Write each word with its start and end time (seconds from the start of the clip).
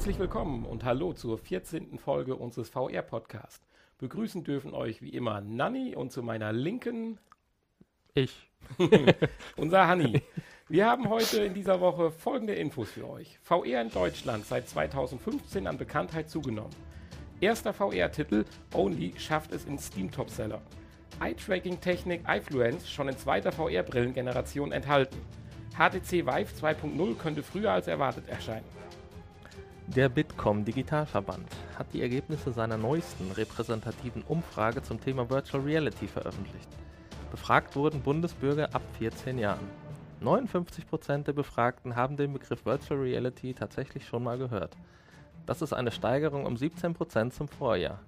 Herzlich 0.00 0.18
willkommen 0.18 0.64
und 0.64 0.82
hallo 0.82 1.12
zur 1.12 1.36
14. 1.36 1.98
Folge 1.98 2.34
unseres 2.34 2.70
VR-Podcasts. 2.70 3.68
Begrüßen 3.98 4.44
dürfen 4.44 4.72
euch 4.72 5.02
wie 5.02 5.10
immer 5.10 5.42
Nanni 5.42 5.94
und 5.94 6.10
zu 6.10 6.22
meiner 6.22 6.54
Linken 6.54 7.18
ich. 8.14 8.48
unser 9.58 9.86
Hanni. 9.86 10.22
Wir 10.70 10.86
haben 10.86 11.10
heute 11.10 11.42
in 11.42 11.52
dieser 11.52 11.82
Woche 11.82 12.10
folgende 12.10 12.54
Infos 12.54 12.92
für 12.92 13.06
euch. 13.10 13.38
VR 13.42 13.82
in 13.82 13.90
Deutschland 13.90 14.46
seit 14.46 14.70
2015 14.70 15.66
an 15.66 15.76
Bekanntheit 15.76 16.30
zugenommen. 16.30 16.74
Erster 17.42 17.74
VR-Titel 17.74 18.46
Only 18.72 19.12
schafft 19.18 19.52
es 19.52 19.66
in 19.66 19.78
Steam 19.78 20.10
Topseller. 20.10 20.62
Eye-Tracking-Technik 21.20 22.22
iFluence 22.26 22.90
schon 22.90 23.08
in 23.08 23.18
zweiter 23.18 23.52
VR-Brillengeneration 23.52 24.72
enthalten. 24.72 25.18
HTC 25.76 26.24
Vive 26.24 26.48
2.0 26.58 27.16
könnte 27.18 27.42
früher 27.42 27.72
als 27.72 27.86
erwartet 27.86 28.30
erscheinen. 28.30 28.80
Der 29.96 30.08
Bitkom 30.08 30.64
Digitalverband 30.64 31.48
hat 31.76 31.92
die 31.92 32.00
Ergebnisse 32.00 32.52
seiner 32.52 32.76
neuesten 32.76 33.32
repräsentativen 33.32 34.22
Umfrage 34.22 34.84
zum 34.84 35.00
Thema 35.00 35.28
Virtual 35.28 35.64
Reality 35.64 36.06
veröffentlicht. 36.06 36.68
Befragt 37.32 37.74
wurden 37.74 38.00
Bundesbürger 38.00 38.72
ab 38.72 38.82
14 39.00 39.36
Jahren. 39.36 39.68
59% 40.22 41.24
der 41.24 41.32
Befragten 41.32 41.96
haben 41.96 42.16
den 42.16 42.32
Begriff 42.32 42.64
Virtual 42.64 43.00
Reality 43.00 43.52
tatsächlich 43.52 44.06
schon 44.06 44.22
mal 44.22 44.38
gehört. 44.38 44.76
Das 45.44 45.60
ist 45.60 45.72
eine 45.72 45.90
Steigerung 45.90 46.46
um 46.46 46.54
17% 46.54 47.30
zum 47.30 47.48
Vorjahr. 47.48 47.98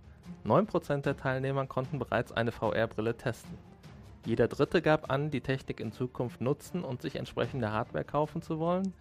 9% 0.44 0.98
der 0.98 1.16
Teilnehmer 1.16 1.66
konnten 1.66 1.98
bereits 1.98 2.30
eine 2.30 2.52
VR-Brille 2.52 3.16
testen. 3.16 3.58
Jeder 4.24 4.46
Dritte 4.46 4.82
gab 4.82 5.10
an, 5.10 5.32
die 5.32 5.40
Technik 5.40 5.80
in 5.80 5.90
Zukunft 5.90 6.40
nutzen 6.40 6.84
und 6.84 7.02
sich 7.02 7.16
entsprechende 7.16 7.72
Hardware 7.72 8.04
kaufen 8.04 8.40
zu 8.40 8.60
wollen. 8.60 8.94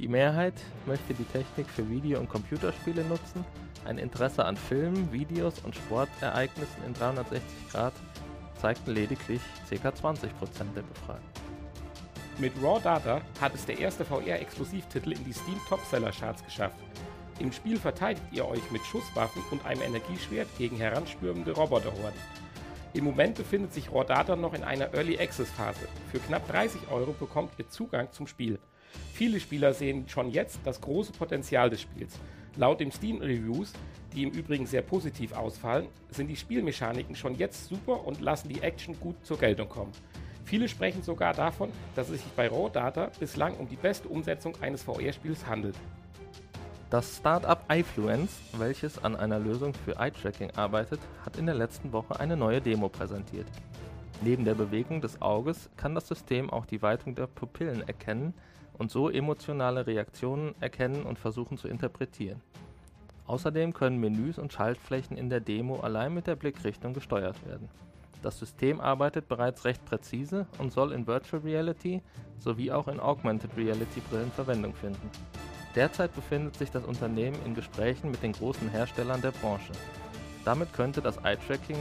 Die 0.00 0.08
Mehrheit 0.08 0.54
möchte 0.86 1.14
die 1.14 1.24
Technik 1.24 1.68
für 1.68 1.88
Video- 1.88 2.18
und 2.18 2.28
Computerspiele 2.28 3.04
nutzen. 3.04 3.44
Ein 3.84 3.98
Interesse 3.98 4.44
an 4.44 4.56
Filmen, 4.56 5.12
Videos 5.12 5.60
und 5.60 5.76
Sportereignissen 5.76 6.84
in 6.84 6.94
360 6.94 7.42
Grad 7.70 7.92
zeigten 8.60 8.90
lediglich 8.90 9.40
ca. 9.70 9.88
20% 9.88 10.28
der 10.74 10.82
Befragten. 10.82 11.42
Mit 12.38 12.52
Raw 12.60 12.80
Data 12.82 13.20
hat 13.40 13.54
es 13.54 13.66
der 13.66 13.78
erste 13.78 14.04
VR-Exklusivtitel 14.04 15.12
in 15.12 15.24
die 15.24 15.32
Steam 15.32 15.60
Topseller 15.68 16.10
Charts 16.10 16.44
geschafft. 16.44 16.76
Im 17.38 17.52
Spiel 17.52 17.78
verteidigt 17.78 18.26
ihr 18.32 18.48
euch 18.48 18.68
mit 18.72 18.82
Schusswaffen 18.82 19.42
und 19.52 19.64
einem 19.64 19.82
Energieschwert 19.82 20.48
gegen 20.58 20.76
heranstürmende 20.76 21.52
Roboterhorden. 21.52 22.18
Im 22.94 23.04
Moment 23.04 23.36
befindet 23.36 23.72
sich 23.72 23.92
Raw 23.92 24.04
Data 24.04 24.34
noch 24.34 24.54
in 24.54 24.64
einer 24.64 24.92
Early 24.92 25.18
Access 25.20 25.50
Phase. 25.50 25.86
Für 26.10 26.18
knapp 26.18 26.48
30 26.48 26.80
Euro 26.90 27.12
bekommt 27.12 27.52
ihr 27.58 27.68
Zugang 27.68 28.10
zum 28.10 28.26
Spiel. 28.26 28.58
Viele 29.12 29.40
Spieler 29.40 29.74
sehen 29.74 30.08
schon 30.08 30.30
jetzt 30.30 30.60
das 30.64 30.80
große 30.80 31.12
Potenzial 31.12 31.70
des 31.70 31.82
Spiels. 31.82 32.18
Laut 32.56 32.80
den 32.80 32.92
Steam 32.92 33.20
Reviews, 33.20 33.72
die 34.14 34.22
im 34.22 34.30
Übrigen 34.30 34.66
sehr 34.66 34.82
positiv 34.82 35.32
ausfallen, 35.32 35.86
sind 36.10 36.28
die 36.28 36.36
Spielmechaniken 36.36 37.16
schon 37.16 37.34
jetzt 37.34 37.68
super 37.68 38.06
und 38.06 38.20
lassen 38.20 38.48
die 38.48 38.60
Action 38.60 38.98
gut 39.00 39.16
zur 39.24 39.38
Geltung 39.38 39.68
kommen. 39.68 39.92
Viele 40.44 40.68
sprechen 40.68 41.02
sogar 41.02 41.32
davon, 41.32 41.70
dass 41.94 42.10
es 42.10 42.22
sich 42.22 42.32
bei 42.32 42.48
Raw 42.48 42.70
Data 42.70 43.10
bislang 43.18 43.56
um 43.56 43.68
die 43.68 43.76
beste 43.76 44.08
Umsetzung 44.08 44.54
eines 44.60 44.82
VR-Spiels 44.82 45.46
handelt. 45.46 45.74
Das 46.90 47.16
Startup 47.16 47.58
iFluence, 47.72 48.40
welches 48.56 49.02
an 49.02 49.16
einer 49.16 49.40
Lösung 49.40 49.74
für 49.74 49.96
Eye-Tracking 49.96 50.52
arbeitet, 50.52 51.00
hat 51.24 51.38
in 51.38 51.46
der 51.46 51.56
letzten 51.56 51.92
Woche 51.92 52.20
eine 52.20 52.36
neue 52.36 52.60
Demo 52.60 52.88
präsentiert. 52.88 53.46
Neben 54.22 54.44
der 54.44 54.54
Bewegung 54.54 55.00
des 55.00 55.20
Auges 55.20 55.70
kann 55.76 55.94
das 55.94 56.06
System 56.06 56.50
auch 56.50 56.66
die 56.66 56.82
Weitung 56.82 57.14
der 57.14 57.26
Pupillen 57.26 57.82
erkennen, 57.88 58.32
und 58.78 58.90
so 58.90 59.08
emotionale 59.08 59.86
Reaktionen 59.86 60.54
erkennen 60.60 61.04
und 61.04 61.18
versuchen 61.18 61.58
zu 61.58 61.68
interpretieren. 61.68 62.40
Außerdem 63.26 63.72
können 63.72 63.98
Menüs 63.98 64.38
und 64.38 64.52
Schaltflächen 64.52 65.16
in 65.16 65.30
der 65.30 65.40
Demo 65.40 65.80
allein 65.80 66.12
mit 66.12 66.26
der 66.26 66.36
Blickrichtung 66.36 66.92
gesteuert 66.92 67.44
werden. 67.46 67.68
Das 68.22 68.38
System 68.38 68.80
arbeitet 68.80 69.28
bereits 69.28 69.64
recht 69.64 69.84
präzise 69.84 70.46
und 70.58 70.72
soll 70.72 70.92
in 70.92 71.06
Virtual 71.06 71.42
Reality 71.42 72.02
sowie 72.38 72.72
auch 72.72 72.88
in 72.88 73.00
Augmented 73.00 73.56
Reality 73.56 74.00
Brillen 74.10 74.32
Verwendung 74.32 74.74
finden. 74.74 75.10
Derzeit 75.74 76.14
befindet 76.14 76.56
sich 76.56 76.70
das 76.70 76.84
Unternehmen 76.84 77.36
in 77.44 77.54
Gesprächen 77.54 78.10
mit 78.10 78.22
den 78.22 78.32
großen 78.32 78.68
Herstellern 78.70 79.20
der 79.20 79.32
Branche. 79.32 79.72
Damit 80.44 80.72
könnte 80.72 81.02
das 81.02 81.18
Eye-Tracking 81.18 81.76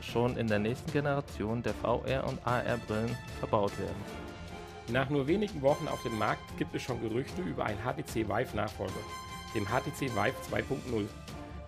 schon 0.00 0.36
in 0.36 0.46
der 0.46 0.58
nächsten 0.58 0.90
Generation 0.92 1.62
der 1.62 1.74
VR- 1.74 2.26
und 2.26 2.44
AR-Brillen 2.46 3.16
verbaut 3.38 3.78
werden. 3.78 4.27
Nach 4.90 5.10
nur 5.10 5.26
wenigen 5.26 5.60
Wochen 5.60 5.86
auf 5.86 6.02
dem 6.02 6.16
Markt 6.16 6.56
gibt 6.56 6.74
es 6.74 6.80
schon 6.80 7.02
Gerüchte 7.02 7.42
über 7.42 7.66
einen 7.66 7.80
HTC 7.80 8.26
Vive 8.26 8.56
Nachfolger, 8.56 8.92
dem 9.54 9.66
HTC 9.66 10.14
Vive 10.16 10.34
2.0. 10.50 11.06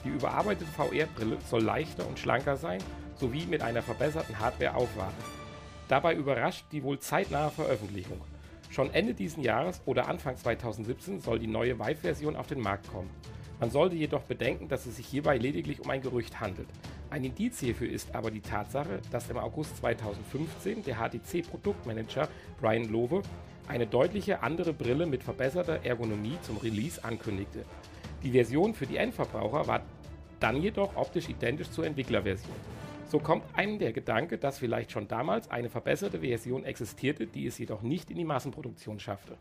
Die 0.03 0.09
überarbeitete 0.09 0.71
VR-Brille 0.71 1.37
soll 1.47 1.63
leichter 1.63 2.07
und 2.07 2.19
schlanker 2.19 2.57
sein, 2.57 2.83
sowie 3.17 3.45
mit 3.45 3.61
einer 3.61 3.83
verbesserten 3.83 4.39
Hardware 4.39 4.75
aufwarten. 4.75 5.23
Dabei 5.89 6.15
überrascht 6.15 6.65
die 6.73 6.83
wohl 6.83 6.99
zeitnahe 6.99 7.51
Veröffentlichung. 7.51 8.23
Schon 8.71 8.91
Ende 8.95 9.13
diesen 9.13 9.43
Jahres 9.43 9.83
oder 9.85 10.09
Anfang 10.09 10.39
2017 10.39 11.21
soll 11.21 11.39
die 11.39 11.47
neue 11.47 11.79
Vive-Version 11.79 12.37
auf 12.37 12.47
den 12.47 12.61
Markt 12.61 12.91
kommen. 12.91 13.11
Man 13.59 13.71
sollte 13.71 13.97
jedoch 13.97 14.23
bedenken, 14.23 14.69
dass 14.69 14.87
es 14.87 14.97
sich 14.97 15.07
hierbei 15.07 15.37
lediglich 15.37 15.81
um 15.81 15.91
ein 15.91 16.01
Gerücht 16.01 16.41
handelt. 16.41 16.69
Ein 17.11 17.25
Indiz 17.25 17.59
hierfür 17.59 17.91
ist 17.91 18.15
aber 18.15 18.31
die 18.31 18.41
Tatsache, 18.41 19.01
dass 19.11 19.29
im 19.31 19.37
August 19.37 19.77
2015 19.79 20.85
der 20.85 20.97
HTC-Produktmanager 20.97 22.29
Brian 22.61 22.85
Lowe 22.85 23.23
eine 23.67 23.89
deutliche 23.89 24.45
andere 24.45 24.73
Brille 24.73 25.07
mit 25.07 25.25
verbesserter 25.25 25.85
Ergonomie 25.85 26.39
zum 26.43 26.57
Release 26.59 27.03
ankündigte. 27.03 27.65
Die 28.23 28.31
Version 28.31 28.75
für 28.75 28.87
die 28.87 28.97
Endverbraucher 28.97 29.67
war 29.67 29.83
dann 30.39 30.63
jedoch 30.63 30.95
optisch 30.95 31.29
identisch 31.29 31.71
zur 31.71 31.85
Entwicklerversion. 31.85 32.55
So 33.09 33.19
kommt 33.19 33.43
einem 33.57 33.81
der 33.81 33.93
Gedanke, 33.93 34.39
dass 34.39 34.61
vielleicht 34.61 34.93
schon 34.93 35.09
damals 35.09 35.51
eine 35.51 35.69
verbesserte 35.69 36.21
Version 36.21 36.65
existierte, 36.65 37.27
die 37.27 37.47
es 37.47 37.59
jedoch 37.59 37.83
nicht 37.83 38.11
in 38.11 38.19
die 38.19 38.25
Massenproduktion 38.25 39.01
schaffte. 39.01 39.37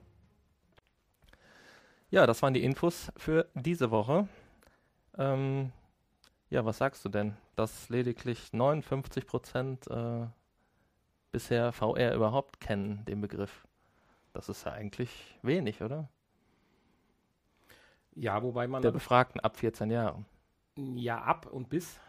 Ja, 2.09 2.25
das 2.25 2.41
waren 2.41 2.56
die 2.56 2.63
Infos 2.63 3.12
für 3.16 3.47
diese 3.53 3.91
Woche. 3.91 4.28
Ähm, 5.19 5.72
ja, 6.50 6.66
was 6.66 6.80
sagst 6.80 7.06
du 7.06 7.09
denn? 7.09 7.38
Dass 7.59 7.90
lediglich 7.90 8.53
59 8.53 9.28
Prozent 9.28 9.86
äh, 9.88 10.28
bisher 11.34 11.74
VR 11.74 12.16
überhaupt 12.16 12.62
kennen, 12.62 13.03
den 13.03 13.20
Begriff. 13.20 13.68
Das 14.31 14.47
ist 14.47 14.66
ja 14.66 14.72
eigentlich 14.72 15.38
wenig, 15.42 15.81
oder? 15.81 16.08
Ja, 18.16 18.42
wobei 18.44 18.66
man. 18.69 18.81
Der 18.81 18.92
Befragten 18.92 19.42
ab 19.42 19.58
14 19.58 19.92
Jahren. 19.92 20.25
Ja, 20.78 21.22
ab 21.22 21.48
und 21.48 21.68
bis. 21.68 22.00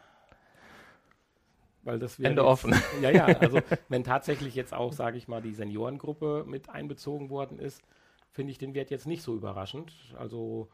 Weil 1.82 1.98
das 1.98 2.20
Ende 2.20 2.42
jetzt, 2.42 2.48
offen. 2.48 2.72
Ja, 3.02 3.10
ja, 3.10 3.24
also 3.24 3.58
wenn 3.88 4.04
tatsächlich 4.04 4.54
jetzt 4.54 4.72
auch, 4.72 4.92
sage 4.92 5.18
ich 5.18 5.26
mal, 5.26 5.42
die 5.42 5.54
Seniorengruppe 5.54 6.44
mit 6.46 6.68
einbezogen 6.68 7.28
worden 7.28 7.58
ist, 7.58 7.82
finde 8.30 8.52
ich 8.52 8.58
den 8.58 8.74
Wert 8.74 8.90
jetzt 8.90 9.08
nicht 9.08 9.24
so 9.24 9.34
überraschend. 9.34 9.92
Also 10.16 10.68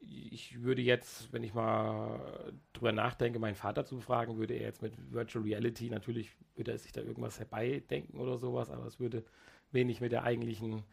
ich 0.00 0.62
würde 0.62 0.82
jetzt, 0.82 1.32
wenn 1.32 1.42
ich 1.42 1.54
mal 1.54 2.52
drüber 2.72 2.92
nachdenke, 2.92 3.38
meinen 3.38 3.54
Vater 3.54 3.84
zu 3.84 4.00
fragen, 4.00 4.38
würde 4.38 4.54
er 4.54 4.62
jetzt 4.62 4.82
mit 4.82 4.94
Virtual 5.12 5.44
Reality, 5.44 5.90
natürlich 5.90 6.30
würde 6.54 6.72
er 6.72 6.78
sich 6.78 6.92
da 6.92 7.00
irgendwas 7.00 7.38
herbeidenken 7.38 8.18
oder 8.18 8.38
sowas, 8.38 8.70
aber 8.70 8.86
es 8.86 9.00
würde 9.00 9.24
wenig 9.72 10.00
mit 10.00 10.12
der 10.12 10.24
eigentlichen 10.24 10.84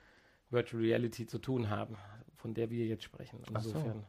Virtual 0.50 0.82
Reality 0.82 1.28
zu 1.28 1.40
tun 1.40 1.70
haben, 1.70 1.98
von 2.36 2.54
der 2.54 2.70
wir 2.70 2.86
jetzt 2.86 3.04
sprechen. 3.04 3.42
Insofern. 3.48 4.02
So. 4.02 4.08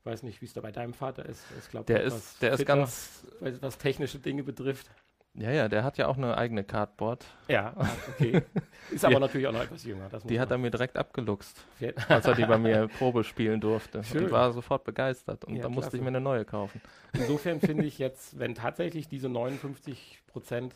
Ich 0.00 0.06
weiß 0.06 0.22
nicht, 0.22 0.40
wie 0.42 0.46
es 0.46 0.52
da 0.52 0.60
bei 0.60 0.72
deinem 0.72 0.92
Vater 0.92 1.24
ist. 1.24 1.42
Ich 1.58 1.70
glaube, 1.70 1.86
der 1.86 2.02
ist, 2.02 2.42
der 2.42 2.52
ist 2.52 2.66
ganz, 2.66 3.26
was 3.40 3.78
technische 3.78 4.18
Dinge 4.18 4.42
betrifft. 4.42 4.90
Ja, 5.36 5.50
ja, 5.50 5.68
der 5.68 5.82
hat 5.82 5.98
ja 5.98 6.06
auch 6.06 6.16
eine 6.16 6.36
eigene 6.36 6.62
Cardboard. 6.62 7.26
Ja, 7.48 7.74
okay. 8.08 8.42
Ist 8.90 9.04
aber 9.04 9.18
natürlich 9.18 9.48
auch 9.48 9.52
noch 9.52 9.64
etwas 9.64 9.84
jünger. 9.84 10.08
die 10.24 10.38
hat 10.38 10.50
er 10.52 10.58
mir 10.58 10.70
direkt 10.70 10.96
abgeluxt, 10.96 11.64
als 12.08 12.26
er 12.26 12.34
die 12.34 12.44
bei 12.44 12.56
mir 12.56 12.86
Probe 12.86 13.24
spielen 13.24 13.60
durfte. 13.60 14.04
Schön. 14.04 14.26
Und 14.26 14.30
war 14.30 14.52
sofort 14.52 14.84
begeistert. 14.84 15.44
Und 15.44 15.56
ja, 15.56 15.62
da 15.62 15.68
musste 15.68 15.82
klasse. 15.82 15.96
ich 15.96 16.02
mir 16.02 16.08
eine 16.08 16.20
neue 16.20 16.44
kaufen. 16.44 16.80
Insofern 17.14 17.60
finde 17.60 17.84
ich 17.84 17.98
jetzt, 17.98 18.38
wenn 18.38 18.54
tatsächlich 18.54 19.08
diese 19.08 19.28
59 19.28 20.22
Prozent 20.28 20.74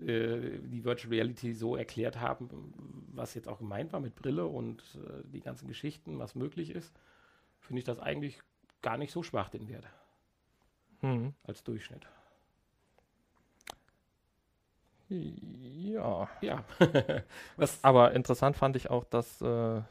äh, 0.00 0.58
die 0.62 0.84
Virtual 0.84 1.12
Reality 1.12 1.52
so 1.52 1.76
erklärt 1.76 2.18
haben, 2.18 2.48
was 3.12 3.34
jetzt 3.34 3.46
auch 3.46 3.58
gemeint 3.58 3.92
war 3.92 4.00
mit 4.00 4.14
Brille 4.14 4.46
und 4.46 4.80
äh, 4.94 5.22
die 5.24 5.40
ganzen 5.40 5.68
Geschichten, 5.68 6.18
was 6.18 6.34
möglich 6.34 6.70
ist, 6.70 6.94
finde 7.60 7.80
ich 7.80 7.84
das 7.84 7.98
eigentlich 7.98 8.40
gar 8.80 8.96
nicht 8.96 9.12
so 9.12 9.22
schwach, 9.22 9.50
den 9.50 9.68
Wert. 9.68 9.86
Mhm. 11.02 11.34
Als 11.44 11.62
Durchschnitt. 11.62 12.06
Ja. 15.12 16.28
Ja. 16.40 16.64
Was? 17.56 17.82
Aber 17.84 18.12
interessant 18.12 18.56
fand 18.56 18.76
ich 18.76 18.90
auch, 18.90 19.04
dass 19.04 19.40
äh, 19.42 19.82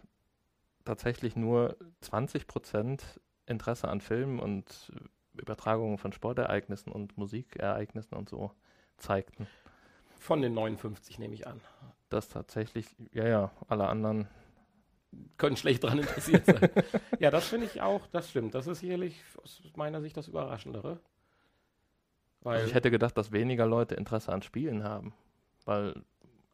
tatsächlich 0.86 1.36
nur 1.36 1.76
20% 2.04 3.02
Interesse 3.46 3.88
an 3.88 4.02
Filmen 4.02 4.40
und 4.40 4.92
Übertragungen 5.38 5.98
von 5.98 6.14
Sportereignissen 6.14 6.92
und 6.92 7.18
Musikereignissen 7.18 8.18
und 8.18 8.30
so 8.30 8.52
zeigten. 8.98 9.48
Von 10.20 10.42
den 10.42 10.54
59 10.54 11.20
nehme 11.20 11.34
ich 11.34 11.48
an. 11.48 11.62
Das 12.10 12.30
tatsächlich, 12.30 12.88
ja, 13.12 13.28
ja, 13.28 13.52
alle 13.68 13.88
anderen 13.88 14.28
können 15.38 15.58
schlecht 15.58 15.84
daran 15.84 16.00
interessiert 16.00 16.46
sein. 16.46 16.70
ja, 17.20 17.32
das 17.32 17.48
finde 17.48 17.66
ich 17.66 17.82
auch, 17.82 18.06
das 18.08 18.30
stimmt. 18.30 18.56
Das 18.56 18.68
ist 18.68 18.80
sicherlich 18.80 19.22
aus 19.42 19.62
meiner 19.76 20.02
Sicht 20.02 20.16
das 20.18 20.28
Überraschendere. 20.28 21.00
Weil 22.42 22.58
also 22.58 22.68
ich 22.68 22.74
hätte 22.74 22.92
gedacht, 22.92 23.18
dass 23.18 23.32
weniger 23.32 23.66
Leute 23.66 23.96
Interesse 23.96 24.32
an 24.32 24.42
Spielen 24.42 24.84
haben. 24.84 25.14
Weil 25.66 26.02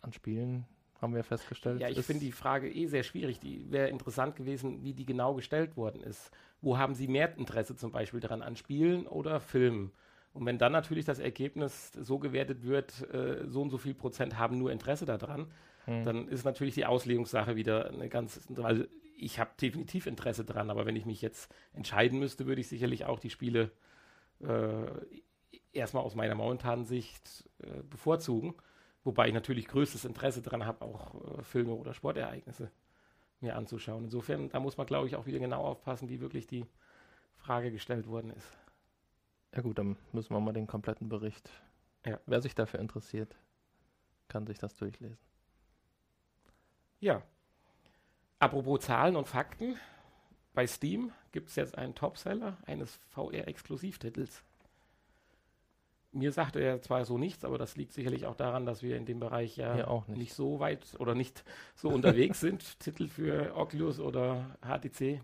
an 0.01 0.13
Spielen 0.13 0.65
haben 1.01 1.13
wir 1.13 1.23
festgestellt. 1.23 1.79
Ja, 1.79 1.89
ich 1.89 1.99
finde 2.01 2.25
die 2.25 2.31
Frage 2.31 2.69
eh 2.69 2.87
sehr 2.87 3.03
schwierig. 3.03 3.39
Die 3.39 3.71
wäre 3.71 3.89
interessant 3.89 4.35
gewesen, 4.35 4.83
wie 4.83 4.93
die 4.93 5.05
genau 5.05 5.33
gestellt 5.33 5.77
worden 5.77 6.01
ist. 6.01 6.31
Wo 6.61 6.77
haben 6.77 6.95
Sie 6.95 7.07
mehr 7.07 7.37
Interesse 7.37 7.75
zum 7.75 7.91
Beispiel 7.91 8.19
daran, 8.19 8.41
an 8.41 8.55
Spielen 8.55 9.05
oder 9.05 9.39
Filmen? 9.39 9.91
Und 10.33 10.45
wenn 10.45 10.57
dann 10.57 10.71
natürlich 10.71 11.05
das 11.05 11.19
Ergebnis 11.19 11.91
so 11.93 12.19
gewertet 12.19 12.63
wird, 12.63 13.01
äh, 13.13 13.47
so 13.47 13.61
und 13.61 13.69
so 13.69 13.77
viel 13.77 13.93
Prozent 13.93 14.37
haben 14.37 14.57
nur 14.57 14.71
Interesse 14.71 15.05
daran, 15.05 15.51
hm. 15.85 16.03
dann 16.03 16.27
ist 16.27 16.45
natürlich 16.45 16.75
die 16.75 16.85
Auslegungssache 16.85 17.55
wieder 17.55 17.89
eine 17.89 18.09
ganz, 18.09 18.41
weil 18.49 18.87
ich 19.17 19.39
habe 19.39 19.51
definitiv 19.59 20.05
Interesse 20.05 20.45
daran, 20.45 20.69
aber 20.69 20.85
wenn 20.85 20.95
ich 20.95 21.05
mich 21.05 21.21
jetzt 21.21 21.51
entscheiden 21.73 22.19
müsste, 22.19 22.45
würde 22.45 22.61
ich 22.61 22.67
sicherlich 22.67 23.05
auch 23.05 23.19
die 23.19 23.31
Spiele 23.31 23.71
äh, 24.41 24.85
erstmal 25.77 26.03
aus 26.03 26.15
meiner 26.15 26.35
momentanen 26.35 26.85
Sicht 26.85 27.49
äh, 27.59 27.83
bevorzugen. 27.89 28.55
Wobei 29.03 29.27
ich 29.27 29.33
natürlich 29.33 29.67
größtes 29.67 30.03
Interesse 30.05 30.41
daran 30.41 30.65
habe, 30.65 30.83
auch 30.83 31.39
äh, 31.39 31.43
Filme 31.43 31.73
oder 31.73 31.93
Sportereignisse 31.93 32.71
mir 33.39 33.55
anzuschauen. 33.55 34.05
Insofern, 34.05 34.49
da 34.49 34.59
muss 34.59 34.77
man, 34.77 34.87
glaube 34.87 35.07
ich, 35.07 35.15
auch 35.15 35.25
wieder 35.25 35.39
genau 35.39 35.63
aufpassen, 35.63 36.09
wie 36.09 36.19
wirklich 36.19 36.47
die 36.47 36.65
Frage 37.37 37.71
gestellt 37.71 38.07
worden 38.07 38.31
ist. 38.31 38.47
Ja 39.55 39.61
gut, 39.61 39.77
dann 39.77 39.95
müssen 40.11 40.33
wir 40.33 40.39
mal 40.39 40.53
den 40.53 40.67
kompletten 40.67 41.07
Bericht. 41.07 41.49
Ja. 42.05 42.19
Wer 42.25 42.41
sich 42.41 42.55
dafür 42.55 42.79
interessiert, 42.79 43.35
kann 44.27 44.45
sich 44.45 44.57
das 44.57 44.75
durchlesen. 44.75 45.17
Ja. 46.99 47.21
Apropos 48.39 48.81
Zahlen 48.81 49.15
und 49.15 49.27
Fakten. 49.27 49.77
Bei 50.53 50.65
Steam 50.65 51.11
gibt 51.31 51.49
es 51.49 51.55
jetzt 51.55 51.77
einen 51.77 51.95
Topseller 51.95 52.57
eines 52.65 52.99
VR-Exklusivtitels 53.09 54.43
mir 56.17 56.31
sagte 56.31 56.59
er 56.59 56.81
zwar 56.81 57.05
so 57.05 57.17
nichts, 57.17 57.45
aber 57.45 57.57
das 57.57 57.75
liegt 57.75 57.93
sicherlich 57.93 58.25
auch 58.25 58.35
daran, 58.35 58.65
dass 58.65 58.83
wir 58.83 58.97
in 58.97 59.05
dem 59.05 59.19
Bereich 59.19 59.57
ja, 59.57 59.77
ja 59.77 60.03
nicht. 60.07 60.17
nicht. 60.17 60.33
so 60.33 60.59
weit 60.59 60.95
oder 60.99 61.15
nicht 61.15 61.43
so 61.75 61.89
unterwegs 61.89 62.39
sind, 62.41 62.79
Titel 62.79 63.07
für 63.07 63.55
Oculus 63.55 63.99
oder 63.99 64.57
HTC. 64.61 65.21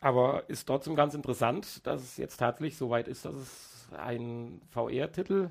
Aber 0.00 0.48
ist 0.48 0.66
trotzdem 0.66 0.96
ganz 0.96 1.14
interessant, 1.14 1.86
dass 1.86 2.02
es 2.02 2.16
jetzt 2.16 2.36
tatsächlich 2.36 2.76
so 2.76 2.90
weit 2.90 3.08
ist, 3.08 3.24
dass 3.24 3.34
es 3.34 3.88
ein 3.96 4.60
VR-Titel 4.70 5.50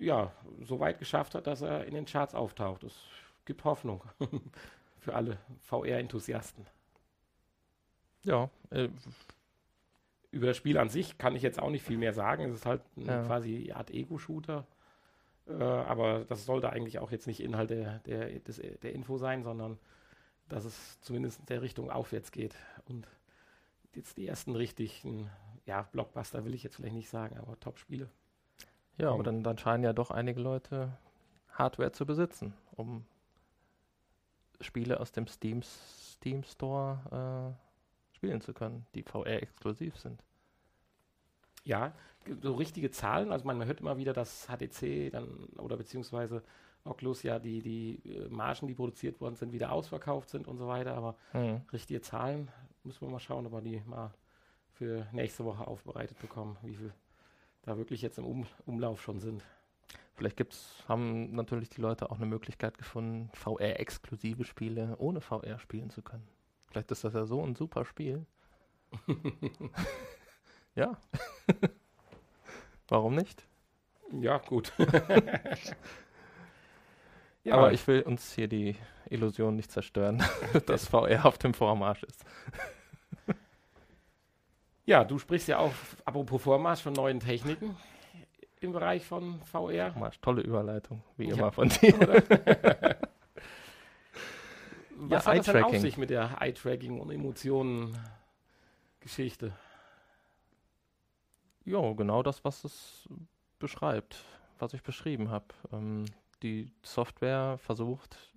ja, 0.00 0.32
so 0.62 0.80
weit 0.80 0.98
geschafft 0.98 1.34
hat, 1.34 1.46
dass 1.46 1.62
er 1.62 1.84
in 1.84 1.94
den 1.94 2.06
Charts 2.06 2.34
auftaucht. 2.34 2.82
Das 2.82 2.94
gibt 3.44 3.64
Hoffnung 3.64 4.02
für 4.98 5.14
alle 5.14 5.38
VR-Enthusiasten. 5.60 6.66
Ja, 8.22 8.48
äh, 8.70 8.88
über 10.34 10.46
das 10.46 10.56
Spiel 10.56 10.76
an 10.78 10.88
sich 10.88 11.16
kann 11.16 11.36
ich 11.36 11.42
jetzt 11.42 11.60
auch 11.60 11.70
nicht 11.70 11.84
viel 11.84 11.96
mehr 11.96 12.12
sagen. 12.12 12.44
Es 12.44 12.54
ist 12.54 12.66
halt 12.66 12.82
ja. 12.96 13.22
quasi 13.22 13.72
Art 13.72 13.90
Ego-Shooter. 13.90 14.66
Äh, 15.46 15.62
aber 15.62 16.24
das 16.24 16.44
sollte 16.44 16.70
eigentlich 16.70 16.98
auch 16.98 17.10
jetzt 17.10 17.26
nicht 17.26 17.40
Inhalt 17.40 17.70
der, 17.70 18.00
der, 18.00 18.28
des, 18.40 18.60
der 18.82 18.92
Info 18.92 19.16
sein, 19.16 19.42
sondern 19.44 19.78
dass 20.48 20.64
es 20.64 21.00
zumindest 21.00 21.40
in 21.40 21.46
der 21.46 21.62
Richtung 21.62 21.90
aufwärts 21.90 22.32
geht. 22.32 22.54
Und 22.86 23.06
jetzt 23.94 24.16
die 24.16 24.26
ersten 24.26 24.56
richtigen, 24.56 25.30
ja, 25.66 25.82
Blockbuster 25.92 26.44
will 26.44 26.54
ich 26.54 26.62
jetzt 26.62 26.76
vielleicht 26.76 26.94
nicht 26.94 27.08
sagen, 27.08 27.38
aber 27.38 27.58
Top-Spiele. 27.60 28.10
Ja, 28.98 29.10
aber 29.10 29.22
dann, 29.22 29.42
dann 29.42 29.58
scheinen 29.58 29.84
ja 29.84 29.92
doch 29.92 30.10
einige 30.10 30.40
Leute 30.40 30.96
Hardware 31.50 31.92
zu 31.92 32.06
besitzen, 32.06 32.54
um 32.72 33.04
Spiele 34.60 35.00
aus 35.00 35.12
dem 35.12 35.26
Steam, 35.26 35.62
Steam 35.62 36.42
Store 36.44 37.56
äh, 37.56 37.73
spielen 38.24 38.40
zu 38.40 38.54
können, 38.54 38.86
die 38.94 39.02
VR-exklusiv 39.02 39.98
sind. 39.98 40.22
Ja, 41.64 41.92
so 42.42 42.54
richtige 42.54 42.90
Zahlen, 42.90 43.32
also 43.32 43.44
man, 43.44 43.58
man 43.58 43.66
hört 43.66 43.80
immer 43.80 43.98
wieder, 43.98 44.12
dass 44.12 44.48
HTC 44.48 45.10
dann 45.10 45.28
oder 45.58 45.76
beziehungsweise 45.76 46.42
Oculus 46.84 47.22
ja 47.22 47.38
die, 47.38 47.60
die 47.60 48.00
äh, 48.08 48.28
Margen, 48.28 48.66
die 48.66 48.74
produziert 48.74 49.20
worden 49.20 49.36
sind, 49.36 49.52
wieder 49.52 49.72
ausverkauft 49.72 50.30
sind 50.30 50.46
und 50.46 50.58
so 50.58 50.66
weiter, 50.66 50.94
aber 50.94 51.16
mhm. 51.32 51.62
richtige 51.72 52.00
Zahlen 52.00 52.50
müssen 52.82 53.02
wir 53.02 53.10
mal 53.10 53.20
schauen, 53.20 53.46
ob 53.46 53.52
wir 53.52 53.60
die 53.60 53.82
mal 53.86 54.12
für 54.72 55.06
nächste 55.12 55.44
Woche 55.44 55.66
aufbereitet 55.66 56.18
bekommen, 56.18 56.56
wie 56.62 56.74
viel 56.74 56.92
da 57.62 57.78
wirklich 57.78 58.02
jetzt 58.02 58.18
im 58.18 58.26
um 58.26 58.46
Umlauf 58.66 59.00
schon 59.00 59.20
sind. 59.20 59.42
Vielleicht 60.14 60.36
gibt's, 60.36 60.84
haben 60.86 61.34
natürlich 61.34 61.70
die 61.70 61.80
Leute 61.80 62.10
auch 62.10 62.16
eine 62.16 62.26
Möglichkeit 62.26 62.78
gefunden, 62.78 63.30
VR-exklusive 63.32 64.44
Spiele 64.44 64.96
ohne 64.98 65.20
VR 65.20 65.58
spielen 65.58 65.90
zu 65.90 66.02
können. 66.02 66.28
Vielleicht 66.74 66.90
ist 66.90 67.04
das 67.04 67.14
ja 67.14 67.24
so 67.24 67.40
ein 67.40 67.54
super 67.54 67.84
Spiel. 67.84 68.26
ja. 70.74 70.98
Warum 72.88 73.14
nicht? 73.14 73.46
Ja, 74.10 74.38
gut. 74.38 74.72
ja. 77.44 77.54
Aber 77.54 77.72
ich 77.72 77.86
will 77.86 78.02
uns 78.02 78.32
hier 78.32 78.48
die 78.48 78.74
Illusion 79.08 79.54
nicht 79.54 79.70
zerstören, 79.70 80.20
dass 80.66 80.88
VR 80.88 81.26
auf 81.26 81.38
dem 81.38 81.54
Vormarsch 81.54 82.02
ist. 82.02 82.24
ja, 84.84 85.04
du 85.04 85.20
sprichst 85.20 85.46
ja 85.46 85.58
auch, 85.58 85.74
apropos 86.04 86.42
Vormarsch, 86.42 86.82
von 86.82 86.94
neuen 86.94 87.20
Techniken 87.20 87.76
im 88.58 88.72
Bereich 88.72 89.06
von 89.06 89.40
VR. 89.42 89.94
Marsch, 89.96 90.20
tolle 90.20 90.42
Überleitung, 90.42 91.04
wie 91.16 91.28
ja. 91.28 91.36
immer 91.36 91.52
von 91.52 91.68
dir. 91.68 92.93
Was 95.10 95.24
ja, 95.24 95.32
hat 95.32 95.38
das 95.38 95.46
denn 95.46 95.64
auf 95.64 95.78
sich 95.78 95.96
mit 95.96 96.10
der 96.10 96.36
Eye-Tracking 96.40 97.00
und 97.00 97.10
Emotionen-Geschichte? 97.10 99.52
Ja, 101.64 101.92
genau 101.92 102.22
das, 102.22 102.44
was 102.44 102.64
es 102.64 103.08
beschreibt, 103.58 104.22
was 104.58 104.74
ich 104.74 104.82
beschrieben 104.82 105.30
habe. 105.30 105.46
Ähm, 105.72 106.04
die 106.42 106.70
Software 106.82 107.56
versucht, 107.58 108.34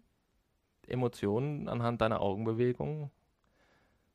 Emotionen 0.88 1.68
anhand 1.68 2.02
deiner 2.02 2.22
Augenbewegungen 2.22 3.12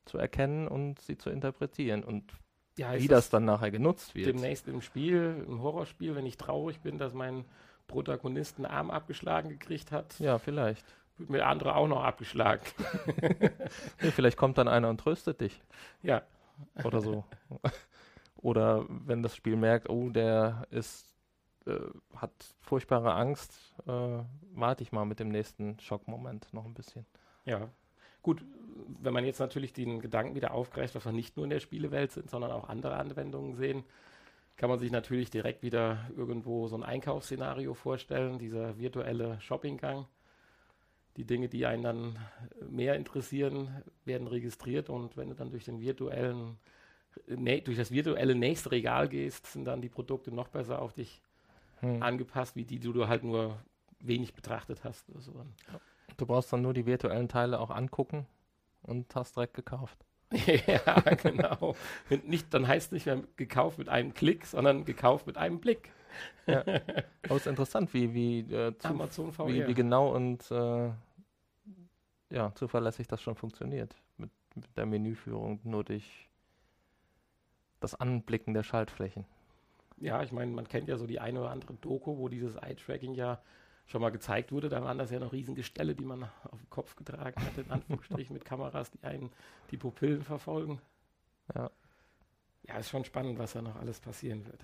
zu 0.05 0.19
erkennen 0.19 0.67
und 0.67 1.01
sie 1.01 1.19
zu 1.19 1.31
interpretieren. 1.31 2.03
Und 2.03 2.33
ja, 2.79 2.95
wie 2.95 3.07
das, 3.07 3.25
das 3.25 3.31
dann 3.31 3.45
nachher 3.45 3.71
genutzt 3.71 4.15
wird. 4.15 4.27
Demnächst 4.27 4.67
im 4.69 4.81
Spiel, 4.81 5.45
im 5.47 5.63
Horrorspiel, 5.63 6.15
wenn 6.15 6.25
ich 6.25 6.39
traurig 6.39 6.81
bin, 6.81 6.99
dass 6.99 7.13
mein 7.13 7.45
Protagonist 7.87 8.57
einen 8.57 8.67
Arm 8.67 8.91
abgeschlagen 8.91 9.51
gekriegt 9.51 9.93
hat. 9.93 10.19
Ja, 10.19 10.39
vielleicht 10.39 10.87
wird 11.19 11.31
mir 11.31 11.39
der 11.39 11.49
andere 11.49 11.77
auch 11.77 11.89
noch 11.89 12.03
abgeschlagen. 12.03 12.63
nee, 14.03 14.11
vielleicht 14.11 14.37
kommt 14.37 14.59
dann 14.59 14.69
einer 14.69 14.89
und 14.89 14.99
tröstet 14.99 15.41
dich. 15.41 15.61
Ja. 16.03 16.23
Oder 16.85 17.01
so. 17.01 17.25
Oder 18.37 18.85
wenn 18.89 19.23
das 19.23 19.37
Spiel 19.37 19.57
merkt, 19.57 19.89
oh, 19.89 20.11
der 20.11 20.67
ist, 20.71 21.15
äh, 21.67 21.79
hat 22.17 22.33
furchtbare 22.61 23.15
Angst, 23.15 23.53
äh, 23.87 24.19
warte 24.55 24.83
ich 24.83 24.93
mal 24.93 25.05
mit 25.05 25.21
dem 25.21 25.29
nächsten 25.29 25.79
Schockmoment 25.81 26.53
noch 26.53 26.65
ein 26.65 26.75
bisschen. 26.75 27.07
Ja. 27.45 27.69
Gut, 28.23 28.45
wenn 29.01 29.13
man 29.13 29.25
jetzt 29.25 29.41
natürlich 29.41 29.73
den 29.73 30.01
Gedanken 30.01 30.35
wieder 30.35 30.53
aufgreift, 30.53 30.95
dass 30.95 31.05
wir 31.05 31.13
nicht 31.13 31.37
nur 31.37 31.45
in 31.45 31.51
der 31.51 31.61
Spielewelt 31.61 32.13
sind, 32.13 32.31
sondern 32.31 32.53
auch 32.53 32.69
andere 32.69 32.97
Anwendungen 32.97 33.55
sehen, 33.55 33.85
kann 34.57 34.71
man 34.71 34.79
sich 34.79 34.93
natürlich 34.93 35.31
direkt 35.31 35.63
wieder 35.63 36.09
irgendwo 36.17 36.69
so 36.69 36.77
ein 36.77 36.85
Einkaufsszenario 36.85 37.75
vorstellen, 37.75 38.39
dieser 38.39 38.79
virtuelle 38.79 39.41
Shoppinggang 39.41 40.07
die 41.17 41.25
Dinge, 41.25 41.49
die 41.49 41.67
einen 41.67 41.83
dann 41.83 42.19
mehr 42.69 42.97
interessieren, 42.97 43.83
werden 44.05 44.27
registriert 44.27 44.89
und 44.89 45.17
wenn 45.17 45.29
du 45.29 45.35
dann 45.35 45.51
durch 45.51 45.65
den 45.65 45.81
virtuellen, 45.81 46.59
durch 47.27 47.77
das 47.77 47.91
virtuelle 47.91 48.35
nächste 48.35 48.71
Regal 48.71 49.09
gehst, 49.09 49.47
sind 49.47 49.65
dann 49.67 49.83
die 49.83 49.91
Produkte 49.91 50.33
noch 50.35 50.49
besser 50.49 50.81
auf 50.81 50.95
dich 50.95 51.21
hm. 51.81 52.03
angepasst, 52.03 52.57
wie 52.57 52.65
die, 52.65 52.79
die 52.79 52.93
du 52.93 53.09
halt 53.09 53.25
nur 53.25 53.59
wenig 54.01 54.35
betrachtet 54.35 54.85
hast. 54.85 55.07
So. 55.19 55.33
Du 56.17 56.27
brauchst 56.27 56.53
dann 56.53 56.63
nur 56.63 56.75
die 56.75 56.87
virtuellen 56.87 57.29
Teile 57.29 57.61
auch 57.61 57.71
angucken 57.71 58.27
und 58.83 59.15
hast 59.15 59.37
direkt 59.37 59.55
gekauft. 59.55 59.99
ja, 60.67 61.01
genau. 61.23 61.75
nicht, 62.25 62.53
dann 62.55 62.67
heißt 62.67 62.87
es 62.87 62.93
nicht 62.93 63.07
mehr 63.07 63.23
gekauft 63.37 63.79
mit 63.79 63.89
einem 63.89 64.15
Klick, 64.15 64.47
sondern 64.47 64.85
gekauft 64.85 65.27
mit 65.27 65.37
einem 65.37 65.61
Blick. 65.61 65.91
Ja. 66.47 66.61
Aber 67.25 67.37
es 67.37 67.43
ist 67.43 67.47
interessant, 67.47 67.93
wie, 67.95 68.13
wie, 68.15 68.41
äh, 68.41 68.77
zu, 68.79 68.89
Amazon 68.89 69.33
VR. 69.33 69.49
Wie, 69.49 69.67
wie 69.67 69.75
genau 69.75 70.15
und 70.15 70.51
äh, 70.51 70.91
ja, 72.31 72.53
zuverlässig 72.55 73.07
das 73.07 73.23
schon 73.23 73.35
funktioniert. 73.35 73.95
Mit, 74.17 74.31
mit 74.55 74.77
der 74.77 74.87
Menüführung 74.87 75.61
nur 75.65 75.85
durch 75.85 76.29
das 77.81 77.95
Anblicken 77.95 78.55
der 78.55 78.63
Schaltflächen. 78.63 79.25
Ja, 79.99 80.23
ich 80.23 80.33
meine, 80.33 80.51
man 80.51 80.67
kennt 80.67 80.89
ja 80.89 80.97
so 80.97 81.07
die 81.07 81.21
eine 81.21 81.41
oder 81.41 81.51
andere 81.51 81.75
Doku, 81.75 82.17
wo 82.19 82.29
dieses 82.29 82.57
Eye-Tracking 82.57 83.15
ja 83.15 83.41
schon 83.87 84.01
mal 84.01 84.11
gezeigt 84.11 84.53
wurde. 84.53 84.69
Da 84.69 84.83
waren 84.83 84.99
das 84.99 85.11
ja 85.11 85.19
noch 85.21 85.33
riesige 85.33 85.63
Ställe, 85.63 85.95
die 85.95 86.05
man 86.05 86.25
auf 86.45 86.61
den 86.61 86.71
Kopf 86.71 86.97
getragen 86.97 87.41
hat, 87.41 87.59
in 87.59 87.71
Anführungsstrichen, 87.71 88.33
mit 88.33 88.45
Kameras, 88.45 88.91
die 88.91 89.05
einen 89.05 89.31
die 89.71 89.77
Pupillen 89.77 90.23
verfolgen. 90.23 90.81
Ja. 91.55 91.71
Ja, 92.65 92.79
ist 92.79 92.91
schon 92.91 93.05
spannend, 93.05 93.39
was 93.39 93.53
da 93.53 93.63
noch 93.63 93.77
alles 93.77 94.01
passieren 94.01 94.47
wird 94.47 94.63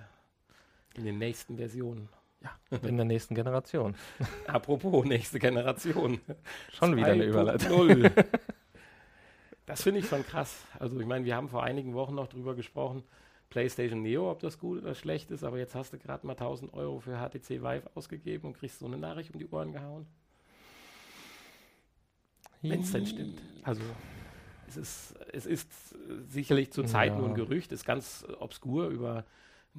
in 0.98 1.04
den 1.04 1.18
nächsten 1.18 1.56
Versionen. 1.56 2.08
Ja, 2.42 2.78
in 2.82 2.96
der 2.96 3.06
nächsten 3.06 3.34
Generation. 3.34 3.94
Apropos 4.46 5.04
nächste 5.04 5.38
Generation. 5.38 6.20
Schon 6.72 6.96
wieder 6.96 7.08
eine 7.08 7.24
Überleitung. 7.24 8.10
Das 9.66 9.82
finde 9.82 10.00
ich 10.00 10.08
schon 10.08 10.24
krass. 10.24 10.64
Also 10.78 10.98
ich 10.98 11.04
meine, 11.04 11.26
wir 11.26 11.36
haben 11.36 11.50
vor 11.50 11.62
einigen 11.62 11.92
Wochen 11.92 12.14
noch 12.14 12.26
drüber 12.26 12.54
gesprochen, 12.54 13.02
PlayStation 13.50 14.00
Neo, 14.00 14.30
ob 14.30 14.40
das 14.40 14.58
gut 14.58 14.80
oder 14.80 14.94
schlecht 14.94 15.30
ist, 15.30 15.44
aber 15.44 15.58
jetzt 15.58 15.74
hast 15.74 15.92
du 15.92 15.98
gerade 15.98 16.26
mal 16.26 16.32
1000 16.32 16.72
Euro 16.72 17.00
für 17.00 17.18
HTC 17.18 17.60
Vive 17.60 17.82
ausgegeben 17.94 18.46
und 18.46 18.54
kriegst 18.54 18.78
so 18.78 18.86
eine 18.86 18.96
Nachricht 18.96 19.34
um 19.34 19.38
die 19.38 19.46
Ohren 19.50 19.72
gehauen. 19.72 20.06
Wenn 22.62 22.80
es 22.80 22.92
denn 22.92 23.04
stimmt. 23.04 23.42
Also 23.62 23.82
es 24.68 24.78
ist, 24.78 25.14
es 25.34 25.44
ist 25.44 25.70
sicherlich 26.28 26.72
zurzeit 26.72 27.12
ja. 27.12 27.18
nur 27.18 27.28
ein 27.28 27.34
Gerücht, 27.34 27.70
ist 27.70 27.84
ganz 27.84 28.24
obskur 28.40 28.88
über 28.88 29.26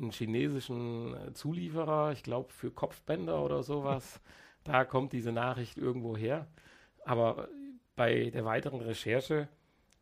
einen 0.01 0.11
chinesischen 0.11 1.15
Zulieferer, 1.33 2.11
ich 2.11 2.23
glaube 2.23 2.51
für 2.51 2.71
Kopfbänder 2.71 3.43
oder 3.43 3.63
sowas. 3.63 4.21
da 4.63 4.85
kommt 4.85 5.13
diese 5.13 5.31
Nachricht 5.31 5.77
irgendwo 5.77 6.15
her. 6.15 6.47
Aber 7.05 7.47
bei 7.95 8.29
der 8.29 8.45
weiteren 8.45 8.81
Recherche 8.81 9.47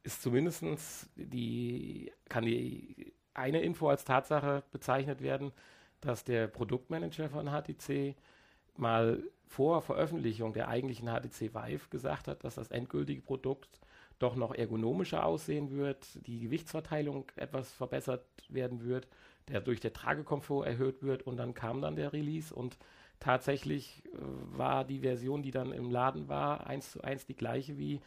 ist 0.03 0.21
zumindest 0.21 1.09
die, 1.15 2.11
kann 2.29 2.45
die 2.45 3.13
eine 3.33 3.61
Info 3.61 3.89
als 3.89 4.03
Tatsache 4.03 4.63
bezeichnet 4.71 5.21
werden, 5.21 5.51
dass 6.01 6.23
der 6.23 6.47
Produktmanager 6.47 7.29
von 7.29 7.47
HTC 7.47 8.15
mal 8.75 9.23
vor 9.45 9.81
Veröffentlichung 9.81 10.53
der 10.53 10.67
eigentlichen 10.67 11.07
HTC 11.07 11.53
Vive 11.53 11.89
gesagt 11.89 12.27
hat, 12.27 12.43
dass 12.43 12.55
das 12.55 12.69
endgültige 12.69 13.21
Produkt 13.21 13.79
doch 14.19 14.35
noch 14.35 14.53
ergonomischer 14.53 15.25
aussehen 15.25 15.71
wird, 15.71 16.07
die 16.27 16.39
Gewichtsverteilung 16.39 17.25
etwas 17.35 17.71
verbessert 17.71 18.25
werden 18.49 18.83
wird, 18.83 19.07
der 19.49 19.61
durch 19.61 19.79
der 19.79 19.93
Tragekomfort 19.93 20.65
erhöht 20.65 21.01
wird 21.03 21.23
und 21.23 21.37
dann 21.37 21.53
kam 21.53 21.81
dann 21.81 21.95
der 21.95 22.13
Release 22.13 22.53
und 22.53 22.77
tatsächlich 23.19 24.03
äh, 24.05 24.17
war 24.57 24.83
die 24.85 24.99
Version, 24.99 25.41
die 25.41 25.51
dann 25.51 25.71
im 25.71 25.89
Laden 25.89 26.27
war, 26.27 26.67
eins 26.67 26.91
zu 26.91 27.01
eins 27.01 27.25
die 27.25 27.35
gleiche 27.35 27.77
wie 27.77 28.01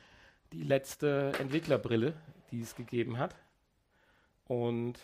die 0.53 0.63
letzte 0.63 1.33
Entwicklerbrille, 1.39 2.15
die 2.51 2.61
es 2.61 2.75
gegeben 2.75 3.19
hat. 3.19 3.37
Und 4.45 4.99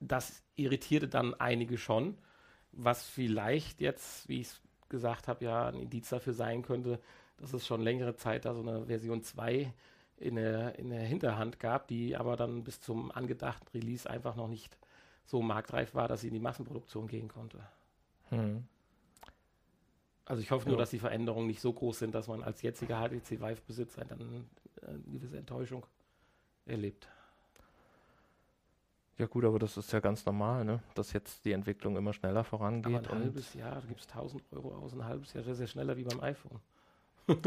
das 0.00 0.42
irritierte 0.56 1.08
dann 1.08 1.34
einige 1.34 1.78
schon, 1.78 2.16
was 2.72 3.06
vielleicht 3.06 3.80
jetzt, 3.80 4.28
wie 4.28 4.40
ich 4.40 4.48
es 4.48 4.62
gesagt 4.88 5.28
habe, 5.28 5.44
ja 5.44 5.68
ein 5.68 5.78
Indiz 5.78 6.08
dafür 6.08 6.32
sein 6.32 6.62
könnte, 6.62 7.00
dass 7.36 7.52
es 7.52 7.66
schon 7.66 7.80
längere 7.80 8.16
Zeit 8.16 8.44
da 8.44 8.54
so 8.54 8.60
eine 8.60 8.86
Version 8.86 9.22
2 9.22 9.72
in 10.16 10.34
der, 10.34 10.78
in 10.78 10.90
der 10.90 11.00
Hinterhand 11.00 11.58
gab, 11.58 11.88
die 11.88 12.16
aber 12.16 12.36
dann 12.36 12.64
bis 12.64 12.80
zum 12.80 13.10
angedachten 13.10 13.68
Release 13.72 14.08
einfach 14.08 14.36
noch 14.36 14.48
nicht 14.48 14.76
so 15.30 15.40
marktreif 15.42 15.94
war, 15.94 16.08
dass 16.08 16.22
sie 16.22 16.28
in 16.28 16.34
die 16.34 16.40
Massenproduktion 16.40 17.06
gehen 17.06 17.28
konnte. 17.28 17.60
Hm. 18.30 18.64
Also 20.24 20.42
ich 20.42 20.50
hoffe 20.50 20.68
nur, 20.68 20.76
ja. 20.76 20.82
dass 20.82 20.90
die 20.90 20.98
Veränderungen 20.98 21.46
nicht 21.46 21.60
so 21.60 21.72
groß 21.72 22.00
sind, 22.00 22.14
dass 22.14 22.26
man 22.28 22.42
als 22.42 22.62
jetziger 22.62 23.00
HTC 23.00 23.40
Vive-Besitzer 23.40 24.04
dann 24.04 24.20
eine 24.82 24.98
gewisse 25.06 25.38
Enttäuschung 25.38 25.86
erlebt. 26.66 27.08
Ja 29.18 29.26
gut, 29.26 29.44
aber 29.44 29.58
das 29.58 29.76
ist 29.76 29.92
ja 29.92 30.00
ganz 30.00 30.24
normal, 30.24 30.64
ne? 30.64 30.82
dass 30.94 31.12
jetzt 31.12 31.44
die 31.44 31.52
Entwicklung 31.52 31.96
immer 31.96 32.12
schneller 32.12 32.42
vorangeht. 32.42 33.06
Aber 33.06 33.12
ein 33.12 33.24
halbes 33.24 33.54
Jahr, 33.54 33.80
da 33.80 33.86
gibt 33.86 34.00
es 34.00 34.08
1000 34.08 34.42
Euro 34.52 34.74
aus, 34.76 34.94
ein 34.94 35.04
halbes 35.04 35.32
Jahr 35.32 35.44
sehr, 35.44 35.54
sehr 35.54 35.66
schneller 35.66 35.96
wie 35.96 36.04
beim 36.04 36.20
iPhone. 36.20 36.60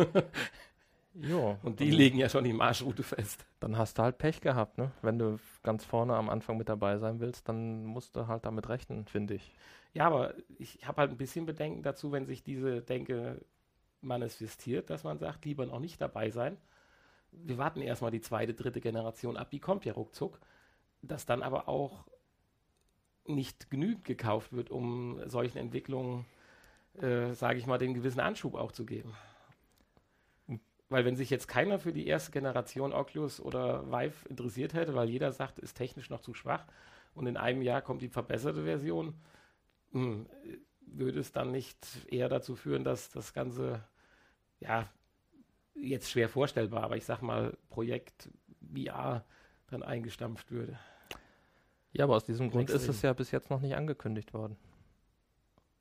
ja. 1.16 1.58
Und 1.64 1.80
die 1.80 1.92
legen 1.92 2.18
ja 2.18 2.30
schon 2.30 2.44
die 2.44 2.54
Marschroute 2.54 3.04
fest. 3.04 3.46
Dann 3.60 3.78
hast 3.78 3.98
du 3.98 4.04
halt 4.04 4.18
Pech 4.18 4.42
gehabt, 4.42 4.78
ne? 4.78 4.92
Wenn 5.02 5.20
du 5.20 5.40
ganz 5.64 5.86
vorne 5.86 6.16
am 6.16 6.30
Anfang 6.30 6.58
mit 6.58 6.70
dabei 6.70 6.98
sein 6.98 7.20
willst, 7.20 7.48
dann 7.48 7.86
musst 7.86 8.16
du 8.16 8.28
halt 8.28 8.46
damit 8.46 8.70
rechnen, 8.70 9.06
finde 9.06 9.36
ich. 9.36 9.52
Ja, 9.94 10.06
aber 10.08 10.34
ich 10.58 10.88
habe 10.88 11.02
halt 11.02 11.12
ein 11.12 11.18
bisschen 11.18 11.46
Bedenken 11.46 11.84
dazu, 11.84 12.12
wenn 12.12 12.26
sich 12.26 12.44
diese 12.44 12.82
Denke 12.82 13.42
manifestiert, 14.02 14.90
dass 14.90 15.04
man 15.04 15.20
sagt, 15.20 15.46
lieber 15.46 15.66
noch 15.66 15.80
nicht 15.80 16.02
dabei 16.02 16.32
sein. 16.32 16.58
Wir 17.32 17.58
warten 17.58 17.82
erstmal 17.82 18.12
die 18.12 18.22
zweite, 18.22 18.54
dritte 18.54 18.82
Generation 18.82 19.38
ab, 19.38 19.50
die 19.52 19.60
kommt 19.60 19.86
ja 19.86 19.94
ruckzuck 19.94 20.40
dass 21.04 21.26
dann 21.26 21.44
aber 21.44 21.68
auch 21.68 22.06
nicht 23.26 23.70
genügend 23.70 24.06
gekauft 24.06 24.54
wird, 24.54 24.72
um 24.72 25.20
solchen 25.30 25.58
Entwicklungen, 25.58 26.26
äh, 27.00 27.34
sage 27.34 27.60
ich 27.60 27.68
mal, 27.68 27.78
den 27.78 27.94
gewissen 27.94 28.20
Anschub 28.20 28.56
auch 28.56 28.72
zu 28.72 28.86
geben. 28.86 29.14
Weil 30.94 31.06
wenn 31.06 31.16
sich 31.16 31.32
jetzt 31.32 31.48
keiner 31.48 31.80
für 31.80 31.92
die 31.92 32.06
erste 32.06 32.30
Generation 32.30 32.94
Oculus 32.94 33.40
oder 33.40 33.92
Vive 33.92 34.30
interessiert 34.30 34.76
hätte, 34.76 34.94
weil 34.94 35.10
jeder 35.10 35.32
sagt, 35.32 35.58
ist 35.58 35.74
technisch 35.74 36.12
noch 36.12 36.22
zu 36.22 36.36
schwach 36.36 36.68
und 37.16 37.26
in 37.26 37.36
einem 37.36 37.64
Jahr 37.64 37.82
kommt 37.82 38.04
die 38.04 38.10
verbesserte 38.10 38.64
Version, 38.64 39.16
mh, 39.90 40.04
hm, 40.04 40.26
würde 40.86 41.20
es 41.20 41.32
dann 41.32 41.52
nicht 41.52 41.80
eher 42.12 42.30
dazu 42.30 42.56
führen, 42.56 42.84
dass 42.84 43.10
das 43.10 43.34
Ganze, 43.34 43.84
ja, 44.60 44.88
jetzt 45.74 46.12
schwer 46.12 46.30
vorstellbar, 46.30 46.84
aber 46.84 46.96
ich 46.96 47.06
sag 47.06 47.24
mal, 47.24 47.58
Projekt 47.70 48.30
VR 48.72 49.26
dann 49.72 49.82
eingestampft 49.82 50.52
würde. 50.52 50.78
Ja, 51.92 52.04
aber 52.04 52.18
aus 52.18 52.26
diesem 52.26 52.52
Grund 52.52 52.70
ist 52.70 52.88
es 52.88 53.02
ja 53.02 53.14
bis 53.14 53.32
jetzt 53.32 53.50
noch 53.50 53.62
nicht 53.62 53.76
angekündigt 53.76 54.36
worden. 54.36 54.58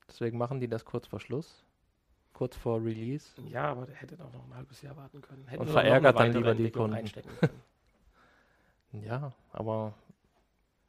Deswegen 0.07 0.39
machen 0.39 0.59
die 0.59 0.67
das 0.67 0.85
kurz 0.85 1.05
vor 1.05 1.19
Schluss, 1.19 1.63
kurz 2.33 2.55
vor 2.55 2.83
Release. 2.83 3.29
Ja, 3.49 3.65
aber 3.65 3.85
der 3.85 3.95
hätte 3.95 4.17
doch 4.17 4.31
noch 4.33 4.45
ein 4.45 4.55
halbes 4.55 4.81
Jahr 4.81 4.97
warten 4.97 5.21
können. 5.21 5.47
Hätten 5.47 5.61
Und 5.61 5.69
verärgert 5.69 6.19
dann 6.19 6.33
lieber 6.33 6.55
die 6.55 6.71
Kunden. 6.71 7.09
ja, 9.05 9.31
aber. 9.51 9.93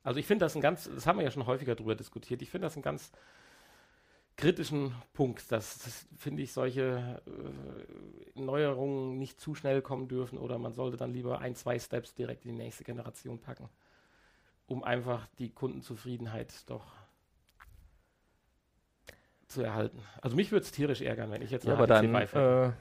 Also 0.02 0.20
ich 0.20 0.26
finde 0.26 0.44
das 0.44 0.54
ein 0.54 0.60
ganz, 0.60 0.90
das 0.92 1.06
haben 1.06 1.18
wir 1.18 1.24
ja 1.24 1.30
schon 1.30 1.46
häufiger 1.46 1.74
darüber 1.74 1.94
diskutiert, 1.94 2.42
ich 2.42 2.50
finde 2.50 2.66
das 2.66 2.76
einen 2.76 2.82
ganz 2.82 3.10
kritischen 4.36 4.94
Punkt, 5.14 5.50
dass, 5.50 5.78
das, 5.78 6.06
finde 6.18 6.42
ich, 6.42 6.52
solche 6.52 7.22
äh, 7.26 8.38
Neuerungen 8.38 9.16
nicht 9.18 9.40
zu 9.40 9.54
schnell 9.54 9.80
kommen 9.80 10.08
dürfen 10.08 10.36
oder 10.38 10.58
man 10.58 10.74
sollte 10.74 10.98
dann 10.98 11.14
lieber 11.14 11.38
ein, 11.38 11.54
zwei 11.54 11.78
Steps 11.78 12.14
direkt 12.14 12.44
in 12.44 12.50
die 12.50 12.64
nächste 12.64 12.84
Generation 12.84 13.38
packen 13.38 13.70
um 14.66 14.82
einfach 14.82 15.26
die 15.38 15.50
Kundenzufriedenheit 15.50 16.52
doch 16.68 16.84
zu 19.54 19.62
erhalten. 19.62 20.02
Also 20.20 20.36
mich 20.36 20.52
würde 20.52 20.64
es 20.64 20.72
tierisch 20.72 21.00
ärgern, 21.00 21.30
wenn 21.30 21.42
ich 21.42 21.50
jetzt 21.50 21.64
ja, 21.64 21.72
aber 21.72 21.86
dann 21.86 22.14
äh, 22.14 22.72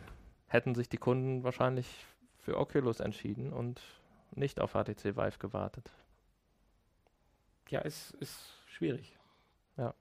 hätten 0.47 0.75
sich 0.75 0.89
die 0.89 0.97
Kunden 0.97 1.43
wahrscheinlich 1.43 1.87
für 2.39 2.57
Oculus 2.57 2.99
entschieden 2.99 3.53
und 3.53 3.81
nicht 4.35 4.59
auf 4.59 4.73
HTC 4.73 5.15
Vive 5.15 5.37
gewartet. 5.39 5.91
Ja, 7.69 7.81
es 7.81 8.11
ist 8.11 8.53
schwierig. 8.67 9.17
Ja. 9.77 9.93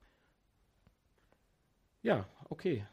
Ja, 2.01 2.25
okay. 2.49 2.85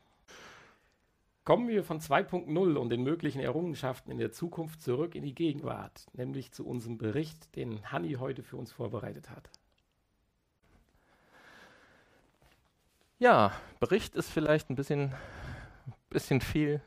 Kommen 1.44 1.68
wir 1.68 1.82
von 1.82 2.00
2.0 2.00 2.76
und 2.76 2.90
den 2.90 3.02
möglichen 3.02 3.40
Errungenschaften 3.40 4.12
in 4.12 4.18
der 4.18 4.30
Zukunft 4.30 4.82
zurück 4.82 5.14
in 5.14 5.24
die 5.24 5.34
Gegenwart, 5.34 6.06
nämlich 6.12 6.52
zu 6.52 6.66
unserem 6.66 6.96
Bericht, 6.96 7.56
den 7.56 7.90
Hanni 7.90 8.12
heute 8.14 8.42
für 8.42 8.56
uns 8.56 8.70
vorbereitet 8.70 9.30
hat. 9.30 9.50
Ja, 13.20 13.52
Bericht 13.80 14.14
ist 14.16 14.30
vielleicht 14.30 14.70
ein 14.70 14.76
bisschen, 14.76 15.14
bisschen 16.08 16.40
viel 16.40 16.80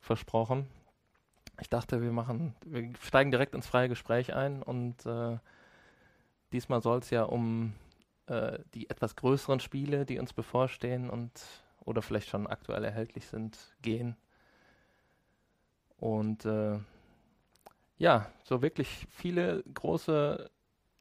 versprochen. 0.00 0.66
Ich 1.60 1.68
dachte, 1.68 2.00
wir 2.00 2.12
machen, 2.12 2.54
wir 2.64 2.90
steigen 2.98 3.30
direkt 3.30 3.54
ins 3.54 3.66
freie 3.66 3.90
Gespräch 3.90 4.32
ein 4.32 4.62
und 4.62 5.04
äh, 5.04 5.36
diesmal 6.54 6.80
soll 6.80 7.00
es 7.00 7.10
ja 7.10 7.24
um 7.24 7.74
äh, 8.24 8.60
die 8.72 8.88
etwas 8.88 9.16
größeren 9.16 9.60
Spiele, 9.60 10.06
die 10.06 10.18
uns 10.18 10.32
bevorstehen 10.32 11.10
und 11.10 11.30
oder 11.84 12.00
vielleicht 12.00 12.30
schon 12.30 12.46
aktuell 12.46 12.82
erhältlich 12.82 13.26
sind, 13.26 13.58
gehen. 13.82 14.16
Und 15.98 16.46
äh, 16.46 16.78
ja, 17.98 18.32
so 18.44 18.62
wirklich 18.62 19.06
viele 19.10 19.62
große 19.74 20.50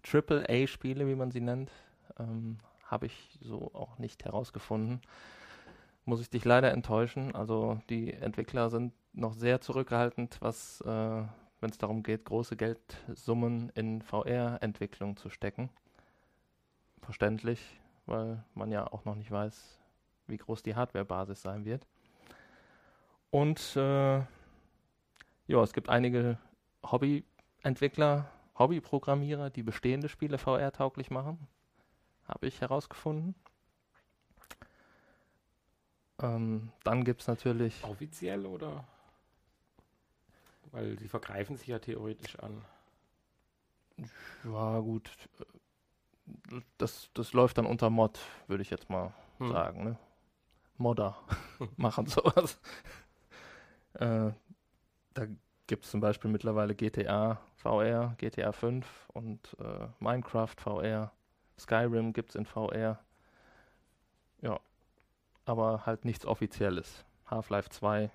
AAA-Spiele, 0.03 1.07
wie 1.07 1.15
man 1.15 1.31
sie 1.31 1.39
nennt, 1.39 1.71
ähm, 2.19 2.59
habe 2.89 3.05
ich 3.05 3.37
so 3.41 3.71
auch 3.73 3.97
nicht 3.99 4.25
herausgefunden. 4.25 5.01
Muss 6.05 6.21
ich 6.21 6.29
dich 6.29 6.43
leider 6.43 6.71
enttäuschen. 6.71 7.35
Also 7.35 7.79
die 7.89 8.13
Entwickler 8.13 8.69
sind 8.69 8.93
noch 9.13 9.33
sehr 9.33 9.61
zurückhaltend, 9.61 10.37
was, 10.41 10.81
äh, 10.81 11.23
wenn 11.61 11.69
es 11.69 11.77
darum 11.77 12.03
geht, 12.03 12.25
große 12.25 12.55
Geldsummen 12.55 13.69
in 13.75 14.01
VR-Entwicklung 14.01 15.17
zu 15.17 15.29
stecken. 15.29 15.69
Verständlich, 17.01 17.59
weil 18.05 18.43
man 18.55 18.71
ja 18.71 18.91
auch 18.91 19.05
noch 19.05 19.15
nicht 19.15 19.31
weiß, 19.31 19.79
wie 20.27 20.37
groß 20.37 20.63
die 20.63 20.75
Hardware-Basis 20.75 21.41
sein 21.41 21.65
wird. 21.65 21.85
Und 23.29 23.75
äh, 23.75 24.19
ja, 25.47 25.63
es 25.63 25.73
gibt 25.73 25.89
einige 25.89 26.37
Hobby-Entwickler, 26.83 28.25
Hobby-Programmierer, 28.57 29.49
die 29.49 29.63
bestehende 29.63 30.09
Spiele 30.09 30.37
VR-tauglich 30.37 31.11
machen. 31.11 31.47
Habe 32.29 32.47
ich 32.47 32.61
herausgefunden. 32.61 33.33
Ähm, 36.21 36.71
dann 36.83 37.03
gibt 37.03 37.21
es 37.21 37.27
natürlich. 37.27 37.83
Offiziell 37.83 38.45
oder? 38.45 38.83
Weil 40.71 40.99
sie 40.99 41.07
vergreifen 41.07 41.57
sich 41.57 41.67
ja 41.67 41.79
theoretisch 41.79 42.37
an. 42.37 42.63
Ja, 44.43 44.79
gut. 44.79 45.11
Das, 46.77 47.09
das 47.15 47.33
läuft 47.33 47.57
dann 47.57 47.65
unter 47.65 47.89
Mod, 47.89 48.19
würde 48.47 48.61
ich 48.61 48.69
jetzt 48.69 48.89
mal 48.89 49.11
hm. 49.39 49.51
sagen. 49.51 49.83
Ne? 49.83 49.97
Modder 50.77 51.17
machen 51.77 52.05
sowas. 52.05 52.59
äh, 53.93 54.31
da 55.13 55.25
gibt 55.65 55.85
es 55.85 55.91
zum 55.91 55.99
Beispiel 55.99 56.29
mittlerweile 56.29 56.75
GTA 56.75 57.39
VR, 57.55 58.13
GTA 58.17 58.51
5 58.51 59.09
und 59.13 59.57
äh, 59.59 59.87
Minecraft 59.99 60.55
VR. 60.57 61.11
Skyrim 61.59 62.13
gibt 62.13 62.29
es 62.29 62.35
in 62.35 62.45
VR. 62.45 62.99
Ja, 64.41 64.59
aber 65.45 65.85
halt 65.85 66.05
nichts 66.05 66.25
Offizielles. 66.25 67.05
Half-Life 67.27 67.69
2 67.69 68.09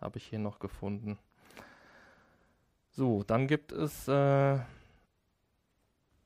habe 0.00 0.18
ich 0.18 0.26
hier 0.26 0.38
noch 0.38 0.58
gefunden. 0.58 1.18
So, 2.90 3.22
dann 3.22 3.46
gibt 3.46 3.72
es 3.72 4.08
äh, 4.08 4.58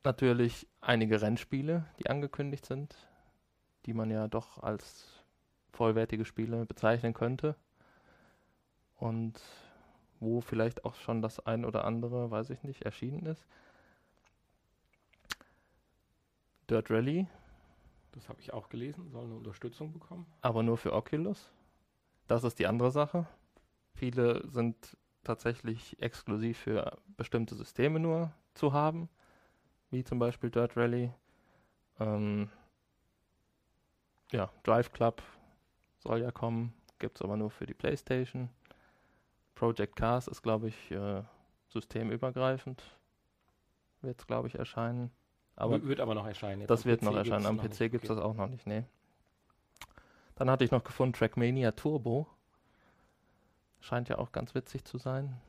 natürlich 0.02 0.66
einige 0.80 1.20
Rennspiele, 1.20 1.86
die 1.98 2.08
angekündigt 2.08 2.66
sind, 2.66 2.96
die 3.86 3.94
man 3.94 4.10
ja 4.10 4.28
doch 4.28 4.62
als 4.62 5.22
vollwertige 5.72 6.24
Spiele 6.24 6.66
bezeichnen 6.66 7.14
könnte. 7.14 7.56
Und 8.96 9.40
wo 10.20 10.40
vielleicht 10.40 10.84
auch 10.84 10.94
schon 10.94 11.20
das 11.20 11.44
ein 11.44 11.64
oder 11.64 11.84
andere, 11.84 12.30
weiß 12.30 12.50
ich 12.50 12.62
nicht, 12.62 12.82
erschienen 12.82 13.26
ist. 13.26 13.44
Dirt 16.70 16.90
Rally. 16.90 17.26
Das 18.12 18.28
habe 18.28 18.40
ich 18.40 18.52
auch 18.52 18.68
gelesen, 18.68 19.10
soll 19.10 19.24
eine 19.24 19.34
Unterstützung 19.34 19.92
bekommen. 19.92 20.26
Aber 20.40 20.62
nur 20.62 20.76
für 20.76 20.92
Oculus. 20.92 21.52
Das 22.26 22.44
ist 22.44 22.58
die 22.58 22.66
andere 22.66 22.90
Sache. 22.90 23.26
Viele 23.94 24.48
sind 24.48 24.96
tatsächlich 25.24 26.00
exklusiv 26.00 26.58
für 26.58 26.98
bestimmte 27.16 27.54
Systeme 27.54 27.98
nur 27.98 28.32
zu 28.54 28.72
haben, 28.72 29.08
wie 29.90 30.04
zum 30.04 30.18
Beispiel 30.18 30.50
Dirt 30.50 30.76
Rally. 30.76 31.12
Ähm, 31.98 32.50
ja, 34.30 34.50
Drive 34.62 34.92
Club 34.92 35.22
soll 35.98 36.20
ja 36.20 36.30
kommen, 36.30 36.74
gibt 36.98 37.16
es 37.16 37.22
aber 37.22 37.36
nur 37.36 37.50
für 37.50 37.66
die 37.66 37.74
PlayStation. 37.74 38.48
Project 39.54 39.96
Cars 39.96 40.28
ist, 40.28 40.42
glaube 40.42 40.68
ich, 40.68 40.90
äh, 40.90 41.22
systemübergreifend. 41.68 42.82
Wird 44.02 44.20
es, 44.20 44.26
glaube 44.26 44.48
ich, 44.48 44.56
erscheinen. 44.56 45.10
Aber 45.56 45.82
wird 45.84 46.00
aber 46.00 46.14
noch 46.14 46.26
erscheinen. 46.26 46.60
Jetzt 46.62 46.70
das 46.70 46.84
wird 46.84 47.00
PC 47.00 47.04
noch 47.04 47.16
erscheinen. 47.16 47.46
Am 47.46 47.58
PC 47.58 47.90
gibt 47.90 48.04
es 48.04 48.08
das 48.08 48.18
auch 48.18 48.34
noch 48.34 48.48
nicht, 48.48 48.66
nee. 48.66 48.84
Dann 50.34 50.50
hatte 50.50 50.64
ich 50.64 50.70
noch 50.70 50.82
gefunden 50.82 51.12
Trackmania 51.12 51.72
Turbo. 51.72 52.26
Scheint 53.80 54.08
ja 54.08 54.18
auch 54.18 54.32
ganz 54.32 54.54
witzig 54.54 54.84
zu 54.84 54.98
sein. 54.98 55.40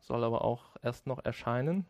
Soll 0.00 0.24
aber 0.24 0.44
auch 0.44 0.76
erst 0.82 1.06
noch 1.06 1.24
erscheinen. 1.24 1.86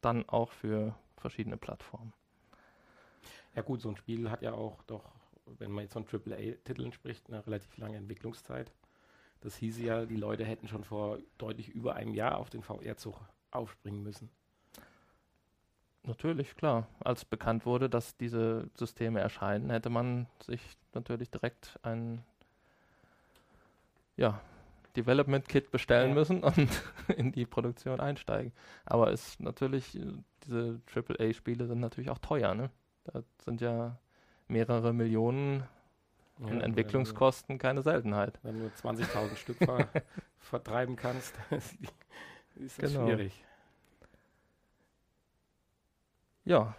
Dann 0.00 0.28
auch 0.28 0.50
für 0.50 0.94
verschiedene 1.16 1.56
Plattformen. 1.56 2.12
Ja 3.54 3.62
gut, 3.62 3.80
so 3.80 3.88
ein 3.88 3.96
Spiel 3.96 4.30
hat 4.30 4.42
ja 4.42 4.52
auch 4.52 4.82
doch, 4.84 5.04
wenn 5.44 5.70
man 5.70 5.84
jetzt 5.84 5.92
von 5.92 6.06
AAA-Titeln 6.06 6.92
spricht, 6.92 7.28
eine 7.28 7.46
relativ 7.46 7.76
lange 7.76 7.96
Entwicklungszeit. 7.96 8.72
Das 9.40 9.56
hieße 9.56 9.82
ja, 9.82 10.06
die 10.06 10.16
Leute 10.16 10.44
hätten 10.44 10.68
schon 10.68 10.84
vor 10.84 11.18
deutlich 11.38 11.68
über 11.68 11.94
einem 11.94 12.14
Jahr 12.14 12.38
auf 12.38 12.50
den 12.50 12.62
VR-Zug 12.62 13.20
aufspringen 13.50 14.02
müssen. 14.02 14.30
Natürlich, 16.04 16.56
klar. 16.56 16.86
Als 17.00 17.24
bekannt 17.24 17.66
wurde, 17.66 17.90
dass 17.90 18.16
diese 18.16 18.68
Systeme 18.74 19.20
erscheinen, 19.20 19.70
hätte 19.70 19.90
man 19.90 20.26
sich 20.42 20.60
natürlich 20.94 21.30
direkt 21.30 21.78
ein 21.82 22.24
ja, 24.16 24.40
Development 24.96 25.46
Kit 25.48 25.70
bestellen 25.70 26.10
ja. 26.10 26.14
müssen 26.14 26.42
und 26.44 26.68
in 27.16 27.32
die 27.32 27.46
Produktion 27.46 28.00
einsteigen. 28.00 28.52
Aber 28.86 29.10
ist 29.10 29.40
natürlich, 29.40 29.98
diese 30.44 30.80
AAA-Spiele 30.94 31.66
sind 31.66 31.80
natürlich 31.80 32.10
auch 32.10 32.18
teuer, 32.18 32.54
ne? 32.54 32.70
Da 33.04 33.22
sind 33.44 33.60
ja 33.60 33.96
mehrere 34.48 34.92
Millionen 34.92 35.64
in 36.38 36.58
ja, 36.58 36.64
Entwicklungskosten 36.64 37.58
keine 37.58 37.82
Seltenheit. 37.82 38.38
Wenn 38.42 38.58
du 38.58 38.66
20.000 38.66 39.36
Stück 39.36 39.58
ver 39.58 39.88
vertreiben 40.38 40.96
kannst, 40.96 41.34
ist 41.50 42.82
das 42.82 42.92
genau. 42.92 43.06
schwierig. 43.06 43.44
Ja. 46.44 46.74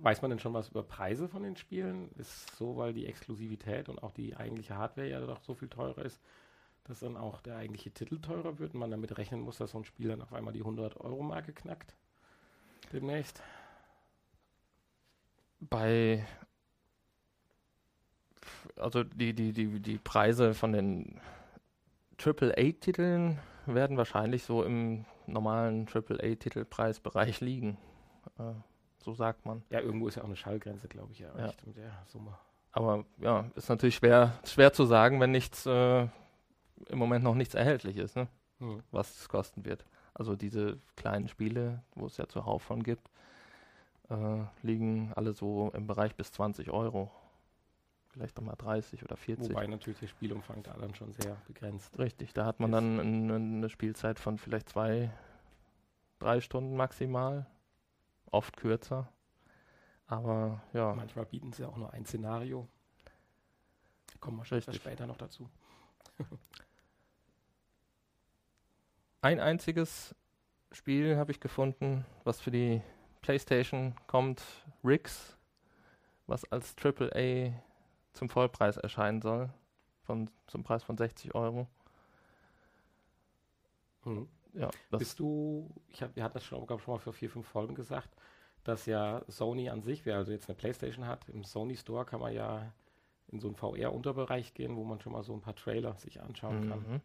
Weiß 0.00 0.22
man 0.22 0.30
denn 0.30 0.38
schon 0.38 0.54
was 0.54 0.68
über 0.68 0.82
Preise 0.82 1.28
von 1.28 1.42
den 1.42 1.56
Spielen? 1.56 2.10
Ist 2.16 2.56
so, 2.56 2.76
weil 2.76 2.92
die 2.92 3.06
Exklusivität 3.06 3.88
und 3.88 4.02
auch 4.02 4.12
die 4.12 4.36
eigentliche 4.36 4.76
Hardware 4.76 5.08
ja 5.08 5.20
doch 5.20 5.42
so 5.42 5.54
viel 5.54 5.68
teurer 5.68 6.04
ist, 6.04 6.20
dass 6.84 7.00
dann 7.00 7.16
auch 7.16 7.40
der 7.40 7.56
eigentliche 7.56 7.90
Titel 7.90 8.20
teurer 8.20 8.58
wird 8.58 8.74
und 8.74 8.80
man 8.80 8.90
damit 8.90 9.18
rechnen 9.18 9.40
muss, 9.40 9.58
dass 9.58 9.72
so 9.72 9.78
ein 9.78 9.84
Spiel 9.84 10.08
dann 10.08 10.22
auf 10.22 10.32
einmal 10.32 10.52
die 10.52 10.62
100-Euro-Marke 10.62 11.52
knackt? 11.52 11.96
Demnächst? 12.92 13.42
Bei 15.60 16.24
also 18.76 19.04
die, 19.04 19.34
die, 19.34 19.52
die, 19.52 19.80
die 19.80 19.98
Preise 19.98 20.54
von 20.54 20.72
den 20.72 21.20
AAA-Titeln 22.22 23.38
werden 23.66 23.96
wahrscheinlich 23.96 24.44
so 24.44 24.62
im 24.62 25.04
normalen 25.26 25.86
AAA-Titelpreisbereich 25.86 27.40
liegen. 27.40 27.76
So 28.98 29.14
sagt 29.14 29.46
man. 29.46 29.62
Ja, 29.70 29.80
irgendwo 29.80 30.08
ist 30.08 30.16
ja 30.16 30.22
auch 30.22 30.26
eine 30.26 30.36
Schallgrenze, 30.36 30.88
glaube 30.88 31.12
ich, 31.12 31.20
erreicht 31.20 31.60
ja. 31.60 31.66
mit 31.66 31.76
der 31.76 32.02
Summe. 32.06 32.36
Aber 32.72 33.04
ja, 33.18 33.46
ist 33.54 33.68
natürlich 33.68 33.96
schwer, 33.96 34.38
schwer 34.44 34.72
zu 34.72 34.84
sagen, 34.84 35.20
wenn 35.20 35.30
nichts 35.30 35.66
äh, 35.66 36.02
im 36.02 36.98
Moment 36.98 37.24
noch 37.24 37.34
nichts 37.34 37.54
erhältlich 37.54 37.96
ist, 37.96 38.16
ne? 38.16 38.28
Hm. 38.58 38.82
was 38.90 39.20
es 39.20 39.28
kosten 39.28 39.64
wird. 39.64 39.84
Also 40.14 40.34
diese 40.34 40.78
kleinen 40.96 41.28
Spiele, 41.28 41.82
wo 41.94 42.06
es 42.06 42.16
ja 42.16 42.26
zuhauf 42.26 42.62
von 42.62 42.82
gibt, 42.82 43.08
äh, 44.10 44.42
liegen 44.62 45.12
alle 45.14 45.32
so 45.32 45.70
im 45.74 45.86
Bereich 45.86 46.16
bis 46.16 46.32
20 46.32 46.70
Euro 46.70 47.10
vielleicht 48.08 48.36
nochmal 48.36 48.56
30 48.58 49.04
oder 49.04 49.16
40. 49.16 49.50
Wobei 49.50 49.66
natürlich 49.66 50.00
der 50.00 50.08
Spielumfang 50.08 50.62
da 50.62 50.74
dann 50.74 50.94
schon 50.94 51.12
sehr 51.12 51.36
begrenzt 51.46 51.96
Richtig, 51.98 52.32
da 52.32 52.46
hat 52.46 52.58
man 52.58 52.72
dann 52.72 53.30
eine 53.30 53.68
Spielzeit 53.68 54.18
von 54.18 54.38
vielleicht 54.38 54.70
zwei, 54.70 55.10
drei 56.18 56.40
Stunden 56.40 56.76
maximal, 56.76 57.46
oft 58.30 58.56
kürzer. 58.56 59.08
Aber 60.06 60.62
ja. 60.72 60.94
Manchmal 60.94 61.26
bieten 61.26 61.52
sie 61.52 61.64
auch 61.64 61.76
nur 61.76 61.92
ein 61.92 62.06
Szenario. 62.06 62.66
Kommen 64.20 64.38
wir 64.38 64.50
Richtig. 64.50 64.76
später 64.76 65.06
noch 65.06 65.16
dazu. 65.18 65.48
ein 69.22 69.38
einziges 69.38 70.14
Spiel 70.72 71.16
habe 71.16 71.30
ich 71.30 71.40
gefunden, 71.40 72.04
was 72.24 72.40
für 72.40 72.50
die 72.50 72.82
PlayStation 73.20 73.94
kommt, 74.06 74.42
Riggs, 74.84 75.36
was 76.26 76.44
als 76.50 76.74
AAA 76.82 77.52
zum 78.12 78.28
Vollpreis 78.28 78.76
erscheinen 78.76 79.22
soll. 79.22 79.50
Von, 80.02 80.30
zum 80.46 80.64
Preis 80.64 80.82
von 80.82 80.96
60 80.96 81.34
Euro. 81.34 81.66
Hm. 84.04 84.26
Ja, 84.58 84.70
Bist 84.90 85.18
du, 85.18 85.70
ich 85.88 86.02
hab, 86.02 86.14
wir 86.16 86.24
hatten 86.24 86.34
das 86.34 86.44
schon, 86.44 86.66
glaub, 86.66 86.80
schon 86.80 86.94
mal 86.94 86.98
für 86.98 87.12
vier, 87.12 87.30
fünf 87.30 87.46
Folgen 87.46 87.74
gesagt, 87.74 88.10
dass 88.64 88.86
ja 88.86 89.22
Sony 89.28 89.68
an 89.68 89.82
sich, 89.82 90.04
wer 90.04 90.16
also 90.16 90.32
jetzt 90.32 90.48
eine 90.48 90.56
Playstation 90.56 91.06
hat, 91.06 91.28
im 91.28 91.44
Sony 91.44 91.76
Store 91.76 92.04
kann 92.04 92.20
man 92.20 92.32
ja 92.32 92.72
in 93.28 93.40
so 93.40 93.48
einen 93.48 93.56
VR-Unterbereich 93.56 94.54
gehen, 94.54 94.76
wo 94.76 94.84
man 94.84 95.00
schon 95.00 95.12
mal 95.12 95.22
so 95.22 95.32
ein 95.32 95.40
paar 95.40 95.54
Trailer 95.54 95.96
sich 95.96 96.20
anschauen 96.20 96.64
mhm. 96.64 96.68
kann. 96.68 97.02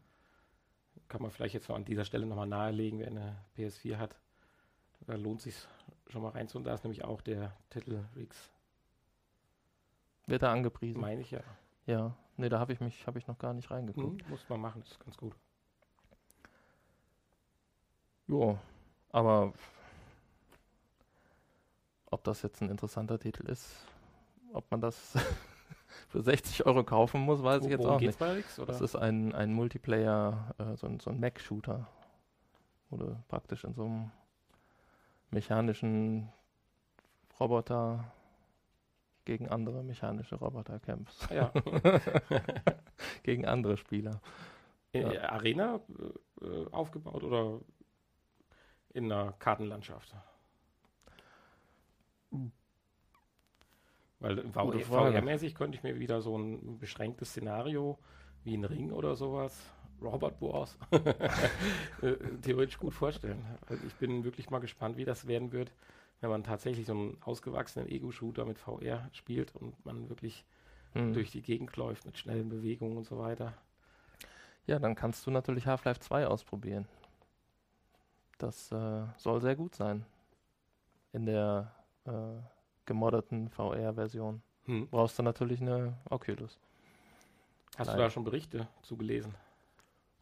Kann 1.08 1.22
man 1.22 1.32
vielleicht 1.32 1.54
jetzt 1.54 1.70
noch 1.70 1.76
an 1.76 1.86
dieser 1.86 2.06
Stelle 2.06 2.26
nochmal 2.26 2.48
nahelegen, 2.48 3.00
wer 3.00 3.08
eine 3.08 3.38
PS4 3.58 3.98
hat. 3.98 4.16
Da 5.02 5.16
lohnt 5.16 5.42
sich 5.42 5.56
schon 6.08 6.22
mal 6.22 6.30
reinzuholen. 6.30 6.64
Da 6.64 6.74
ist 6.74 6.84
nämlich 6.84 7.04
auch 7.04 7.22
der 7.22 7.56
Titel 7.70 8.06
Riggs 8.16 8.54
wird 10.28 10.42
er 10.42 10.50
angepriesen? 10.50 11.02
Meine 11.02 11.22
ich 11.22 11.32
ja. 11.32 11.42
Ja, 11.86 12.16
nee, 12.38 12.50
da 12.50 12.60
habe 12.60 12.74
ich 12.74 12.80
mich, 12.80 13.06
habe 13.08 13.20
ich 13.20 13.28
noch 13.28 13.38
gar 13.38 13.54
nicht 13.54 13.70
reingeguckt. 13.72 14.24
Hm, 14.24 14.30
muss 14.30 14.48
man 14.48 14.62
machen, 14.62 14.82
das 14.82 14.92
ist 14.92 15.00
ganz 15.00 15.18
gut. 15.18 15.36
Jo, 18.28 18.58
aber 19.10 19.54
ob 22.10 22.24
das 22.24 22.42
jetzt 22.42 22.62
ein 22.62 22.70
interessanter 22.70 23.20
Titel 23.20 23.46
ist, 23.48 23.86
ob 24.54 24.70
man 24.72 24.82
das 24.82 25.14
für 26.10 26.22
60 26.22 26.66
Euro 26.66 26.84
kaufen 26.84 27.22
muss, 27.22 27.44
weiß 27.44 27.62
Wo, 27.62 27.66
ich 27.66 27.72
jetzt 27.72 27.86
auch 27.86 28.00
nicht. 28.00 28.20
Nix, 28.20 28.62
das 28.68 28.82
ist 28.82 28.96
ein, 28.96 29.34
ein 29.34 29.54
Multiplayer, 29.54 30.54
äh, 30.58 30.76
so 30.76 30.88
ein, 30.88 31.00
so 31.00 31.10
ein 31.10 31.20
Mac-Shooter, 31.20 31.88
du 32.92 33.18
praktisch 33.28 33.64
in 33.64 33.74
so 33.74 33.86
einem 33.86 34.12
mechanischen 35.32 36.32
Roboter 37.40 38.12
gegen 39.26 39.50
andere 39.50 39.84
mechanische 39.84 40.36
Roboter 40.36 40.80
kämpfst. 40.80 41.30
Ja. 41.32 41.52
gegen 43.24 43.46
andere 43.46 43.78
Spieler. 43.78 44.22
In 44.92 45.12
ja. 45.12 45.32
Arena 45.32 45.80
äh, 46.42 46.70
aufgebaut 46.72 47.24
oder 47.24 47.60
in 48.94 49.12
einer 49.12 49.34
Kartenlandschaft? 49.34 50.16
Weil 54.20 54.38
VR-mäßig 54.52 55.56
könnte 55.56 55.78
ich 55.78 55.84
mir 55.84 56.00
wieder 56.00 56.22
so 56.22 56.38
ein 56.38 56.80
beschränktes 56.80 57.30
Szenario 57.30 57.98
wie 58.44 58.56
ein 58.56 58.64
Ring 58.64 58.92
oder 58.92 59.16
sowas, 59.16 59.62
Robert 60.02 60.42
Wars, 60.42 60.78
äh, 62.02 62.16
theoretisch 62.42 62.78
gut 62.78 62.94
vorstellen. 62.94 63.44
Also 63.68 63.86
ich 63.86 63.96
bin 63.96 64.24
wirklich 64.24 64.50
mal 64.50 64.60
gespannt, 64.60 64.98
wie 64.98 65.06
das 65.06 65.28
werden 65.28 65.52
wird, 65.52 65.72
wenn 66.22 66.30
man 66.30 66.44
tatsächlich 66.44 66.86
so 66.86 66.94
einen 66.94 67.18
ausgewachsenen 67.22 67.88
Ego-Shooter 67.88 68.46
mit 68.46 68.60
VR 68.60 69.10
spielt 69.12 69.56
und 69.56 69.86
man 69.86 70.10
wirklich 70.10 70.46
Hm. 70.94 71.14
durch 71.14 71.32
die 71.32 71.42
Gegend 71.42 71.76
läuft 71.76 72.06
mit 72.06 72.18
schnellen 72.18 72.50
Bewegungen 72.50 72.98
und 72.98 73.04
so 73.06 73.18
weiter. 73.18 73.54
Ja, 74.66 74.80
dann 74.80 74.96
kannst 74.96 75.26
du 75.26 75.32
natürlich 75.32 75.66
Half-Life 75.68 76.00
2 76.00 76.28
ausprobieren. 76.28 76.88
Das 78.44 78.74
äh, 78.74 79.04
soll 79.16 79.40
sehr 79.40 79.56
gut 79.56 79.74
sein. 79.74 80.06
In 81.14 81.26
der 81.26 81.72
äh, 82.06 82.12
gemodderten 82.86 83.48
VR-Version. 83.50 84.42
Hm. 84.66 84.90
Brauchst 84.90 85.18
du 85.18 85.24
natürlich 85.24 85.62
eine 85.62 85.98
Oculus. 86.10 86.60
Hast 87.78 87.88
Nein. 87.88 87.96
du 87.96 88.04
da 88.04 88.10
schon 88.10 88.26
Berichte 88.26 88.68
zugelesen? 88.82 89.34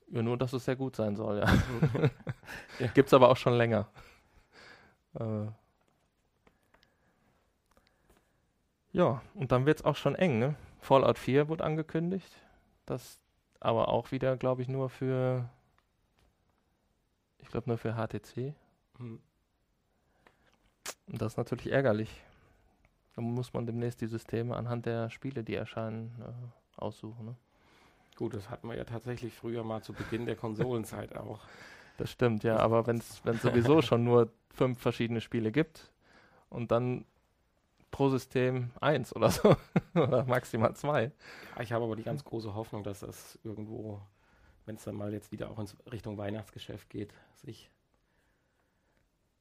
Ja, 0.10 0.22
nur, 0.22 0.38
dass 0.38 0.54
es 0.54 0.66
sehr 0.66 0.76
gut 0.76 0.96
sein 0.96 1.16
soll, 1.16 1.40
ja. 1.40 1.48
Ja. 2.80 2.88
Gibt's 2.94 3.14
aber 3.14 3.30
auch 3.30 3.38
schon 3.38 3.54
länger. 3.54 3.88
Äh, 5.20 5.48
ja, 8.92 9.22
und 9.34 9.52
dann 9.52 9.66
wird's 9.66 9.84
auch 9.84 9.96
schon 9.96 10.14
eng, 10.14 10.38
ne? 10.38 10.56
Fallout 10.80 11.18
4 11.18 11.48
wurde 11.50 11.64
angekündigt. 11.64 12.32
Das 12.86 13.20
aber 13.60 13.88
auch 13.88 14.12
wieder, 14.12 14.38
glaube 14.38 14.62
ich, 14.62 14.68
nur 14.68 14.90
für, 14.90 15.50
ich 17.42 17.50
glaube 17.50 17.70
nur 17.70 17.78
für 17.78 17.94
HTC. 17.94 18.54
Hm. 18.98 19.20
Und 21.08 21.22
das 21.22 21.34
ist 21.34 21.38
natürlich 21.38 21.72
ärgerlich. 21.72 22.24
Da 23.16 23.22
muss 23.22 23.54
man 23.54 23.66
demnächst 23.66 24.02
die 24.02 24.08
Systeme 24.08 24.56
anhand 24.56 24.86
der 24.86 25.10
Spiele, 25.10 25.44
die 25.44 25.56
erscheinen, 25.56 26.16
äh, 26.22 26.82
aussuchen. 26.82 27.26
Ne? 27.26 27.36
Gut, 28.16 28.34
das 28.34 28.50
hatten 28.50 28.68
wir 28.68 28.76
ja 28.76 28.84
tatsächlich 28.84 29.34
früher 29.34 29.64
mal 29.64 29.82
zu 29.82 29.94
Beginn 29.94 30.26
der 30.26 30.36
Konsolenzeit 30.36 31.16
auch. 31.16 31.40
Das 31.98 32.10
stimmt, 32.10 32.44
ja, 32.44 32.58
aber 32.58 32.88
wenn 32.88 32.98
es 32.98 33.22
sowieso 33.44 33.84
schon 33.84 34.04
nur 34.04 34.32
fünf 34.50 34.80
verschiedene 34.80 35.22
Spiele 35.22 35.52
gibt 35.52 35.92
und 36.50 36.72
dann 36.72 37.06
pro 37.92 38.10
System 38.10 38.72
eins 38.80 39.16
oder 39.16 39.30
so, 39.30 39.56
oder 39.94 40.26
maximal 40.26 40.74
zwei. 40.76 41.12
Ja, 41.56 41.62
ich 41.62 41.72
habe 41.74 41.84
aber 41.84 41.96
die 41.96 42.04
ganz 42.04 42.24
große 42.24 42.56
Hoffnung, 42.56 42.84
dass 42.84 43.02
das 43.02 43.38
irgendwo, 43.44 44.02
wenn 44.66 44.76
es 44.76 44.84
dann 44.84 44.96
mal 44.96 45.14
jetzt 45.14 45.32
wieder 45.32 45.50
auch 45.50 45.60
in 45.60 45.68
Richtung 45.92 46.18
Weihnachtsgeschäft 46.18 46.90
geht, 46.90 47.14
sich 47.36 47.70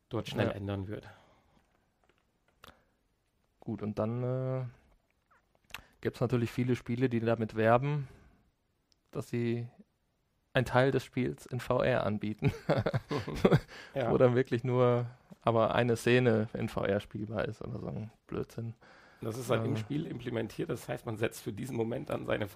dort 0.08 0.28
schnell 0.28 0.48
Ja. 0.48 0.52
ändern 0.52 0.88
wird. 0.88 1.08
Gut, 3.60 3.82
und 3.82 3.98
dann 3.98 4.22
äh, 4.22 4.64
gibt 6.00 6.16
es 6.16 6.20
natürlich 6.20 6.50
viele 6.50 6.76
Spiele, 6.76 7.08
die 7.08 7.20
damit 7.20 7.54
werben, 7.54 8.08
dass 9.10 9.28
sie 9.28 9.68
einen 10.52 10.64
Teil 10.64 10.90
des 10.90 11.04
Spiels 11.04 11.46
in 11.46 11.60
VR 11.60 12.04
anbieten, 12.04 12.52
ja. 13.94 14.10
wo 14.10 14.16
dann 14.18 14.34
wirklich 14.34 14.64
nur 14.64 15.06
aber 15.42 15.74
eine 15.74 15.96
Szene 15.96 16.48
in 16.54 16.68
VR 16.68 17.00
spielbar 17.00 17.44
ist 17.46 17.62
oder 17.62 17.78
so 17.78 17.86
ein 17.86 18.10
Blödsinn. 18.26 18.74
Das 19.20 19.36
ist 19.36 19.50
dann 19.50 19.64
im 19.64 19.74
Äh. 19.74 19.78
Spiel 19.78 20.06
implementiert, 20.06 20.70
das 20.70 20.88
heißt, 20.88 21.06
man 21.06 21.16
setzt 21.18 21.42
für 21.42 21.52
diesen 21.52 21.76
Moment 21.76 22.10
dann 22.10 22.26
seine 22.26 22.48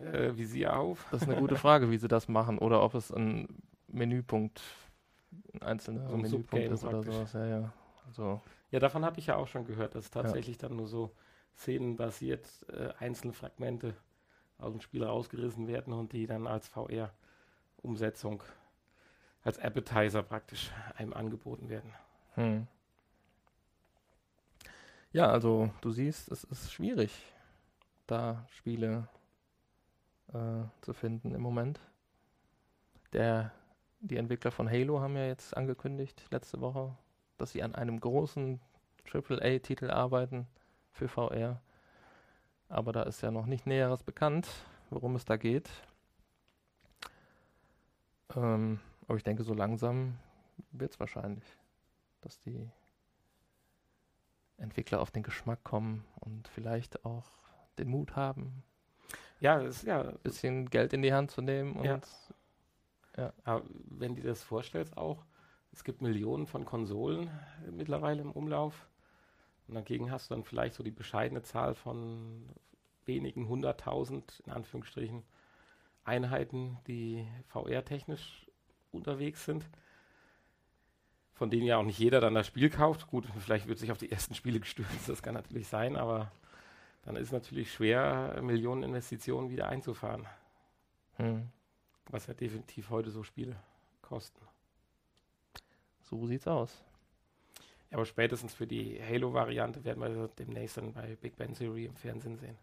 VR-Visier 0.00 0.76
auf. 0.76 1.06
Das 1.10 1.22
ist 1.22 1.28
eine 1.28 1.36
gute 1.36 1.56
Frage, 1.56 1.90
wie 1.90 1.98
sie 1.98 2.08
das 2.08 2.28
machen 2.28 2.58
oder 2.58 2.82
ob 2.82 2.94
es 2.94 3.10
ein 3.12 3.48
Menüpunkt, 3.88 4.62
ein 5.54 5.62
einzelner 5.62 6.08
So 6.08 6.14
ein 6.14 6.20
Menüpunkt 6.20 6.70
ist 6.70 6.84
oder 6.84 6.90
praktisch. 6.90 7.14
sowas. 7.14 7.32
Ja, 7.32 7.46
ja. 7.46 7.72
Also, 8.06 8.40
Ja, 8.70 8.78
davon 8.80 9.04
hatte 9.04 9.20
ich 9.20 9.26
ja 9.26 9.36
auch 9.36 9.48
schon 9.48 9.64
gehört, 9.64 9.94
dass 9.94 10.10
tatsächlich 10.10 10.58
dann 10.58 10.76
nur 10.76 10.86
so 10.88 11.14
szenenbasiert 11.56 12.46
äh, 12.68 12.90
einzelne 12.98 13.32
Fragmente 13.32 13.94
aus 14.58 14.72
dem 14.72 14.80
Spiel 14.80 15.04
rausgerissen 15.04 15.66
werden 15.68 15.92
und 15.92 16.12
die 16.12 16.26
dann 16.26 16.46
als 16.46 16.68
VR-Umsetzung, 16.68 18.42
als 19.42 19.58
Appetizer 19.58 20.22
praktisch 20.22 20.70
einem 20.96 21.12
angeboten 21.14 21.68
werden. 21.68 21.92
hm. 22.36 22.62
Ja, 25.12 25.30
also 25.30 25.70
du 25.80 25.90
siehst, 25.90 26.30
es 26.30 26.44
ist 26.44 26.72
schwierig, 26.72 27.12
da 28.06 28.46
Spiele 28.50 29.08
äh, 30.32 30.64
zu 30.82 30.92
finden 30.92 31.34
im 31.34 31.42
Moment. 31.42 31.80
Der, 33.12 33.52
die 34.00 34.16
Entwickler 34.16 34.50
von 34.50 34.70
Halo 34.70 35.00
haben 35.00 35.16
ja 35.16 35.26
jetzt 35.26 35.56
angekündigt, 35.56 36.24
letzte 36.30 36.60
Woche, 36.60 36.96
dass 37.38 37.52
sie 37.52 37.62
an 37.62 37.74
einem 37.74 38.00
großen 38.00 38.60
AAA-Titel 39.12 39.90
arbeiten 39.90 40.46
für 40.92 41.08
VR. 41.08 41.60
Aber 42.68 42.92
da 42.92 43.02
ist 43.02 43.20
ja 43.22 43.30
noch 43.30 43.46
nicht 43.46 43.66
Näheres 43.66 44.02
bekannt, 44.02 44.48
worum 44.90 45.16
es 45.16 45.24
da 45.24 45.36
geht. 45.36 45.70
Ähm, 48.36 48.78
aber 49.08 49.16
ich 49.16 49.24
denke, 49.24 49.42
so 49.42 49.54
langsam 49.54 50.18
wird 50.70 50.92
es 50.92 51.00
wahrscheinlich, 51.00 51.44
dass 52.20 52.38
die 52.38 52.70
Entwickler 54.56 55.00
auf 55.00 55.10
den 55.10 55.22
Geschmack 55.22 55.64
kommen 55.64 56.04
und 56.20 56.46
vielleicht 56.46 57.04
auch 57.04 57.32
den 57.78 57.88
Mut 57.88 58.14
haben, 58.14 58.62
Ja, 59.40 59.58
ist 59.60 59.84
ja, 59.84 60.02
ein 60.02 60.18
bisschen 60.22 60.68
Geld 60.68 60.92
in 60.92 61.02
die 61.02 61.12
Hand 61.12 61.30
zu 61.30 61.40
nehmen 61.40 61.76
und 61.76 62.06
Ja. 63.16 63.32
aber 63.44 63.64
wenn 63.88 64.14
du 64.14 64.22
dir 64.22 64.28
das 64.28 64.42
vorstellst 64.42 64.96
auch, 64.96 65.24
es 65.72 65.84
gibt 65.84 66.02
Millionen 66.02 66.46
von 66.46 66.64
Konsolen 66.64 67.28
äh, 67.66 67.70
mittlerweile 67.70 68.22
im 68.22 68.32
Umlauf 68.32 68.88
und 69.66 69.74
dagegen 69.74 70.10
hast 70.10 70.30
du 70.30 70.34
dann 70.34 70.44
vielleicht 70.44 70.74
so 70.74 70.82
die 70.82 70.90
bescheidene 70.90 71.42
Zahl 71.42 71.74
von 71.74 72.48
wenigen 73.06 73.48
hunderttausend, 73.48 74.42
in 74.46 74.52
Anführungsstrichen, 74.52 75.22
Einheiten, 76.04 76.78
die 76.86 77.26
VR-technisch 77.48 78.46
unterwegs 78.92 79.44
sind, 79.44 79.68
von 81.32 81.50
denen 81.50 81.66
ja 81.66 81.76
auch 81.78 81.84
nicht 81.84 81.98
jeder 81.98 82.20
dann 82.20 82.34
das 82.34 82.46
Spiel 82.46 82.68
kauft. 82.68 83.06
Gut, 83.06 83.26
vielleicht 83.38 83.68
wird 83.68 83.78
sich 83.78 83.92
auf 83.92 83.98
die 83.98 84.10
ersten 84.10 84.34
Spiele 84.34 84.60
gestürzt, 84.60 85.08
das 85.08 85.22
kann 85.22 85.34
natürlich 85.34 85.68
sein, 85.68 85.96
aber 85.96 86.30
dann 87.02 87.16
ist 87.16 87.28
es 87.28 87.32
natürlich 87.32 87.72
schwer, 87.72 88.40
Millionen 88.42 88.82
Investitionen 88.82 89.50
wieder 89.50 89.68
einzufahren, 89.68 90.26
hm, 91.16 91.48
was 92.08 92.26
ja 92.26 92.34
definitiv 92.34 92.90
heute 92.90 93.10
so 93.10 93.22
Spiele 93.22 93.56
kosten. 94.02 94.40
so 96.02 96.26
sieht's 96.26 96.48
aus. 96.48 96.82
Ja, 97.90 97.96
aber 97.96 98.06
spätestens 98.06 98.54
für 98.54 98.66
die 98.66 99.00
Halo-Variante 99.02 99.84
werden 99.84 100.00
wir 100.00 100.28
demnächst 100.28 100.76
dann 100.76 100.92
bei 100.92 101.16
Big 101.16 101.36
Bang 101.36 101.54
Theory 101.54 101.86
im 101.86 101.96
Fernsehen 101.96 102.36
sehen. 102.36 102.56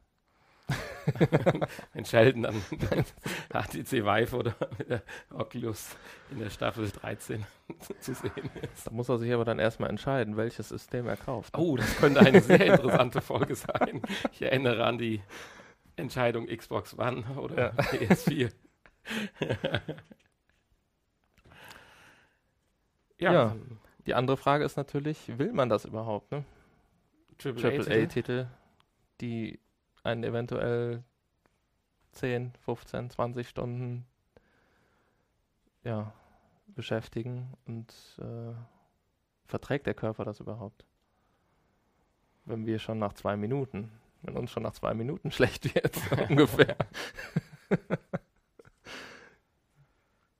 Wenn 1.93 2.05
Sheldon 2.05 2.43
dann 2.43 2.55
HTC 3.53 4.03
Vive 4.03 4.35
oder 4.35 4.55
der 4.87 5.01
Oculus 5.31 5.95
in 6.31 6.39
der 6.39 6.49
Staffel 6.49 6.89
13 6.89 7.45
zu 7.99 8.13
sehen 8.13 8.49
ist. 8.73 8.87
Da 8.87 8.91
muss 8.91 9.09
er 9.09 9.17
sich 9.17 9.33
aber 9.33 9.45
dann 9.45 9.59
erstmal 9.59 9.89
entscheiden, 9.89 10.37
welches 10.37 10.69
System 10.69 11.07
er 11.07 11.17
kauft. 11.17 11.57
Oh, 11.57 11.77
das 11.77 11.97
könnte 11.97 12.19
eine 12.19 12.41
sehr 12.41 12.65
interessante 12.65 13.21
Folge 13.21 13.55
sein. 13.55 14.01
Ich 14.31 14.41
erinnere 14.41 14.85
an 14.85 14.97
die 14.97 15.21
Entscheidung 15.95 16.47
Xbox 16.47 16.97
One 16.97 17.23
oder 17.37 17.57
Ja. 17.57 17.69
PS4. 17.81 18.51
ja, 23.19 23.31
Ja. 23.33 23.55
Die 24.05 24.13
andere 24.13 24.37
Frage 24.37 24.63
ist 24.63 24.77
natürlich, 24.77 25.37
will 25.37 25.51
man 25.51 25.67
das 25.69 25.83
überhaupt, 25.83 26.31
ne? 26.31 26.45
Triple 27.37 27.81
AAA-Titel, 27.83 28.47
die 29.21 29.59
einen 30.07 30.23
eventuell 30.23 31.03
10, 32.13 32.53
15, 32.61 33.09
20 33.09 33.47
Stunden 33.47 34.07
ja, 35.83 36.13
beschäftigen 36.67 37.53
und 37.65 37.93
äh, 38.19 38.53
verträgt 39.45 39.85
der 39.85 39.93
Körper 39.93 40.25
das 40.25 40.39
überhaupt? 40.39 40.85
Wenn 42.45 42.65
wir 42.65 42.79
schon 42.79 42.99
nach 42.99 43.13
zwei 43.13 43.35
Minuten, 43.35 43.91
wenn 44.21 44.37
uns 44.37 44.51
schon 44.51 44.63
nach 44.63 44.73
zwei 44.73 44.93
Minuten 44.93 45.31
schlecht 45.37 45.75
wird, 45.75 45.99
ungefähr. 46.29 46.77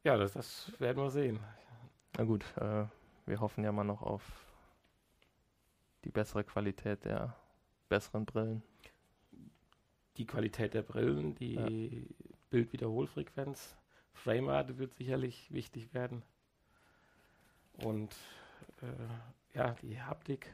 Ja, 0.03 0.15
das, 0.15 0.33
das 0.33 0.71
werden 0.79 1.03
wir 1.03 1.11
sehen. 1.11 1.39
Na 2.17 2.23
gut, 2.23 2.45
äh, 2.57 2.85
wir 3.25 3.39
hoffen 3.41 3.65
ja 3.65 3.73
mal 3.73 3.83
noch 3.83 4.01
auf 4.01 4.23
die 6.05 6.09
bessere 6.09 6.45
Qualität 6.45 7.03
der 7.03 7.35
besseren 7.89 8.25
Brillen. 8.25 8.63
Die 10.17 10.25
Qualität 10.25 10.73
der 10.73 10.81
Brillen, 10.81 11.35
die 11.35 12.07
Bildwiederholfrequenz, 12.49 13.77
Framerate 14.13 14.77
wird 14.77 14.95
sicherlich 14.95 15.51
wichtig 15.51 15.93
werden. 15.93 16.23
Und 17.83 18.15
äh, 18.81 19.57
ja, 19.57 19.75
die 19.81 20.01
Haptik, 20.01 20.53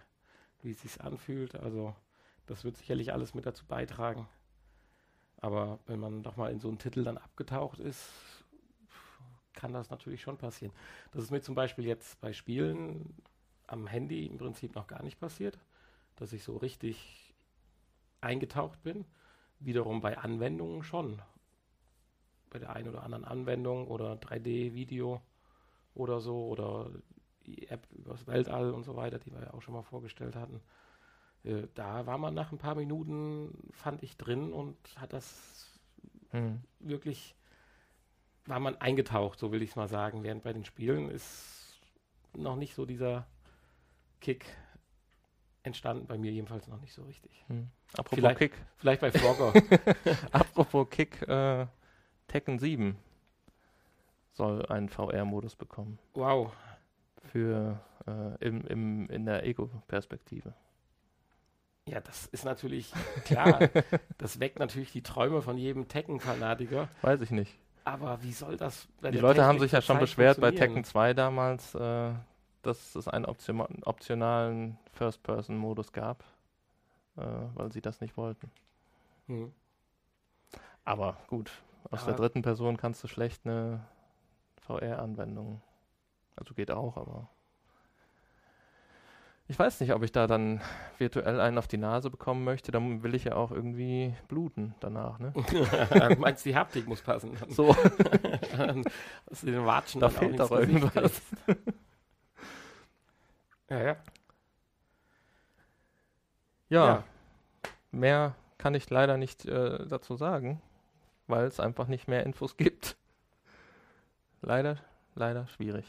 wie 0.61 0.71
es 0.71 0.81
sich 0.81 1.01
anfühlt, 1.01 1.55
also 1.55 1.95
das 2.45 2.63
wird 2.63 2.77
sicherlich 2.77 3.13
alles 3.13 3.33
mit 3.33 3.45
dazu 3.45 3.65
beitragen. 3.65 4.27
Aber 5.37 5.79
wenn 5.87 5.99
man 5.99 6.23
doch 6.23 6.37
mal 6.37 6.51
in 6.51 6.59
so 6.59 6.67
einen 6.67 6.79
Titel 6.79 7.03
dann 7.03 7.17
abgetaucht 7.17 7.79
ist, 7.79 8.09
kann 9.53 9.73
das 9.73 9.89
natürlich 9.89 10.21
schon 10.21 10.37
passieren. 10.37 10.73
Das 11.11 11.23
ist 11.23 11.31
mir 11.31 11.41
zum 11.41 11.55
Beispiel 11.55 11.85
jetzt 11.85 12.19
bei 12.21 12.33
Spielen 12.33 13.13
am 13.67 13.87
Handy 13.87 14.25
im 14.25 14.37
Prinzip 14.37 14.75
noch 14.75 14.87
gar 14.87 15.03
nicht 15.03 15.19
passiert, 15.19 15.57
dass 16.15 16.33
ich 16.33 16.43
so 16.43 16.57
richtig 16.57 17.33
eingetaucht 18.21 18.81
bin. 18.83 19.05
Wiederum 19.65 20.01
bei 20.01 20.17
Anwendungen 20.17 20.83
schon. 20.83 21.21
Bei 22.49 22.59
der 22.59 22.75
einen 22.75 22.89
oder 22.89 23.03
anderen 23.03 23.25
Anwendung 23.25 23.87
oder 23.87 24.13
3D-Video 24.13 25.21
oder 25.95 26.19
so 26.19 26.47
oder 26.47 26.89
die 27.45 27.67
App 27.69 27.87
übers 27.91 28.27
Weltall 28.27 28.71
und 28.71 28.83
so 28.83 28.95
weiter, 28.95 29.19
die 29.19 29.31
wir 29.31 29.41
ja 29.41 29.53
auch 29.53 29.61
schon 29.61 29.73
mal 29.73 29.81
vorgestellt 29.81 30.35
hatten. 30.35 30.61
Äh, 31.43 31.67
da 31.73 32.05
war 32.05 32.17
man 32.17 32.33
nach 32.33 32.51
ein 32.51 32.57
paar 32.57 32.75
Minuten, 32.75 33.69
fand 33.71 34.03
ich, 34.03 34.17
drin 34.17 34.53
und 34.53 34.77
hat 34.95 35.13
das 35.13 35.79
hm. 36.31 36.61
wirklich, 36.79 37.35
war 38.45 38.59
man 38.59 38.75
eingetaucht, 38.77 39.39
so 39.39 39.51
will 39.51 39.61
ich 39.61 39.71
es 39.71 39.75
mal 39.75 39.87
sagen. 39.87 40.23
Während 40.23 40.43
bei 40.43 40.53
den 40.53 40.65
Spielen 40.65 41.09
ist 41.09 41.79
noch 42.35 42.55
nicht 42.55 42.75
so 42.75 42.85
dieser 42.85 43.27
Kick 44.21 44.45
entstanden, 45.63 46.05
bei 46.05 46.17
mir 46.17 46.31
jedenfalls 46.31 46.67
noch 46.67 46.79
nicht 46.79 46.93
so 46.93 47.03
richtig. 47.03 47.43
Hm. 47.47 47.69
Apropos 47.93 48.19
vielleicht, 48.19 48.39
Kick. 48.39 48.53
Vielleicht 48.77 49.01
bei 49.01 49.11
Frogger. 49.11 49.53
Apropos 50.31 50.89
Kick, 50.89 51.21
äh, 51.27 51.65
Tekken 52.27 52.59
7 52.59 52.97
soll 54.33 54.65
einen 54.65 54.89
VR-Modus 54.89 55.55
bekommen. 55.55 55.99
Wow. 56.13 56.51
Für 57.31 57.79
äh, 58.07 58.45
im, 58.45 58.65
im, 58.67 59.09
in 59.09 59.25
der 59.25 59.45
Ego-Perspektive. 59.45 60.53
Ja, 61.85 61.99
das 61.99 62.27
ist 62.27 62.45
natürlich 62.45 62.91
klar. 63.25 63.69
das 64.17 64.39
weckt 64.39 64.59
natürlich 64.59 64.91
die 64.91 65.03
Träume 65.03 65.41
von 65.41 65.57
jedem 65.57 65.87
Tekken-Fanatiker. 65.87 66.87
Weiß 67.01 67.21
ich 67.21 67.31
nicht. 67.31 67.57
Aber 67.85 68.23
wie 68.23 68.31
soll 68.31 68.55
das? 68.55 68.87
die 69.01 69.07
Leute 69.07 69.35
Technik 69.35 69.43
haben 69.43 69.59
sich 69.59 69.71
ja 69.73 69.81
schon 69.81 69.99
beschwert 69.99 70.39
bei 70.39 70.51
Tekken 70.51 70.85
2 70.85 71.13
damals, 71.13 71.75
äh, 71.75 72.11
dass 72.63 72.95
es 72.95 73.07
einen 73.07 73.25
Option 73.25 73.61
optionalen 73.83 74.77
First-Person-Modus 74.93 75.91
gab, 75.91 76.23
äh, 77.17 77.21
weil 77.53 77.71
sie 77.71 77.81
das 77.81 78.01
nicht 78.01 78.17
wollten. 78.17 78.49
Hm. 79.27 79.53
Aber 80.85 81.17
gut, 81.27 81.51
aus 81.91 82.03
aber 82.03 82.11
der 82.11 82.15
dritten 82.17 82.41
Person 82.41 82.77
kannst 82.77 83.03
du 83.03 83.07
schlecht 83.07 83.45
eine 83.45 83.85
VR-Anwendung. 84.61 85.61
Also 86.35 86.53
geht 86.53 86.71
auch, 86.71 86.97
aber. 86.97 87.29
Ich 89.47 89.59
weiß 89.59 89.81
nicht, 89.81 89.93
ob 89.93 90.03
ich 90.03 90.11
da 90.11 90.25
dann 90.25 90.61
virtuell 90.97 91.41
einen 91.41 91.57
auf 91.57 91.67
die 91.67 91.77
Nase 91.77 92.09
bekommen 92.09 92.45
möchte. 92.45 92.71
Dann 92.71 93.03
will 93.03 93.13
ich 93.13 93.25
ja 93.25 93.35
auch 93.35 93.51
irgendwie 93.51 94.15
bluten 94.29 94.73
danach, 94.79 95.19
ne? 95.19 95.33
du 95.51 96.15
meinst, 96.19 96.45
die 96.45 96.55
Haptik 96.55 96.87
muss 96.87 97.01
passen. 97.01 97.37
So. 97.49 97.75
Dass 99.25 99.41
du 99.41 99.45
den 99.47 99.65
Watschen 99.65 99.99
da 99.99 100.09
fehlt 100.09 100.39
doch 100.39 100.51
irgendwas. 100.51 101.21
Ja, 103.73 103.83
ja. 103.83 103.97
Ja, 106.69 106.87
ja. 106.87 107.03
mehr 107.91 108.35
kann 108.57 108.75
ich 108.75 108.89
leider 108.89 109.17
nicht 109.17 109.45
äh, 109.45 109.85
dazu 109.87 110.15
sagen, 110.15 110.61
weil 111.27 111.45
es 111.45 111.59
einfach 111.59 111.87
nicht 111.87 112.07
mehr 112.07 112.25
Infos 112.25 112.57
gibt. 112.57 112.95
Leider, 114.41 114.77
leider 115.15 115.47
schwierig. 115.47 115.85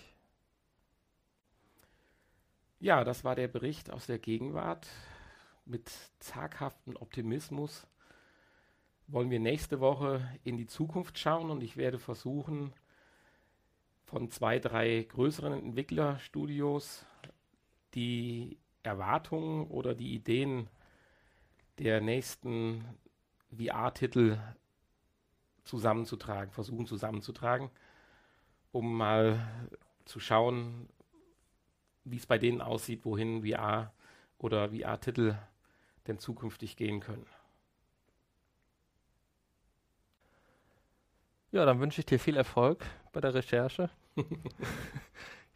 Ja, 2.80 3.04
das 3.04 3.24
war 3.24 3.34
der 3.34 3.48
Bericht 3.48 3.90
aus 3.90 4.06
der 4.06 4.18
Gegenwart. 4.18 4.86
Mit 5.64 5.90
zaghaftem 6.20 6.96
Optimismus 6.96 7.86
wollen 9.06 9.30
wir 9.30 9.40
nächste 9.40 9.80
Woche 9.80 10.28
in 10.44 10.56
die 10.56 10.66
Zukunft 10.66 11.18
schauen 11.18 11.50
und 11.50 11.62
ich 11.62 11.76
werde 11.76 11.98
versuchen, 11.98 12.74
von 14.04 14.30
zwei, 14.30 14.58
drei 14.58 15.06
größeren 15.08 15.52
Entwicklerstudios 15.54 17.06
die 17.94 18.58
Erwartungen 18.82 19.66
oder 19.68 19.94
die 19.94 20.14
Ideen 20.14 20.68
der 21.78 22.00
nächsten 22.00 22.84
VR-Titel 23.56 24.38
zusammenzutragen, 25.64 26.52
versuchen 26.52 26.86
zusammenzutragen, 26.86 27.70
um 28.72 28.96
mal 28.96 29.48
zu 30.04 30.20
schauen, 30.20 30.88
wie 32.04 32.16
es 32.16 32.26
bei 32.26 32.38
denen 32.38 32.60
aussieht, 32.60 33.04
wohin 33.04 33.44
VR 33.44 33.92
oder 34.38 34.70
VR-Titel 34.70 35.36
denn 36.06 36.18
zukünftig 36.18 36.76
gehen 36.76 37.00
können. 37.00 37.26
Ja, 41.50 41.64
dann 41.64 41.80
wünsche 41.80 42.00
ich 42.00 42.06
dir 42.06 42.18
viel 42.18 42.36
Erfolg 42.36 42.84
bei 43.12 43.20
der 43.20 43.32
Recherche. 43.32 43.88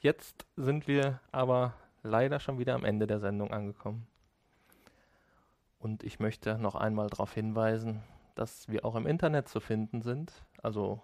Jetzt 0.01 0.46
sind 0.57 0.87
wir 0.87 1.20
aber 1.33 1.74
leider 2.02 2.40
schon 2.40 2.58
wieder 2.58 2.74
am 2.74 2.84
Ende 2.84 3.06
der 3.06 3.20
Sendung 3.20 3.52
angekommen. 3.52 4.08
Und 5.78 6.02
ich 6.02 6.18
möchte 6.18 6.58
noch 6.58 6.74
einmal 6.74 7.08
darauf 7.08 7.32
hinweisen, 7.32 8.02
dass 8.34 8.68
wir 8.68 8.84
auch 8.84 8.96
im 8.96 9.06
Internet 9.06 9.48
zu 9.48 9.61
finden 9.61 10.02
sind. 10.02 10.32
Also 10.62 11.00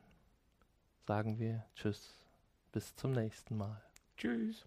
sagen 1.07 1.39
wir 1.39 1.65
Tschüss, 1.75 2.13
bis 2.71 2.95
zum 2.95 3.11
nächsten 3.11 3.57
Mal. 3.57 3.81
Tschüss. 4.17 4.65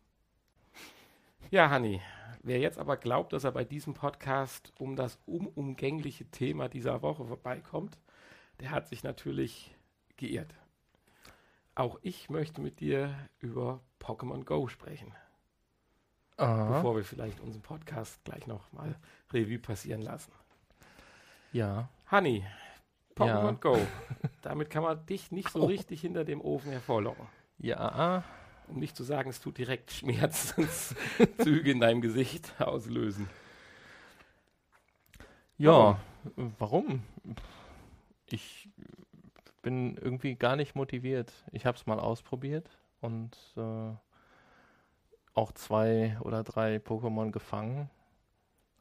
Ja, 1.50 1.70
Hanni, 1.70 2.00
wer 2.42 2.58
jetzt 2.58 2.78
aber 2.78 2.96
glaubt, 2.96 3.32
dass 3.32 3.44
er 3.44 3.52
bei 3.52 3.64
diesem 3.64 3.94
Podcast 3.94 4.72
um 4.78 4.96
das 4.96 5.18
unumgängliche 5.26 6.24
Thema 6.26 6.68
dieser 6.68 7.02
Woche 7.02 7.24
vorbeikommt, 7.24 7.98
der 8.60 8.70
hat 8.70 8.88
sich 8.88 9.02
natürlich 9.02 9.76
geirrt. 10.16 10.54
Auch 11.74 11.98
ich 12.02 12.30
möchte 12.30 12.60
mit 12.60 12.80
dir 12.80 13.14
über 13.38 13.80
Pokémon 14.00 14.44
Go 14.44 14.68
sprechen. 14.68 15.14
Aha. 16.42 16.76
bevor 16.76 16.96
wir 16.96 17.04
vielleicht 17.04 17.40
unseren 17.40 17.62
Podcast 17.62 18.24
gleich 18.24 18.46
noch 18.46 18.72
mal 18.72 18.96
Revue 19.32 19.58
passieren 19.58 20.02
lassen. 20.02 20.32
Ja. 21.52 21.88
Honey, 22.10 22.44
Pokémon 23.14 23.26
ja. 23.26 23.52
Go. 23.52 23.78
Damit 24.42 24.70
kann 24.70 24.82
man 24.82 25.04
dich 25.06 25.30
nicht 25.30 25.50
so 25.50 25.62
oh. 25.62 25.66
richtig 25.66 26.00
hinter 26.00 26.24
dem 26.24 26.40
Ofen 26.40 26.72
hervorlocken. 26.72 27.26
Ja. 27.58 28.24
Um 28.68 28.78
nicht 28.78 28.96
zu 28.96 29.04
sagen, 29.04 29.30
es 29.30 29.40
tut 29.40 29.58
direkt 29.58 29.90
Schmerzenszüge 29.92 31.70
in 31.70 31.80
deinem 31.80 32.00
Gesicht 32.00 32.60
auslösen. 32.60 33.28
Ja, 35.58 36.00
warum? 36.58 37.02
Ich 38.26 38.68
bin 39.62 39.96
irgendwie 39.96 40.34
gar 40.34 40.56
nicht 40.56 40.74
motiviert. 40.74 41.32
Ich 41.52 41.66
habe 41.66 41.76
es 41.76 41.86
mal 41.86 42.00
ausprobiert 42.00 42.68
und 43.00 43.36
äh, 43.56 43.94
auch 45.34 45.52
zwei 45.52 46.18
oder 46.20 46.42
drei 46.42 46.76
Pokémon 46.76 47.30
gefangen. 47.30 47.90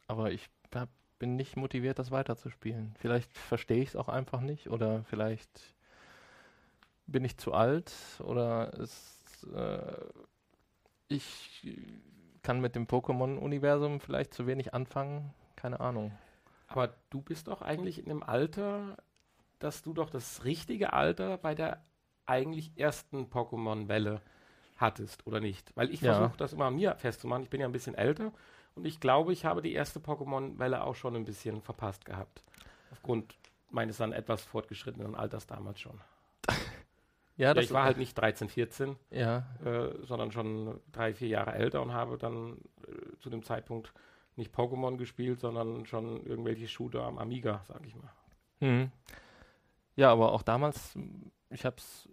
Aber 0.06 0.32
ich 0.32 0.48
hab, 0.74 0.88
bin 1.18 1.36
nicht 1.36 1.56
motiviert, 1.56 1.98
das 1.98 2.10
weiterzuspielen. 2.10 2.94
Vielleicht 2.98 3.36
verstehe 3.36 3.82
ich 3.82 3.90
es 3.90 3.96
auch 3.96 4.08
einfach 4.08 4.40
nicht 4.40 4.68
oder 4.68 5.04
vielleicht 5.04 5.74
bin 7.06 7.24
ich 7.24 7.36
zu 7.36 7.52
alt 7.52 7.92
oder 8.24 8.72
äh, 9.44 9.96
ich 11.08 11.66
kann 12.42 12.60
mit 12.60 12.74
dem 12.74 12.86
Pokémon-Universum 12.86 14.00
vielleicht 14.00 14.34
zu 14.34 14.46
wenig 14.46 14.74
anfangen. 14.74 15.32
Keine 15.56 15.80
Ahnung. 15.80 16.12
Aber 16.68 16.94
du 17.10 17.20
bist 17.20 17.48
doch 17.48 17.62
eigentlich 17.62 17.98
in 17.98 18.10
einem 18.10 18.22
Alter, 18.22 18.96
dass 19.58 19.82
du 19.82 19.92
doch 19.92 20.10
das 20.10 20.44
richtige 20.44 20.92
Alter 20.92 21.38
bei 21.38 21.54
der 21.54 21.84
eigentlich 22.26 22.72
ersten 22.76 23.26
Pokémon-Welle 23.26 24.20
hattest 24.76 25.26
oder 25.26 25.40
nicht. 25.40 25.76
Weil 25.76 25.90
ich 25.90 26.00
ja. 26.00 26.14
versuche 26.14 26.36
das 26.38 26.52
immer 26.52 26.66
an 26.66 26.76
mir 26.76 26.96
festzumachen. 26.96 27.44
Ich 27.44 27.50
bin 27.50 27.60
ja 27.60 27.66
ein 27.66 27.72
bisschen 27.72 27.94
älter 27.94 28.32
und 28.74 28.86
ich 28.86 29.00
glaube, 29.00 29.32
ich 29.32 29.44
habe 29.44 29.62
die 29.62 29.72
erste 29.72 30.00
Pokémon-Welle 30.00 30.82
auch 30.82 30.94
schon 30.94 31.14
ein 31.14 31.24
bisschen 31.24 31.60
verpasst 31.60 32.04
gehabt. 32.04 32.42
Aufgrund 32.90 33.34
meines 33.70 33.98
dann 33.98 34.12
etwas 34.12 34.44
fortgeschrittenen 34.44 35.14
Alters 35.14 35.46
damals 35.46 35.80
schon. 35.80 36.00
Ja, 37.36 37.54
ja, 37.54 37.60
ich 37.60 37.72
war 37.72 37.84
halt 37.84 37.98
nicht 37.98 38.14
13, 38.14 38.48
14, 38.48 38.96
ja. 39.10 39.46
äh, 39.64 39.90
sondern 40.04 40.32
schon 40.32 40.80
drei, 40.92 41.14
vier 41.14 41.28
Jahre 41.28 41.54
älter 41.54 41.82
und 41.82 41.92
habe 41.92 42.18
dann 42.18 42.58
äh, 42.86 43.18
zu 43.20 43.30
dem 43.30 43.42
Zeitpunkt 43.42 43.92
nicht 44.36 44.54
Pokémon 44.54 44.96
gespielt, 44.96 45.40
sondern 45.40 45.86
schon 45.86 46.24
irgendwelche 46.24 46.68
Shooter 46.68 47.02
am 47.02 47.18
Amiga, 47.18 47.64
sag 47.68 47.86
ich 47.86 47.94
mal. 47.94 48.12
Mhm. 48.60 48.90
Ja, 49.96 50.10
aber 50.10 50.32
auch 50.32 50.42
damals, 50.42 50.96
ich 51.50 51.64
habe 51.64 51.76
es 51.76 52.08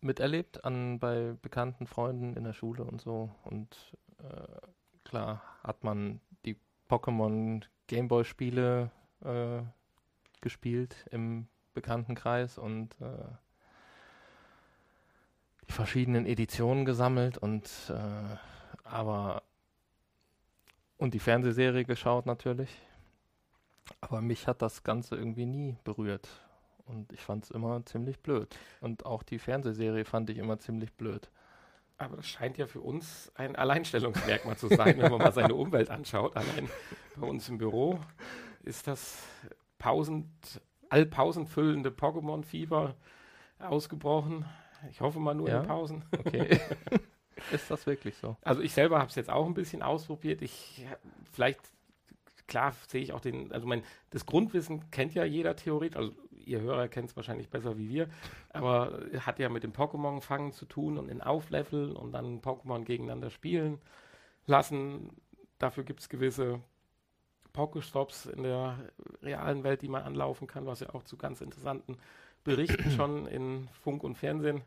miterlebt 0.00 0.64
an 0.64 0.98
bei 0.98 1.36
bekannten 1.40 1.86
Freunden 1.86 2.36
in 2.36 2.44
der 2.44 2.52
Schule 2.52 2.84
und 2.84 3.00
so. 3.00 3.30
Und 3.44 3.96
äh, 4.18 4.66
klar 5.04 5.42
hat 5.62 5.84
man 5.84 6.20
die 6.44 6.56
Pokémon 6.88 7.64
Gameboy-Spiele 7.86 8.90
äh, 9.24 9.62
gespielt 10.40 11.06
im 11.10 11.48
Bekanntenkreis 11.74 12.58
und 12.58 13.00
äh, 13.00 13.24
verschiedenen 15.68 16.26
Editionen 16.26 16.84
gesammelt 16.84 17.38
und 17.38 17.68
äh, 17.90 18.36
aber 18.84 19.42
und 20.96 21.14
die 21.14 21.20
Fernsehserie 21.20 21.84
geschaut 21.84 22.26
natürlich. 22.26 22.70
Aber 24.00 24.20
mich 24.20 24.46
hat 24.46 24.60
das 24.62 24.82
Ganze 24.82 25.16
irgendwie 25.16 25.46
nie 25.46 25.76
berührt. 25.84 26.28
Und 26.84 27.12
ich 27.12 27.20
fand 27.20 27.44
es 27.44 27.50
immer 27.50 27.84
ziemlich 27.86 28.18
blöd. 28.20 28.56
Und 28.80 29.06
auch 29.06 29.22
die 29.22 29.38
Fernsehserie 29.38 30.04
fand 30.04 30.30
ich 30.30 30.38
immer 30.38 30.58
ziemlich 30.58 30.92
blöd. 30.94 31.30
Aber 31.98 32.16
das 32.16 32.26
scheint 32.26 32.58
ja 32.58 32.66
für 32.66 32.80
uns 32.80 33.30
ein 33.34 33.56
Alleinstellungsmerkmal 33.56 34.56
zu 34.56 34.68
sein, 34.68 34.98
wenn 34.98 35.10
man 35.10 35.20
mal 35.20 35.32
seine 35.32 35.54
Umwelt 35.54 35.90
anschaut. 35.90 36.36
Allein 36.36 36.68
bei 37.16 37.26
uns 37.26 37.48
im 37.48 37.58
Büro 37.58 38.00
ist 38.62 38.86
das 38.86 39.22
pausend, 39.78 40.26
allpausenfüllende 40.88 41.90
Pokémon-Fieber 41.90 42.94
ausgebrochen. 43.58 44.44
Ich 44.90 45.00
hoffe 45.00 45.18
mal 45.18 45.34
nur 45.34 45.48
ja? 45.48 45.60
in 45.60 45.66
Pausen. 45.66 46.04
Okay. 46.18 46.60
ist 47.52 47.70
das 47.70 47.86
wirklich 47.86 48.16
so? 48.16 48.36
Also 48.42 48.60
ich 48.62 48.72
selber 48.72 48.98
habe 48.98 49.08
es 49.08 49.14
jetzt 49.14 49.30
auch 49.30 49.46
ein 49.46 49.54
bisschen 49.54 49.82
ausprobiert. 49.82 50.42
Ich 50.42 50.86
vielleicht 51.32 51.60
klar 52.48 52.74
sehe 52.88 53.02
ich 53.02 53.12
auch 53.12 53.20
den, 53.20 53.52
also 53.52 53.66
mein, 53.66 53.82
das 54.10 54.26
Grundwissen 54.26 54.90
kennt 54.90 55.14
ja 55.14 55.24
jeder 55.24 55.54
theoretisch, 55.54 55.96
also 55.96 56.12
ihr 56.32 56.60
Hörer 56.60 56.88
kennt 56.88 57.10
es 57.10 57.16
wahrscheinlich 57.16 57.50
besser 57.50 57.78
wie 57.78 57.90
wir, 57.90 58.08
aber 58.50 59.02
hat 59.20 59.38
ja 59.38 59.50
mit 59.50 59.62
dem 59.62 59.72
Pokémon-Fangen 59.72 60.52
zu 60.52 60.64
tun 60.64 60.98
und 60.98 61.08
in 61.08 61.20
Aufleveln 61.20 61.94
und 61.94 62.12
dann 62.12 62.40
Pokémon 62.40 62.84
gegeneinander 62.84 63.30
spielen 63.30 63.78
lassen. 64.46 65.10
Dafür 65.58 65.84
gibt 65.84 66.00
es 66.00 66.08
gewisse 66.08 66.60
Pokestops 67.52 68.26
in 68.26 68.44
der 68.44 68.78
realen 69.22 69.62
Welt, 69.62 69.82
die 69.82 69.88
man 69.88 70.02
anlaufen 70.02 70.46
kann, 70.46 70.66
was 70.66 70.80
ja 70.80 70.90
auch 70.94 71.02
zu 71.02 71.16
ganz 71.16 71.40
interessanten 71.40 71.98
Berichten 72.44 72.90
schon 72.96 73.26
in 73.26 73.68
Funk 73.82 74.04
und 74.04 74.16
Fernsehen 74.16 74.62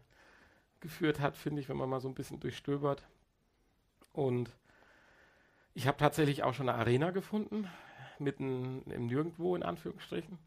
geführt 0.80 1.20
hat, 1.20 1.38
finde 1.38 1.62
ich, 1.62 1.70
wenn 1.70 1.78
man 1.78 1.90
mal 1.90 2.02
so 2.02 2.08
ein 2.08 2.16
bisschen 2.16 2.40
durchstöbert. 2.40 3.08
Und 4.14 4.52
ich 5.74 5.88
habe 5.88 5.98
tatsächlich 5.98 6.44
auch 6.44 6.54
schon 6.54 6.68
eine 6.68 6.78
Arena 6.78 7.12
gefunden, 7.12 7.68
mitten 8.20 8.84
im 8.92 9.06
Nirgendwo 9.06 9.56
in 9.56 9.64
Anführungsstrichen. 9.64 10.38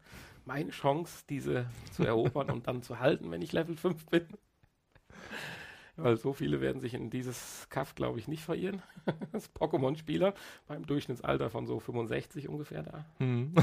Meine 0.45 0.69
Chance, 0.69 1.23
diese 1.27 1.65
zu 1.91 2.03
erobern 2.03 2.51
und 2.51 2.67
dann 2.67 2.83
zu 2.83 2.99
halten, 2.99 3.31
wenn 3.31 3.41
ich 3.41 3.51
Level 3.51 3.75
5 3.75 4.05
bin. 4.05 4.27
Weil 5.97 6.17
so 6.17 6.33
viele 6.33 6.61
werden 6.61 6.81
sich 6.81 6.93
in 6.93 7.09
dieses 7.09 7.67
Kaff, 7.69 7.95
glaube 7.95 8.19
ich, 8.19 8.27
nicht 8.27 8.43
verirren. 8.43 8.83
das 9.31 9.53
Pokémon-Spieler 9.55 10.33
beim 10.67 10.85
Durchschnittsalter 10.85 11.49
von 11.49 11.65
so 11.65 11.79
65 11.79 12.49
ungefähr 12.49 12.83
da. 12.83 13.05
Hm. 13.17 13.55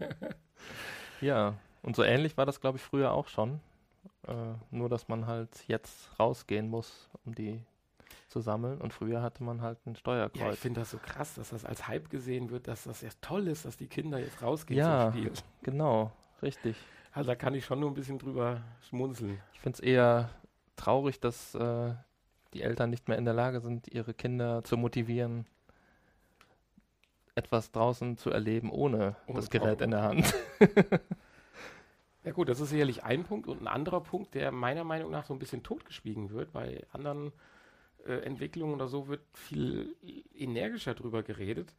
ja, 1.20 1.58
und 1.84 1.96
so 1.96 2.02
ähnlich 2.02 2.36
war 2.36 2.46
das, 2.46 2.60
glaube 2.60 2.78
ich, 2.78 2.82
früher 2.82 3.12
auch 3.12 3.28
schon. 3.28 3.60
Äh, 4.26 4.32
nur, 4.70 4.88
dass 4.88 5.08
man 5.08 5.26
halt 5.26 5.50
jetzt 5.66 6.18
rausgehen 6.18 6.68
muss, 6.68 7.10
um 7.24 7.34
die 7.34 7.60
zu 8.28 8.40
sammeln. 8.40 8.80
Und 8.80 8.92
früher 8.92 9.22
hatte 9.22 9.44
man 9.44 9.60
halt 9.60 9.78
ein 9.86 9.94
Steuerkreuz. 9.94 10.40
Ja, 10.40 10.52
ich 10.52 10.58
finde 10.58 10.80
das 10.80 10.90
so 10.90 10.98
krass, 10.98 11.34
dass 11.34 11.50
das 11.50 11.64
als 11.64 11.86
Hype 11.86 12.10
gesehen 12.10 12.50
wird, 12.50 12.68
dass 12.68 12.84
das 12.84 13.02
ja 13.02 13.10
toll 13.20 13.48
ist, 13.48 13.64
dass 13.64 13.76
die 13.76 13.86
Kinder 13.86 14.18
jetzt 14.18 14.42
rausgehen 14.42 14.78
ja, 14.78 15.12
zum 15.12 15.20
Spiel. 15.20 15.32
genau, 15.62 16.10
richtig. 16.42 16.76
Also 17.12 17.28
da 17.28 17.36
kann 17.36 17.54
ich 17.54 17.64
schon 17.64 17.80
nur 17.80 17.90
ein 17.90 17.94
bisschen 17.94 18.18
drüber 18.18 18.62
schmunzeln. 18.88 19.40
Ich 19.52 19.60
finde 19.60 19.76
es 19.76 19.80
eher 19.80 20.30
traurig, 20.76 21.20
dass 21.20 21.54
äh, 21.54 21.94
die 22.54 22.62
Eltern 22.62 22.90
nicht 22.90 23.08
mehr 23.08 23.18
in 23.18 23.24
der 23.24 23.34
Lage 23.34 23.60
sind, 23.60 23.88
ihre 23.88 24.14
Kinder 24.14 24.64
zu 24.64 24.76
motivieren, 24.76 25.46
etwas 27.34 27.70
draußen 27.72 28.16
zu 28.16 28.30
erleben 28.30 28.70
ohne, 28.70 29.16
ohne 29.26 29.36
das 29.36 29.50
Gerät 29.50 29.80
in 29.80 29.90
der 29.90 30.02
Hand. 30.02 30.34
Ja 32.24 32.32
gut, 32.32 32.48
das 32.48 32.58
ist 32.58 32.70
sicherlich 32.70 33.04
ein 33.04 33.24
Punkt 33.24 33.46
und 33.46 33.60
ein 33.60 33.68
anderer 33.68 34.00
Punkt, 34.00 34.34
der 34.34 34.50
meiner 34.50 34.82
Meinung 34.82 35.10
nach 35.10 35.26
so 35.26 35.34
ein 35.34 35.38
bisschen 35.38 35.62
totgeschwiegen 35.62 36.30
wird. 36.30 36.52
Bei 36.52 36.86
anderen 36.90 37.32
äh, 38.06 38.14
Entwicklungen 38.20 38.74
oder 38.74 38.88
so 38.88 39.08
wird 39.08 39.20
viel 39.34 39.94
energischer 40.34 40.94
drüber 40.94 41.22
geredet. 41.22 41.74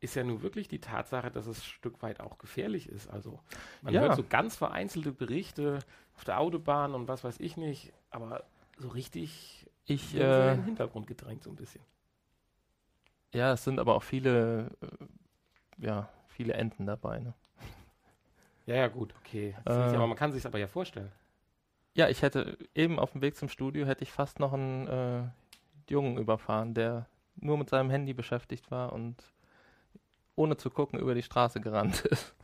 Ist 0.00 0.14
ja 0.14 0.24
nun 0.24 0.40
wirklich 0.40 0.68
die 0.68 0.80
Tatsache, 0.80 1.30
dass 1.30 1.46
es 1.46 1.58
ein 1.58 1.64
Stück 1.64 2.00
weit 2.02 2.20
auch 2.20 2.38
gefährlich 2.38 2.88
ist. 2.88 3.10
Also 3.10 3.40
man 3.82 3.92
ja. 3.92 4.00
hört 4.00 4.16
so 4.16 4.24
ganz 4.26 4.56
vereinzelte 4.56 5.12
Berichte 5.12 5.80
auf 6.16 6.24
der 6.24 6.40
Autobahn 6.40 6.94
und 6.94 7.06
was 7.06 7.22
weiß 7.22 7.38
ich 7.38 7.58
nicht, 7.58 7.92
aber 8.08 8.44
so 8.78 8.88
richtig 8.88 9.66
ich, 9.84 10.14
äh, 10.14 10.52
in 10.52 10.58
den 10.58 10.64
Hintergrund 10.64 11.06
gedrängt 11.06 11.44
so 11.44 11.50
ein 11.50 11.56
bisschen. 11.56 11.84
Ja, 13.32 13.52
es 13.52 13.64
sind 13.64 13.78
aber 13.78 13.94
auch 13.94 14.02
viele, 14.02 14.70
äh, 14.80 15.84
ja, 15.84 16.08
viele 16.28 16.54
Enten 16.54 16.86
dabei. 16.86 17.20
Ne? 17.20 17.34
Ja, 18.66 18.76
ja, 18.76 18.88
gut, 18.88 19.14
okay. 19.18 19.56
Äh, 19.64 19.70
aber 19.70 20.06
man 20.06 20.16
kann 20.16 20.32
sich 20.32 20.44
aber 20.46 20.58
ja 20.58 20.66
vorstellen. 20.66 21.10
Ja, 21.94 22.08
ich 22.08 22.22
hätte 22.22 22.56
eben 22.74 22.98
auf 22.98 23.12
dem 23.12 23.22
Weg 23.22 23.36
zum 23.36 23.48
Studio 23.48 23.86
hätte 23.86 24.04
ich 24.04 24.12
fast 24.12 24.38
noch 24.38 24.52
einen 24.52 24.86
äh, 24.86 25.22
Jungen 25.88 26.18
überfahren, 26.18 26.72
der 26.74 27.06
nur 27.36 27.58
mit 27.58 27.68
seinem 27.68 27.90
Handy 27.90 28.14
beschäftigt 28.14 28.70
war 28.70 28.92
und 28.92 29.16
ohne 30.36 30.56
zu 30.56 30.70
gucken 30.70 30.98
über 30.98 31.14
die 31.14 31.22
Straße 31.22 31.60
gerannt 31.60 32.00
ist. 32.06 32.34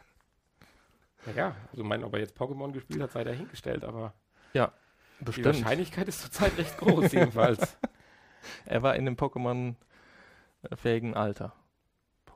Ja, 1.35 1.57
also 1.72 1.83
mein, 1.83 2.05
ob 2.05 2.12
er 2.14 2.20
jetzt 2.20 2.37
Pokémon 2.37 2.72
gespielt 2.72 3.00
hat, 3.00 3.12
sei 3.12 3.24
dahingestellt, 3.24 3.85
aber 3.85 4.14
ja, 4.52 4.72
bestimmt. 5.20 5.57
die 5.57 5.62
Wahrscheinlichkeit 5.62 6.07
ist 6.09 6.20
zurzeit 6.20 6.57
recht 6.57 6.76
groß 6.76 7.12
jedenfalls. 7.12 7.76
er 8.64 8.83
war 8.83 8.94
in 8.94 9.07
dem 9.07 9.16
Pokémon-fähigen 9.16 11.14
Alter. 11.14 11.52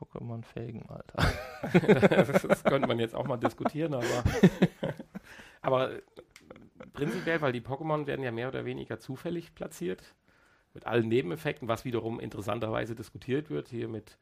Pokémon-fähigen 0.01 0.89
Alter. 0.89 1.33
das, 2.25 2.41
das, 2.41 2.63
könnte 2.63 2.87
man 2.87 2.99
jetzt 2.99 3.15
auch 3.15 3.27
mal 3.27 3.37
diskutieren, 3.37 3.93
aber, 3.93 4.23
aber 5.61 5.91
prinzipiell, 6.93 7.41
weil 7.41 7.53
die 7.53 7.61
Pokémon 7.61 8.07
werden 8.07 8.23
ja 8.23 8.31
mehr 8.31 8.47
oder 8.47 8.65
weniger 8.65 8.99
zufällig 8.99 9.53
platziert, 9.55 10.15
mit 10.73 10.87
allen 10.87 11.07
Nebeneffekten, 11.07 11.67
was 11.67 11.85
wiederum 11.85 12.19
interessanterweise 12.19 12.95
diskutiert 12.95 13.49
wird, 13.49 13.67
hier 13.67 13.87
mit, 13.87 14.17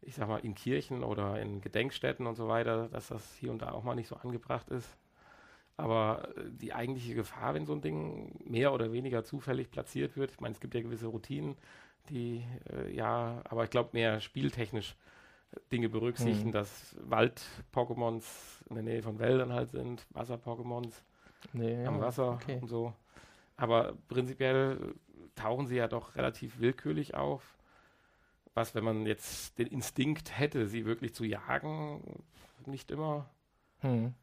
ich 0.00 0.14
sag 0.14 0.28
mal, 0.28 0.38
in 0.38 0.54
Kirchen 0.54 1.04
oder 1.04 1.40
in 1.40 1.60
Gedenkstätten 1.60 2.26
und 2.26 2.36
so 2.36 2.48
weiter, 2.48 2.88
dass 2.88 3.08
das 3.08 3.36
hier 3.36 3.50
und 3.50 3.62
da 3.62 3.72
auch 3.72 3.84
mal 3.84 3.94
nicht 3.94 4.08
so 4.08 4.16
angebracht 4.16 4.68
ist. 4.70 4.96
Aber 5.76 6.28
die 6.36 6.74
eigentliche 6.74 7.14
Gefahr, 7.14 7.54
wenn 7.54 7.66
so 7.66 7.72
ein 7.72 7.80
Ding 7.80 8.38
mehr 8.44 8.72
oder 8.72 8.92
weniger 8.92 9.24
zufällig 9.24 9.70
platziert 9.70 10.16
wird, 10.16 10.30
ich 10.30 10.40
meine, 10.40 10.54
es 10.54 10.60
gibt 10.60 10.74
ja 10.74 10.82
gewisse 10.82 11.06
Routinen, 11.06 11.56
die, 12.08 12.44
äh, 12.70 12.94
ja, 12.94 13.40
aber 13.44 13.64
ich 13.64 13.70
glaube, 13.70 13.90
mehr 13.92 14.20
spieltechnisch 14.20 14.96
Dinge 15.72 15.88
berücksichtigen, 15.88 16.46
hm. 16.46 16.52
dass 16.52 16.96
Wald-Pokémons 17.00 18.24
in 18.68 18.74
der 18.74 18.84
Nähe 18.84 19.02
von 19.02 19.18
Wäldern 19.18 19.52
halt 19.52 19.70
sind, 19.70 20.06
Wasser-Pokémons 20.10 21.02
nee, 21.52 21.84
am 21.84 22.00
Wasser 22.00 22.32
okay. 22.32 22.58
und 22.60 22.68
so. 22.68 22.92
Aber 23.56 23.94
prinzipiell 24.08 24.94
tauchen 25.34 25.66
sie 25.66 25.76
ja 25.76 25.88
doch 25.88 26.16
relativ 26.16 26.60
willkürlich 26.60 27.14
auf. 27.14 27.58
Was, 28.54 28.74
wenn 28.74 28.84
man 28.84 29.06
jetzt 29.06 29.58
den 29.58 29.66
Instinkt 29.66 30.38
hätte, 30.38 30.66
sie 30.66 30.84
wirklich 30.84 31.14
zu 31.14 31.24
jagen, 31.24 32.24
nicht 32.66 32.90
immer 32.90 33.28
hm. 33.80 34.14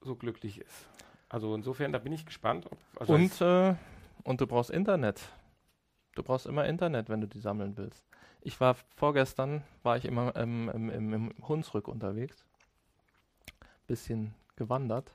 so 0.00 0.16
glücklich 0.16 0.60
ist. 0.60 0.88
Also 1.28 1.54
insofern, 1.54 1.92
da 1.92 1.98
bin 1.98 2.12
ich 2.12 2.24
gespannt. 2.24 2.66
Ob, 2.66 2.78
also 3.00 3.14
und, 3.14 3.40
äh, 3.40 3.74
und 4.22 4.40
du 4.40 4.46
brauchst 4.46 4.70
Internet. 4.70 5.20
Du 6.14 6.22
brauchst 6.22 6.46
immer 6.46 6.66
Internet, 6.66 7.08
wenn 7.08 7.20
du 7.20 7.28
die 7.28 7.40
sammeln 7.40 7.76
willst. 7.76 8.04
Ich 8.46 8.60
war 8.60 8.76
vorgestern, 8.94 9.64
war 9.82 9.96
ich 9.96 10.04
immer 10.04 10.36
im, 10.36 10.68
im, 10.68 10.88
im, 10.88 11.12
im 11.12 11.48
Hunsrück 11.48 11.88
unterwegs. 11.88 12.44
Bisschen 13.88 14.36
gewandert. 14.54 15.12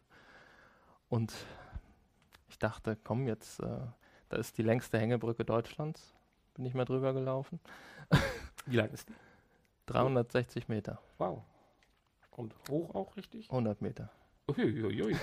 Und 1.08 1.34
ich 2.50 2.60
dachte, 2.60 2.98
komm, 3.02 3.30
jetzt, 3.30 3.62
äh, 3.62 3.80
da 4.28 4.36
ist 4.36 4.58
die 4.58 4.64
längste 4.64 5.00
Hängebrücke 5.00 5.46
Deutschlands. 5.46 6.14
Bin 6.56 6.66
ich 6.66 6.74
mal 6.74 6.84
drüber 6.84 7.14
gelaufen. 7.14 7.62
Wie 8.66 8.76
lang 8.76 8.90
ist 8.90 9.08
die? 9.08 9.16
360 9.86 10.68
Meter. 10.68 11.00
Wow. 11.18 11.42
Und 12.32 12.54
hoch 12.70 12.94
auch 12.94 13.16
richtig? 13.16 13.50
100 13.50 13.82
Meter. 13.82 14.10
Uiuiui. 14.50 15.16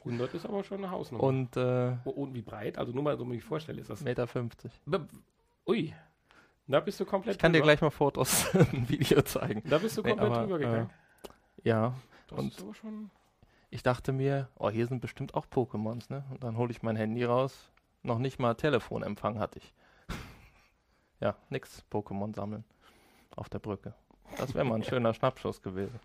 100 0.00 0.34
ist 0.34 0.46
aber 0.46 0.64
schon 0.64 0.78
eine 0.78 0.90
Hausnummer. 0.90 1.22
Und, 1.22 1.56
äh, 1.56 1.96
und 2.06 2.34
wie 2.34 2.42
breit? 2.42 2.76
Also 2.76 2.90
nur 2.90 3.04
mal 3.04 3.16
so, 3.16 3.30
wie 3.30 3.36
ich 3.36 3.44
vorstelle, 3.44 3.80
ist 3.80 3.88
das. 3.88 4.00
Meter 4.00 4.26
50. 4.26 4.72
Ui. 5.68 5.94
Da 6.66 6.80
bist 6.80 7.00
du 7.00 7.04
komplett 7.04 7.36
Ich 7.36 7.40
kann 7.40 7.52
drüber. 7.52 7.62
dir 7.62 7.66
gleich 7.66 7.80
mal 7.80 7.90
Fotos, 7.90 8.54
ein 8.54 8.88
Video 8.88 9.22
zeigen. 9.22 9.62
Da 9.68 9.78
bist 9.78 9.96
du 9.96 10.02
komplett 10.02 10.28
nee, 10.28 10.34
aber, 10.34 10.42
drüber 10.42 10.58
gegangen. 10.58 10.90
Äh, 11.64 11.68
ja. 11.68 11.94
Das 12.28 12.38
und 12.38 13.10
ich 13.70 13.82
dachte 13.82 14.12
mir, 14.12 14.48
oh, 14.58 14.70
hier 14.70 14.86
sind 14.86 15.00
bestimmt 15.00 15.34
auch 15.34 15.46
Pokémons, 15.46 16.10
ne? 16.10 16.24
Und 16.30 16.44
dann 16.44 16.56
hole 16.56 16.70
ich 16.70 16.82
mein 16.82 16.96
Handy 16.96 17.24
raus. 17.24 17.70
Noch 18.02 18.18
nicht 18.18 18.38
mal 18.38 18.54
Telefonempfang 18.54 19.38
hatte 19.38 19.58
ich. 19.58 19.72
ja, 21.20 21.36
nix 21.48 21.84
Pokémon 21.90 22.34
sammeln 22.34 22.64
auf 23.34 23.48
der 23.48 23.58
Brücke. 23.58 23.94
Das 24.36 24.54
wäre 24.54 24.64
mal 24.64 24.76
ein 24.76 24.82
schöner 24.84 25.14
Schnappschuss 25.14 25.62
gewesen. 25.62 25.98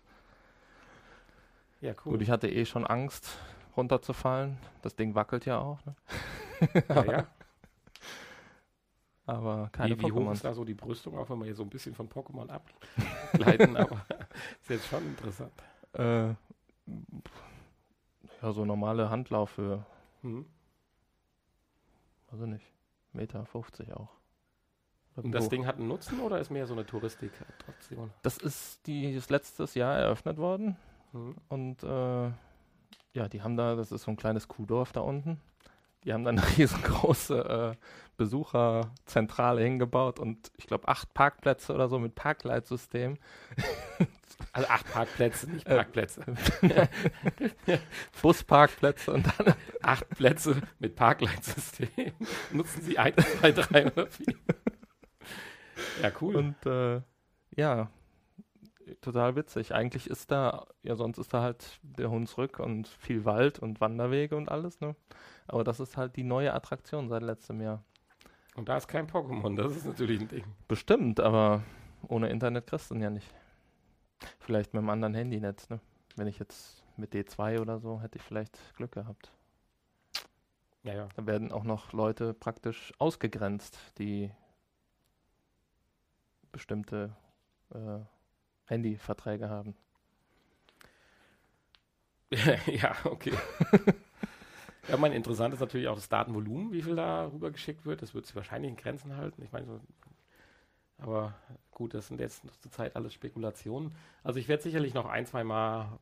Ja, 1.80 1.92
cool. 2.04 2.12
Gut, 2.12 2.22
ich 2.22 2.30
hatte 2.30 2.48
eh 2.48 2.64
schon 2.64 2.86
Angst, 2.86 3.38
runterzufallen. 3.76 4.58
Das 4.82 4.96
Ding 4.96 5.14
wackelt 5.14 5.46
ja 5.46 5.58
auch. 5.58 5.78
Ne? 5.84 5.94
ja, 6.88 7.04
ja. 7.04 7.26
Aber 9.28 9.68
keine 9.70 9.98
wie, 9.98 10.02
wie 10.02 10.12
hoch 10.12 10.20
Pokémon. 10.20 10.32
ist 10.32 10.44
da 10.44 10.54
so 10.54 10.64
die 10.64 10.74
Brüstung, 10.74 11.18
auch 11.18 11.28
wenn 11.28 11.38
wir 11.38 11.44
hier 11.44 11.54
so 11.54 11.62
ein 11.62 11.68
bisschen 11.68 11.94
von 11.94 12.08
Pokémon 12.08 12.48
abgleiten, 12.48 13.76
aber 13.76 14.04
ist 14.62 14.70
jetzt 14.70 14.86
schon 14.86 15.04
interessant. 15.06 15.52
Äh, 15.92 16.28
ja, 18.42 18.52
so 18.52 18.64
normale 18.64 19.10
Handlaufhöhe. 19.10 19.84
Hm. 20.22 20.46
Also 22.30 22.46
nicht. 22.46 22.64
Meter 23.12 23.44
50 23.44 23.92
auch. 23.94 24.08
Oder 25.16 25.24
Und 25.24 25.26
wie 25.26 25.30
das 25.30 25.44
hoch? 25.44 25.50
Ding 25.50 25.66
hat 25.66 25.76
einen 25.76 25.88
Nutzen 25.88 26.20
oder 26.20 26.38
ist 26.38 26.50
mehr 26.50 26.66
so 26.66 26.74
eine 26.74 26.86
Touristiktraktion? 26.86 28.10
Das 28.22 28.38
ist 28.38 28.86
die 28.86 29.12
ist 29.12 29.30
letztes 29.30 29.74
Jahr 29.74 29.96
eröffnet 29.96 30.38
worden. 30.38 30.76
Hm. 31.12 31.36
Und 31.48 31.82
äh, 31.82 32.30
ja, 33.12 33.28
die 33.30 33.42
haben 33.42 33.56
da, 33.56 33.74
das 33.74 33.92
ist 33.92 34.02
so 34.02 34.10
ein 34.10 34.16
kleines 34.16 34.48
Kuhdorf 34.48 34.92
da 34.92 35.00
unten. 35.00 35.40
Die 36.04 36.12
haben 36.12 36.24
da 36.24 36.30
eine 36.30 36.42
riesengroße 36.58 37.74
äh, 37.76 37.84
Besucherzentrale 38.16 39.62
hingebaut 39.62 40.18
und 40.18 40.50
ich 40.56 40.66
glaube 40.66 40.88
acht 40.88 41.14
Parkplätze 41.14 41.72
oder 41.72 41.88
so 41.88 41.98
mit 41.98 42.14
Parkleitsystem. 42.14 43.18
Also 44.52 44.68
acht 44.68 44.92
Parkplätze, 44.92 45.50
nicht 45.50 45.66
Äh, 45.66 45.74
Parkplätze. 45.76 46.22
Busparkplätze 48.22 49.12
und 49.12 49.26
dann 49.26 49.54
acht 49.82 50.08
Plätze 50.10 50.60
mit 50.78 50.94
Parkleitsystem. 50.94 51.88
Nutzen 52.52 52.82
Sie 52.82 52.98
eins, 52.98 53.16
zwei, 53.38 53.50
drei 53.50 53.86
oder 53.90 54.06
vier? 54.06 54.34
Ja, 56.02 56.12
cool. 56.20 56.36
Und 56.36 56.66
äh, 56.66 57.00
ja, 57.56 57.90
total 58.96 59.36
witzig. 59.36 59.74
Eigentlich 59.74 60.08
ist 60.08 60.30
da, 60.30 60.66
ja, 60.82 60.96
sonst 60.96 61.18
ist 61.18 61.32
da 61.34 61.42
halt 61.42 61.78
der 61.82 62.10
Hunsrück 62.10 62.58
und 62.58 62.88
viel 62.88 63.24
Wald 63.24 63.58
und 63.58 63.80
Wanderwege 63.80 64.36
und 64.36 64.50
alles, 64.50 64.80
ne? 64.80 64.96
Aber 65.46 65.64
das 65.64 65.80
ist 65.80 65.96
halt 65.96 66.16
die 66.16 66.24
neue 66.24 66.52
Attraktion 66.52 67.08
seit 67.08 67.22
letztem 67.22 67.60
Jahr. 67.60 67.82
Und 68.54 68.68
da 68.68 68.76
ist 68.76 68.88
kein 68.88 69.06
Pokémon, 69.06 69.56
das 69.56 69.76
ist 69.76 69.86
natürlich 69.86 70.20
ein 70.20 70.28
Ding. 70.28 70.44
Bestimmt, 70.66 71.20
aber 71.20 71.62
ohne 72.08 72.28
Internet 72.28 72.66
kriegst 72.66 72.90
du 72.90 72.94
ihn 72.94 73.02
ja 73.02 73.10
nicht. 73.10 73.32
Vielleicht 74.40 74.74
mit 74.74 74.80
einem 74.80 74.90
anderen 74.90 75.14
Handynetz, 75.14 75.68
ne? 75.70 75.80
Wenn 76.16 76.26
ich 76.26 76.38
jetzt 76.38 76.84
mit 76.96 77.14
D2 77.14 77.60
oder 77.60 77.78
so, 77.78 78.00
hätte 78.00 78.18
ich 78.18 78.24
vielleicht 78.24 78.74
Glück 78.76 78.92
gehabt. 78.92 79.30
Ja, 80.82 80.94
ja. 80.94 81.08
Da 81.14 81.26
werden 81.26 81.52
auch 81.52 81.64
noch 81.64 81.92
Leute 81.92 82.34
praktisch 82.34 82.92
ausgegrenzt, 82.98 83.78
die 83.98 84.30
bestimmte 86.50 87.14
äh, 87.74 88.00
Handyverträge 88.68 89.48
haben. 89.48 89.74
ja, 92.66 92.94
okay. 93.04 93.32
ja, 94.88 94.96
mein 94.96 95.12
interessant 95.12 95.54
ist 95.54 95.60
natürlich 95.60 95.88
auch 95.88 95.94
das 95.94 96.08
Datenvolumen, 96.08 96.72
wie 96.72 96.82
viel 96.82 96.96
da 96.96 97.26
rübergeschickt 97.26 97.86
wird. 97.86 98.02
Das 98.02 98.14
wird 98.14 98.26
sich 98.26 98.36
wahrscheinlich 98.36 98.70
in 98.70 98.76
Grenzen 98.76 99.16
halten. 99.16 99.42
Ich 99.42 99.52
meine, 99.52 99.66
so, 99.66 99.80
aber 100.98 101.34
gut, 101.70 101.94
das 101.94 102.08
sind 102.08 102.20
jetzt 102.20 102.42
zur 102.60 102.70
Zeit 102.70 102.96
alles 102.96 103.14
Spekulationen. 103.14 103.94
Also 104.22 104.38
ich 104.38 104.48
werde 104.48 104.62
sicherlich 104.62 104.94
noch 104.94 105.06
ein, 105.06 105.26
zwei 105.26 105.44
Mal 105.44 105.98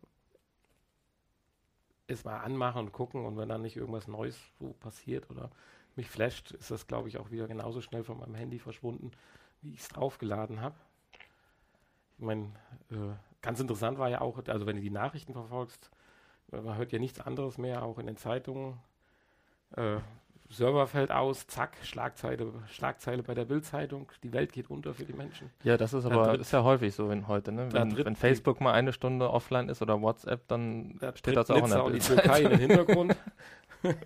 es 2.08 2.24
mal 2.24 2.38
anmachen 2.38 2.86
und 2.86 2.92
gucken 2.92 3.24
und 3.24 3.36
wenn 3.36 3.48
dann 3.48 3.62
nicht 3.62 3.76
irgendwas 3.76 4.06
Neues 4.06 4.38
so 4.58 4.72
passiert 4.74 5.28
oder 5.30 5.50
mich 5.96 6.08
flasht, 6.08 6.52
ist 6.52 6.70
das, 6.70 6.86
glaube 6.86 7.08
ich, 7.08 7.18
auch 7.18 7.30
wieder 7.30 7.48
genauso 7.48 7.80
schnell 7.80 8.04
von 8.04 8.18
meinem 8.18 8.34
Handy 8.34 8.58
verschwunden, 8.58 9.10
wie 9.62 9.72
ich 9.72 9.80
es 9.80 9.88
draufgeladen 9.88 10.60
habe. 10.60 10.76
Ich 12.18 12.24
meine, 12.24 12.44
äh, 12.90 13.14
ganz 13.42 13.60
interessant 13.60 13.98
war 13.98 14.08
ja 14.08 14.20
auch, 14.20 14.40
also 14.46 14.66
wenn 14.66 14.76
du 14.76 14.82
die 14.82 14.90
Nachrichten 14.90 15.32
verfolgst, 15.32 15.90
äh, 16.52 16.60
man 16.60 16.76
hört 16.76 16.92
ja 16.92 16.98
nichts 16.98 17.20
anderes 17.20 17.58
mehr, 17.58 17.82
auch 17.82 17.98
in 17.98 18.06
den 18.06 18.16
Zeitungen. 18.16 18.78
Äh, 19.76 19.98
Server 20.48 20.86
fällt 20.86 21.10
aus, 21.10 21.46
zack, 21.48 21.76
Schlagzeile, 21.82 22.52
Schlagzeile 22.68 23.22
bei 23.22 23.34
der 23.34 23.44
Bildzeitung, 23.44 24.12
die 24.22 24.32
Welt 24.32 24.52
geht 24.52 24.70
unter 24.70 24.94
für 24.94 25.04
die 25.04 25.12
Menschen. 25.12 25.50
Ja, 25.64 25.76
das 25.76 25.92
ist 25.92 26.04
aber 26.04 26.38
ist 26.38 26.52
ja 26.52 26.62
häufig 26.62 26.94
so 26.94 27.10
in 27.10 27.26
heute, 27.26 27.50
ne? 27.50 27.72
Wenn, 27.72 27.96
wenn 27.96 28.14
Facebook 28.14 28.60
mal 28.60 28.72
eine 28.72 28.92
Stunde 28.92 29.30
offline 29.30 29.68
ist 29.68 29.82
oder 29.82 30.00
WhatsApp, 30.00 30.46
dann 30.48 30.98
Da 31.00 31.16
steht 31.16 31.36
das 31.36 31.50
auch 31.50 31.64
in 31.64 31.70
der 31.70 31.84
und 31.84 31.94
die. 31.94 31.98
Türkei 31.98 32.44
den 32.44 32.58
Hintergrund. 32.60 33.16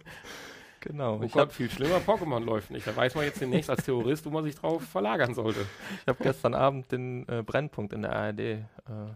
Genau. 0.81 1.19
Oh 1.19 1.23
ich 1.23 1.33
Gott, 1.33 1.43
habe 1.43 1.53
viel 1.53 1.71
schlimmer, 1.71 1.99
Pokémon 1.99 2.41
läuft 2.43 2.71
nicht. 2.71 2.87
Da 2.87 2.97
weiß 2.97 3.15
man 3.15 3.25
jetzt 3.25 3.41
demnächst 3.41 3.69
als 3.69 3.85
Terrorist, 3.85 4.25
wo 4.25 4.31
man 4.31 4.45
sich 4.45 4.55
drauf 4.55 4.83
verlagern 4.83 5.35
sollte. 5.35 5.61
ich 6.01 6.07
hab 6.07 6.19
gestern 6.19 6.55
Abend 6.55 6.91
den 6.91 7.29
äh, 7.29 7.43
Brennpunkt 7.45 7.93
in 7.93 8.03
der 8.03 8.17
ARD 8.17 8.41
äh, 8.41 8.65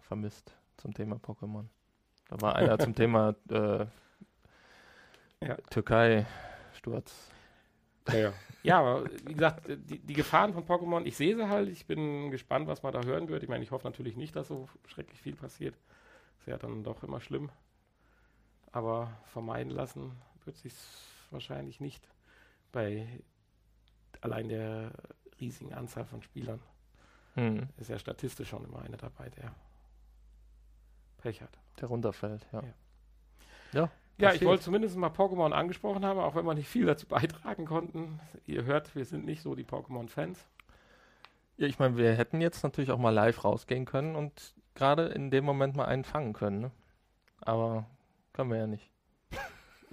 vermisst 0.02 0.54
zum 0.76 0.92
Thema 0.92 1.16
Pokémon. 1.16 1.64
Da 2.28 2.40
war 2.40 2.56
einer 2.56 2.78
zum 2.78 2.94
Thema 2.94 3.34
äh, 3.50 3.86
Ja. 5.40 5.56
Türkei-Sturz. 5.70 7.30
Ja, 8.08 8.14
ja. 8.14 8.32
ja, 8.62 8.80
aber 8.80 9.04
wie 9.24 9.32
gesagt, 9.32 9.66
die, 9.66 9.98
die 9.98 10.12
Gefahren 10.12 10.52
von 10.52 10.66
Pokémon, 10.66 11.04
ich 11.06 11.16
sehe 11.16 11.34
sie 11.36 11.48
halt. 11.48 11.70
Ich 11.70 11.86
bin 11.86 12.30
gespannt, 12.30 12.66
was 12.66 12.82
man 12.82 12.92
da 12.92 13.02
hören 13.02 13.28
wird. 13.28 13.42
Ich 13.42 13.48
meine, 13.48 13.64
ich 13.64 13.70
hoffe 13.70 13.86
natürlich 13.86 14.16
nicht, 14.16 14.36
dass 14.36 14.48
so 14.48 14.68
schrecklich 14.86 15.20
viel 15.22 15.34
passiert. 15.36 15.74
Ist 16.40 16.48
ja 16.48 16.58
dann 16.58 16.84
doch 16.84 17.02
immer 17.02 17.20
schlimm. 17.20 17.50
Aber 18.72 19.10
vermeiden 19.32 19.70
lassen 19.72 20.12
wird 20.44 20.56
sich 20.58 20.74
wahrscheinlich 21.34 21.80
nicht 21.80 22.08
bei 22.72 23.06
allein 24.22 24.48
der 24.48 24.92
riesigen 25.40 25.74
Anzahl 25.74 26.06
von 26.06 26.22
Spielern. 26.22 26.60
Hm, 27.34 27.68
Ist 27.76 27.90
ja 27.90 27.98
statistisch 27.98 28.48
schon 28.48 28.64
immer 28.64 28.80
einer 28.82 28.96
dabei, 28.96 29.28
der 29.30 29.54
Pech 31.18 31.42
hat. 31.42 31.58
der 31.80 31.88
runterfällt, 31.88 32.46
ja. 32.52 32.62
Ja. 32.62 32.70
Ja, 33.72 33.90
Ja, 34.18 34.32
ich 34.32 34.44
wollte 34.44 34.62
zumindest 34.62 34.96
mal 34.96 35.10
Pokémon 35.10 35.50
angesprochen 35.52 36.04
haben, 36.04 36.20
auch 36.20 36.36
wenn 36.36 36.46
wir 36.46 36.54
nicht 36.54 36.68
viel 36.68 36.86
dazu 36.86 37.06
beitragen 37.06 37.66
konnten. 37.66 38.20
Ihr 38.46 38.64
hört, 38.64 38.94
wir 38.94 39.04
sind 39.04 39.24
nicht 39.24 39.42
so 39.42 39.54
die 39.54 39.64
Pokémon-Fans. 39.64 40.46
Ja, 41.56 41.66
ich 41.66 41.78
meine, 41.78 41.96
wir 41.96 42.14
hätten 42.14 42.40
jetzt 42.40 42.62
natürlich 42.62 42.90
auch 42.90 42.98
mal 42.98 43.10
live 43.10 43.44
rausgehen 43.44 43.84
können 43.84 44.14
und 44.16 44.54
gerade 44.74 45.06
in 45.06 45.30
dem 45.30 45.44
Moment 45.44 45.76
mal 45.76 45.86
einen 45.86 46.04
fangen 46.04 46.32
können, 46.32 46.60
ne? 46.60 46.70
Aber 47.40 47.86
können 48.32 48.50
wir 48.50 48.58
ja 48.58 48.66
nicht. 48.66 48.90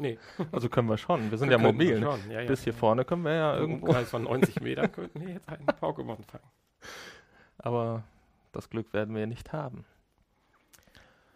Nee, 0.01 0.17
Also 0.51 0.67
können 0.67 0.89
wir 0.89 0.97
schon. 0.97 1.29
Wir 1.29 1.37
sind 1.37 1.51
ja 1.51 1.59
wir 1.59 1.71
mobil. 1.71 1.99
Ne? 1.99 2.05
Schon. 2.05 2.31
Ja, 2.31 2.41
ja. 2.41 2.47
Bis 2.47 2.63
hier 2.63 2.73
vorne 2.73 3.05
können 3.05 3.23
wir 3.23 3.33
ja 3.33 3.53
Im 3.55 3.61
irgendwo. 3.61 3.87
Umkreis 3.87 4.09
von 4.09 4.23
90 4.23 4.59
Metern 4.61 4.91
könnten 4.91 5.21
wir 5.21 5.29
jetzt 5.29 5.47
einen 5.47 5.65
Pokémon 5.67 6.17
fangen. 6.23 6.43
Aber 7.59 8.03
das 8.51 8.69
Glück 8.69 8.91
werden 8.93 9.13
wir 9.15 9.27
nicht 9.27 9.53
haben. 9.53 9.85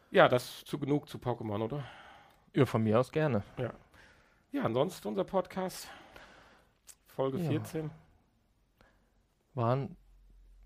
Ja, 0.09 0.28
das 0.28 0.63
zu 0.66 0.80
genug 0.80 1.07
zu 1.07 1.20
Pokémon, 1.20 1.61
oder? 1.63 1.84
Ja, 2.55 2.66
von 2.66 2.82
mir 2.84 2.99
aus 2.99 3.11
gerne. 3.11 3.43
Ja, 4.51 4.63
ansonsten 4.63 5.07
unser 5.09 5.26
Podcast. 5.26 5.88
Folge 7.07 7.38
Ja. 7.38 7.49
14. 7.49 7.91
War 9.53 9.88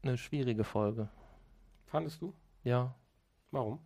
eine 0.04 0.18
schwierige 0.18 0.64
Folge. 0.64 1.10
Fandest 1.88 2.22
du? 2.22 2.34
Ja. 2.64 2.96
Warum? 3.52 3.80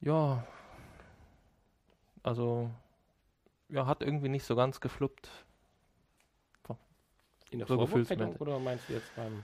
Ja. 0.00 0.46
Also, 2.22 2.70
ja, 3.68 3.86
hat 3.86 4.02
irgendwie 4.02 4.28
nicht 4.28 4.44
so 4.44 4.56
ganz 4.56 4.80
gefluppt. 4.80 5.30
In 7.50 7.60
der 7.60 7.68
So 7.68 7.86
Vorbereitung 7.86 8.36
oder 8.36 8.58
meinst 8.58 8.88
du 8.88 8.92
jetzt 8.92 9.14
beim... 9.16 9.42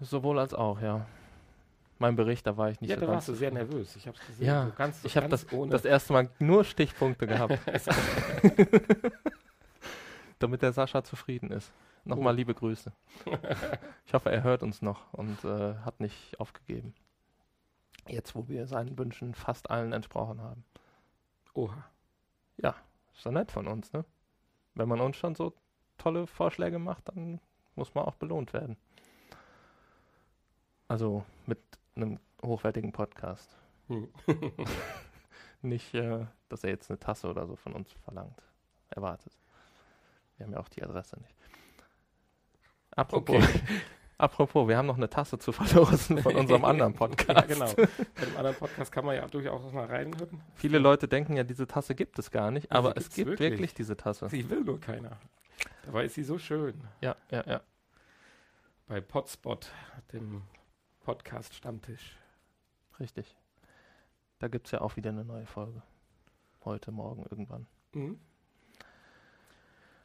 Sowohl 0.00 0.38
als 0.38 0.54
auch, 0.54 0.80
ja. 0.80 1.04
Mein 1.98 2.16
Bericht, 2.16 2.46
da 2.46 2.56
war 2.56 2.70
ich 2.70 2.80
nicht 2.80 2.90
ja, 2.90 2.96
so 2.96 3.00
da 3.00 3.06
ganz. 3.06 3.16
warst 3.16 3.28
du 3.28 3.34
sehr 3.34 3.50
nervös. 3.50 3.96
Ich 3.96 4.06
habe 4.06 4.16
es 4.16 4.26
gesehen. 4.26 4.46
Ja, 4.46 4.66
so 4.66 4.72
ganz, 4.76 5.04
ich 5.04 5.16
habe 5.16 5.28
das, 5.28 5.44
das 5.68 5.84
erste 5.84 6.12
Mal 6.12 6.30
nur 6.38 6.64
Stichpunkte 6.64 7.26
gehabt. 7.26 7.58
Damit 10.38 10.62
der 10.62 10.72
Sascha 10.72 11.02
zufrieden 11.04 11.50
ist. 11.50 11.72
Nochmal 12.04 12.32
Oh. 12.32 12.36
liebe 12.36 12.54
Grüße. 12.54 12.92
Ich 14.06 14.14
hoffe, 14.14 14.32
er 14.32 14.42
hört 14.42 14.64
uns 14.64 14.82
noch 14.82 15.12
und 15.12 15.44
äh, 15.44 15.74
hat 15.84 16.00
nicht 16.00 16.40
aufgegeben. 16.40 16.94
Jetzt, 18.08 18.34
wo 18.34 18.48
wir 18.48 18.66
seinen 18.66 18.98
Wünschen 18.98 19.34
fast 19.34 19.70
allen 19.70 19.92
entsprochen 19.92 20.40
haben. 20.40 20.64
Oha. 21.60 21.90
Ist 23.20 23.26
doch 23.26 23.32
nett 23.32 23.52
von 23.52 23.66
uns, 23.66 23.92
ne? 23.92 24.02
Wenn 24.74 24.88
man 24.88 24.98
uns 25.02 25.14
schon 25.18 25.34
so 25.34 25.52
tolle 25.98 26.26
Vorschläge 26.26 26.78
macht, 26.78 27.08
dann 27.08 27.38
muss 27.74 27.94
man 27.94 28.06
auch 28.06 28.14
belohnt 28.14 28.54
werden. 28.54 28.78
Also 30.88 31.26
mit 31.44 31.58
einem 31.96 32.18
hochwertigen 32.42 32.92
Podcast. 32.92 33.58
Hm. 33.88 34.08
Nicht, 35.60 35.92
äh, 35.92 36.24
dass 36.48 36.64
er 36.64 36.70
jetzt 36.70 36.90
eine 36.90 36.98
Tasse 36.98 37.28
oder 37.28 37.46
so 37.46 37.56
von 37.56 37.74
uns 37.74 37.92
verlangt, 37.92 38.42
erwartet. 38.88 39.38
Wir 40.38 40.46
haben 40.46 40.54
ja 40.54 40.60
auch 40.60 40.70
die 40.70 40.82
Adresse 40.82 41.20
nicht. 41.20 41.36
Apropos, 42.92 43.36
Okay. 43.36 43.60
apropos, 44.22 44.68
wir 44.68 44.76
haben 44.76 44.86
noch 44.86 44.96
eine 44.96 45.08
Tasse 45.08 45.38
zu 45.38 45.52
verlosen 45.52 46.18
von 46.18 46.34
unserem 46.36 46.64
anderen 46.66 46.94
Podcast. 46.94 47.28
ja, 47.28 47.40
genau. 47.42 47.72
Bei 47.74 48.24
dem 48.24 48.36
anderen 48.36 48.56
Podcast 48.56 48.92
kann 48.92 49.04
man 49.04 49.16
ja 49.16 49.26
durchaus 49.26 49.72
mal 49.72 49.86
reinhören. 49.86 50.42
Viele 50.54 50.78
Leute 50.78 51.08
denken 51.08 51.36
ja, 51.36 51.44
diese 51.44 51.66
Tasse 51.66 51.94
gibt 51.94 52.18
es 52.18 52.30
gar 52.30 52.50
nicht, 52.50 52.70
aber 52.70 52.96
es 52.96 53.10
gibt 53.10 53.28
wirklich. 53.30 53.52
wirklich. 53.52 53.74
diese 53.74 53.96
Tasse. 53.96 54.28
Sie 54.28 54.48
will 54.48 54.62
nur 54.62 54.80
keiner. 54.80 55.18
Dabei 55.84 56.04
ist 56.04 56.14
sie 56.14 56.24
so 56.24 56.38
schön. 56.38 56.74
Ja, 57.00 57.16
ja, 57.30 57.44
ja. 57.46 57.60
Bei 58.86 59.00
Potspot, 59.00 59.70
dem 60.12 60.42
Podcast-Stammtisch. 61.00 62.16
Richtig. 62.98 63.36
Da 64.38 64.48
gibt 64.48 64.66
es 64.66 64.72
ja 64.72 64.80
auch 64.80 64.96
wieder 64.96 65.10
eine 65.10 65.24
neue 65.24 65.46
Folge. 65.46 65.82
Heute, 66.64 66.92
morgen, 66.92 67.24
irgendwann. 67.30 67.66
Mhm. 67.92 68.20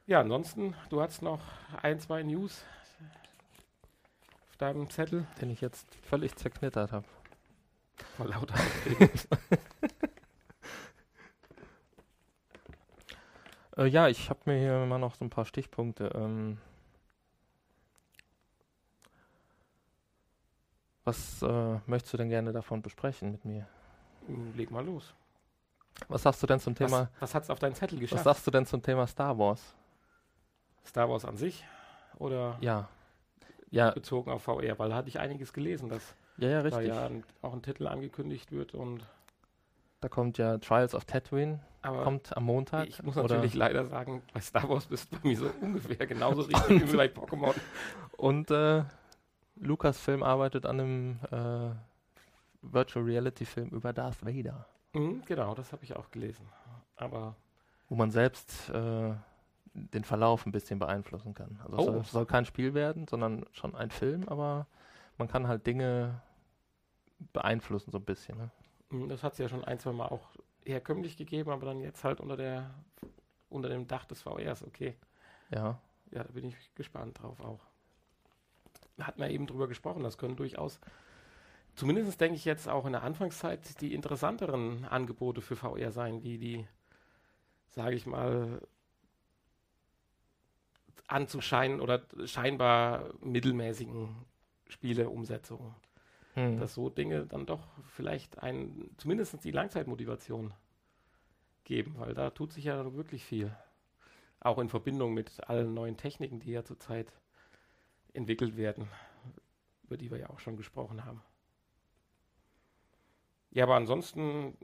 Ja, 0.08 0.22
ansonsten, 0.22 0.76
du 0.90 1.02
hast 1.02 1.22
noch 1.22 1.42
ein, 1.82 2.00
zwei 2.00 2.22
News 2.22 2.64
deinem 4.58 4.90
Zettel. 4.90 5.26
Den 5.42 5.50
ich 5.50 5.62
jetzt 5.62 5.88
völlig 5.96 6.36
zerknittert 6.36 6.92
habe. 6.92 7.06
Vor 8.18 8.28
lauter. 8.28 8.56
Äh, 13.78 13.88
ja, 13.88 14.08
ich 14.08 14.30
habe 14.30 14.40
mir 14.46 14.58
hier 14.58 14.86
mal 14.86 14.98
noch 14.98 15.16
so 15.16 15.26
ein 15.26 15.30
paar 15.30 15.46
Stichpunkte. 15.46 16.10
Ähm, 16.16 16.58
was 21.04 21.42
äh, 21.42 21.80
möchtest 21.86 22.14
du 22.14 22.18
denn 22.18 22.30
gerne 22.30 22.52
davon 22.52 22.82
besprechen 22.82 23.32
mit 23.32 23.46
mir? 23.46 23.68
Leg 24.56 24.72
mal 24.72 24.84
los. 24.86 25.14
Was 26.08 26.24
sagst 26.24 26.42
du 26.44 26.48
denn 26.48 26.60
zum 26.60 26.74
Was, 26.80 26.90
Thema? 26.90 27.10
was 27.20 27.36
hat's 27.36 27.50
auf 27.50 27.60
deinen 27.60 27.76
Zettel 27.76 27.98
Was 27.98 28.02
geschafft? 28.02 28.24
sagst 28.24 28.48
du 28.48 28.52
denn 28.52 28.66
zum 28.66 28.82
Thema 28.82 29.08
Star 29.08 29.38
Wars? 29.38 29.76
Star 30.86 31.10
Wars 31.10 31.26
an 31.26 31.38
sich? 31.38 31.64
Oder 32.18 32.58
Ja. 32.62 32.88
Ja, 33.76 33.92
bezogen 33.92 34.32
auf 34.32 34.44
VR? 34.44 34.80
Weil 34.80 34.90
da 34.90 34.96
hatte 34.96 35.10
ich 35.10 35.20
einiges 35.20 35.54
gelesen, 35.54 35.90
dass 35.90 36.16
ja, 36.38 36.50
ja, 36.50 36.58
da 36.60 36.64
richtig. 36.64 36.88
ja 36.88 37.06
ein, 37.06 37.24
auch 37.42 37.54
ein 37.54 37.62
Titel 37.62 37.88
angekündigt 37.88 38.52
wird 38.52 38.74
und 38.74 39.06
Da 40.02 40.10
kommt 40.10 40.38
ja 40.38 40.58
Trials 40.58 40.96
of 40.96 41.06
Tatooine, 41.06 41.60
aber 41.82 42.04
kommt 42.04 42.36
am 42.36 42.46
Montag. 42.46 42.88
ich 42.88 43.04
muss 43.04 43.16
natürlich 43.16 43.54
leider 43.54 43.86
sagen, 43.86 44.22
bei 44.34 44.40
Star 44.40 44.68
Wars 44.70 44.86
bist 44.86 45.12
du 45.12 45.18
bei 45.18 45.28
mir 45.30 45.38
so 45.38 45.52
ungefähr 45.62 46.08
genauso 46.08 46.42
richtig 46.44 46.92
wie 46.92 46.98
bei 46.98 47.08
Pokémon. 47.08 47.54
Und 48.18 48.50
äh, 48.50 48.84
Lucasfilm 49.58 50.24
arbeitet 50.24 50.66
an 50.66 50.80
einem 50.80 51.20
äh, 51.32 51.76
Virtual 52.62 53.06
Reality 53.06 53.46
Film 53.46 53.70
über 53.70 53.94
Darth 53.94 54.26
Vader, 54.26 54.66
Mhm, 54.96 55.24
genau, 55.26 55.54
das 55.54 55.74
habe 55.74 55.84
ich 55.84 55.96
auch 55.96 56.10
gelesen. 56.10 56.48
Aber 56.96 57.36
wo 57.90 57.96
man 57.96 58.12
selbst 58.12 58.70
äh, 58.70 59.14
den 59.76 60.04
Verlauf 60.04 60.46
ein 60.46 60.52
bisschen 60.52 60.80
beeinflussen 60.80 61.34
kann. 61.34 61.60
Also 61.64 61.78
es 61.78 61.84
Oh. 61.84 61.92
soll, 61.92 62.04
soll 62.06 62.26
kein 62.26 62.46
Spiel 62.46 62.74
werden, 62.74 63.08
sondern 63.08 63.46
schon 63.52 63.76
ein 63.76 63.92
Film, 63.92 64.28
aber 64.30 64.68
man 65.18 65.28
kann 65.28 65.48
halt 65.48 65.68
Dinge 65.68 66.22
beeinflussen 67.34 67.92
so 67.92 67.98
ein 67.98 68.06
bisschen. 68.06 68.38
Ne? 68.38 68.50
mm, 68.90 69.10
das 69.10 69.24
hat 69.24 69.34
es 69.34 69.40
ja 69.40 69.50
schon 69.50 69.64
ein, 69.64 69.80
zwei 69.80 69.92
Mal 69.92 70.08
auch 70.08 70.30
herkömmlich 70.66 71.18
gegeben, 71.18 71.52
aber 71.52 71.66
dann 71.66 71.80
jetzt 71.82 72.04
halt 72.04 72.20
unter 72.20 72.38
der 72.38 72.74
unter 73.50 73.70
dem 73.70 73.88
Dach 73.88 74.06
des 74.06 74.22
VRs, 74.22 74.64
okay. 74.64 74.96
Ja, 75.50 75.80
Ja, 76.12 76.24
da 76.24 76.32
bin 76.32 76.46
ich 76.46 76.56
gespannt 76.76 77.22
drauf 77.22 77.40
auch. 77.42 77.62
Da 78.98 79.08
hatten 79.08 79.22
wir 79.22 79.30
eben 79.30 79.46
drüber 79.48 79.68
gesprochen, 79.68 80.04
das 80.04 80.18
können 80.18 80.36
durchaus, 80.36 80.80
zumindest 81.76 82.20
denke 82.20 82.36
ich 82.38 82.46
jetzt 82.46 82.68
auch 82.68 82.86
in 82.86 82.94
der 82.94 83.04
Anfangszeit, 83.04 83.80
die 83.82 83.94
interessanteren 83.94 84.86
Angebote 84.86 85.42
für 85.42 85.56
VR 85.56 85.92
sein, 85.92 86.24
wie 86.24 86.38
die, 86.38 86.68
sage 87.70 87.96
ich 87.96 88.06
mal, 88.06 88.62
anzuscheinen 91.08 91.82
oder 91.82 92.02
scheinbar 92.26 93.14
mittelmäßigen 93.22 94.10
Spieleumsetzungen. 94.68 95.76
hm. 96.34 96.60
Dass 96.60 96.74
so 96.74 96.90
Dinge 96.90 97.26
dann 97.26 97.46
doch 97.46 97.68
vielleicht 97.88 98.40
ein, 98.40 98.90
zumindest 98.98 99.44
die 99.44 99.52
Langzeitmotivation 99.52 100.54
geben, 101.64 101.96
weil 101.98 102.14
da 102.14 102.30
tut 102.30 102.54
sich 102.54 102.66
ja 102.66 102.94
wirklich 102.94 103.24
viel. 103.24 103.56
Auch 104.40 104.60
in 104.60 104.70
Verbindung 104.70 105.14
mit 105.14 105.48
allen 105.50 105.74
neuen 105.74 105.98
Techniken, 105.98 106.40
die 106.40 106.52
ja 106.52 106.64
zurzeit 106.64 107.14
entwickelt 108.14 108.58
werden, 108.58 108.88
über 109.84 109.98
die 109.98 110.12
wir 110.12 110.20
ja 110.20 110.30
auch 110.30 110.40
schon 110.40 110.58
gesprochen 110.58 111.06
haben. 111.06 111.22
Ja, 113.52 113.64
aber 113.64 113.76
ansonsten 113.76 114.58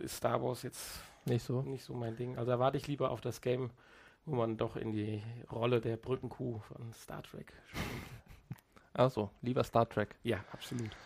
ist 0.00 0.16
Star 0.16 0.42
Wars 0.42 0.62
jetzt 0.62 1.00
nicht 1.24 1.42
so. 1.42 1.62
nicht 1.62 1.84
so 1.84 1.94
mein 1.94 2.16
Ding. 2.16 2.38
Also 2.38 2.52
da 2.52 2.58
warte 2.58 2.78
ich 2.78 2.86
lieber 2.86 3.10
auf 3.10 3.20
das 3.20 3.40
Game, 3.40 3.70
wo 4.26 4.34
man 4.34 4.56
doch 4.56 4.76
in 4.76 4.92
die 4.92 5.22
Rolle 5.50 5.80
der 5.80 5.96
Brückenkuh 5.96 6.58
von 6.58 6.92
Star 6.92 7.22
Trek 7.22 7.52
spielt. 7.66 7.84
Also, 8.92 9.28
lieber 9.42 9.62
Star 9.62 9.86
Trek. 9.86 10.16
Ja, 10.22 10.42
absolut. 10.52 10.96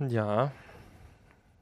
Ja, 0.00 0.50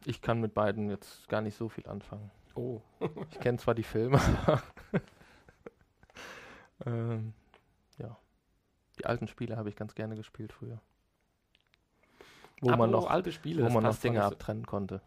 ich 0.07 0.23
kann 0.23 0.41
mit 0.41 0.55
beiden 0.55 0.89
jetzt 0.89 1.29
gar 1.29 1.43
nicht 1.43 1.57
so 1.57 1.69
viel 1.69 1.87
anfangen. 1.87 2.31
Oh, 2.55 2.81
Ich 3.31 3.41
kenne 3.41 3.59
zwar 3.59 3.75
die 3.75 3.83
Filme, 3.83 4.19
aber 4.47 4.63
ähm, 6.87 7.35
ja. 7.99 8.17
Die 8.99 9.05
alten 9.05 9.29
Spiele 9.29 9.59
habe 9.59 9.69
ich 9.69 9.77
ganz 9.77 9.95
gerne 9.95 10.17
gespielt 10.17 10.53
früher. 10.53 10.81
Wo 12.61 12.71
man 12.71 12.81
Apropos 12.81 13.05
noch, 13.05 13.11
alte 13.11 13.33
Spiele, 13.33 13.65
wo 13.65 13.69
man 13.69 13.83
noch 13.85 13.97
Dinge 13.99 14.25
abtrennen 14.25 14.65
konnte. 14.67 15.03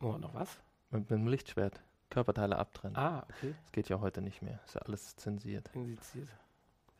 Wo 0.00 0.12
man 0.12 0.20
noch 0.20 0.34
was? 0.34 0.58
Mit, 0.90 1.10
mit 1.10 1.18
einem 1.18 1.26
Lichtschwert. 1.26 1.82
Körperteile 2.10 2.56
abtrennen. 2.56 2.96
Ah, 2.96 3.26
okay. 3.28 3.54
Das 3.62 3.72
geht 3.72 3.88
ja 3.88 4.00
heute 4.00 4.22
nicht 4.22 4.42
mehr. 4.42 4.60
Ist 4.64 4.74
ja 4.74 4.82
alles 4.82 5.16
zensiert. 5.16 5.70
Injiziert. 5.74 6.28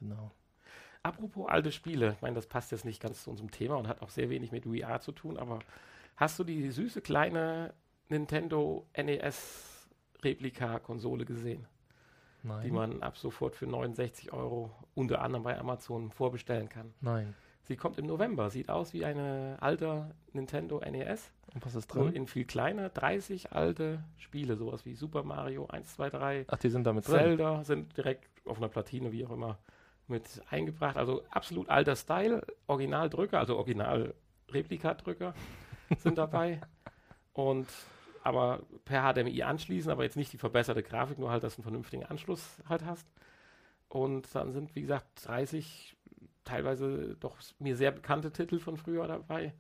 Genau. 0.00 0.30
Apropos 1.02 1.48
alte 1.48 1.72
Spiele, 1.72 2.12
ich 2.12 2.22
meine, 2.22 2.34
das 2.34 2.46
passt 2.46 2.72
jetzt 2.72 2.84
nicht 2.84 3.00
ganz 3.00 3.24
zu 3.24 3.30
unserem 3.30 3.50
Thema 3.50 3.76
und 3.76 3.88
hat 3.88 4.02
auch 4.02 4.10
sehr 4.10 4.30
wenig 4.30 4.52
mit 4.52 4.64
VR 4.64 5.00
zu 5.00 5.12
tun, 5.12 5.38
aber 5.38 5.60
hast 6.16 6.38
du 6.38 6.44
die 6.44 6.70
süße 6.70 7.00
kleine 7.00 7.72
Nintendo 8.08 8.86
NES 8.96 9.88
Replika-Konsole 10.22 11.24
gesehen, 11.24 11.66
Nein. 12.42 12.64
die 12.64 12.70
man 12.70 13.02
ab 13.02 13.16
sofort 13.16 13.54
für 13.54 13.66
69 13.66 14.32
Euro 14.32 14.74
unter 14.94 15.22
anderem 15.22 15.44
bei 15.44 15.58
Amazon 15.58 16.10
vorbestellen 16.10 16.68
kann? 16.68 16.92
Nein. 17.00 17.34
Sie 17.68 17.76
kommt 17.76 17.98
im 17.98 18.06
November, 18.06 18.48
sieht 18.48 18.70
aus 18.70 18.94
wie 18.94 19.04
eine 19.04 19.58
alte 19.60 20.10
Nintendo 20.32 20.80
NES, 20.80 21.30
Und 21.54 21.66
was 21.66 21.74
ist 21.74 21.94
nur 21.94 22.06
drin? 22.06 22.14
in 22.14 22.26
viel 22.26 22.46
kleiner, 22.46 22.88
30 22.88 23.52
alte 23.52 24.02
Spiele, 24.16 24.56
sowas 24.56 24.86
wie 24.86 24.94
Super 24.94 25.22
Mario 25.22 25.66
1, 25.66 25.94
2, 25.94 26.10
3, 26.10 26.44
Ach, 26.48 26.56
die 26.56 26.70
sind 26.70 26.84
damit 26.86 27.06
drin. 27.06 27.18
Zelda 27.18 27.64
sind 27.64 27.94
direkt 27.94 28.24
auf 28.46 28.56
einer 28.56 28.68
Platine, 28.68 29.12
wie 29.12 29.26
auch 29.26 29.32
immer, 29.32 29.58
mit 30.06 30.24
eingebracht. 30.48 30.96
Also 30.96 31.22
absolut 31.30 31.68
alter 31.68 31.94
Style, 31.94 32.42
Originaldrücker, 32.68 33.38
also 33.38 33.58
Original-Replikadrücker 33.58 35.34
sind 35.98 36.16
dabei. 36.16 36.62
Und 37.34 37.68
aber 38.22 38.60
per 38.86 39.12
HDMI 39.12 39.42
anschließen, 39.42 39.92
aber 39.92 40.04
jetzt 40.04 40.16
nicht 40.16 40.32
die 40.32 40.38
verbesserte 40.38 40.82
Grafik, 40.82 41.18
nur 41.18 41.30
halt, 41.30 41.44
dass 41.44 41.56
du 41.56 41.58
einen 41.58 41.64
vernünftigen 41.64 42.04
Anschluss 42.06 42.62
halt 42.66 42.84
hast. 42.86 43.06
Und 43.88 44.34
dann 44.34 44.52
sind, 44.52 44.74
wie 44.74 44.82
gesagt, 44.82 45.06
30 45.26 45.96
teilweise 46.48 47.16
doch 47.20 47.36
mir 47.58 47.76
sehr 47.76 47.90
bekannte 47.90 48.32
Titel 48.32 48.58
von 48.58 48.76
früher 48.76 49.06
dabei. 49.06 49.52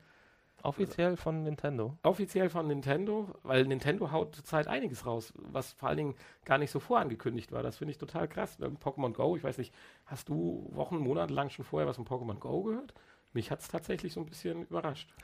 Offiziell 0.62 1.16
von 1.16 1.44
Nintendo. 1.44 1.96
Offiziell 2.02 2.50
von 2.50 2.66
Nintendo, 2.66 3.28
weil 3.44 3.64
Nintendo 3.64 4.10
haut 4.10 4.34
zurzeit 4.34 4.66
einiges 4.66 5.06
raus, 5.06 5.32
was 5.36 5.72
vor 5.74 5.88
allen 5.88 5.98
Dingen 5.98 6.14
gar 6.44 6.58
nicht 6.58 6.72
so 6.72 6.80
vorangekündigt 6.80 7.52
war. 7.52 7.62
Das 7.62 7.76
finde 7.76 7.92
ich 7.92 7.98
total 7.98 8.26
krass. 8.26 8.58
Ähm, 8.60 8.76
Pokémon 8.76 9.12
Go, 9.12 9.36
ich 9.36 9.44
weiß 9.44 9.58
nicht, 9.58 9.72
hast 10.06 10.28
du 10.28 10.68
Wochen, 10.72 10.98
Monate 10.98 11.32
lang 11.32 11.50
schon 11.50 11.64
vorher 11.64 11.86
was 11.86 11.96
von 11.96 12.06
Pokémon 12.06 12.40
Go 12.40 12.64
gehört? 12.64 12.92
Mich 13.32 13.50
hat 13.52 13.60
es 13.60 13.68
tatsächlich 13.68 14.12
so 14.12 14.20
ein 14.20 14.26
bisschen 14.26 14.62
überrascht. 14.62 15.14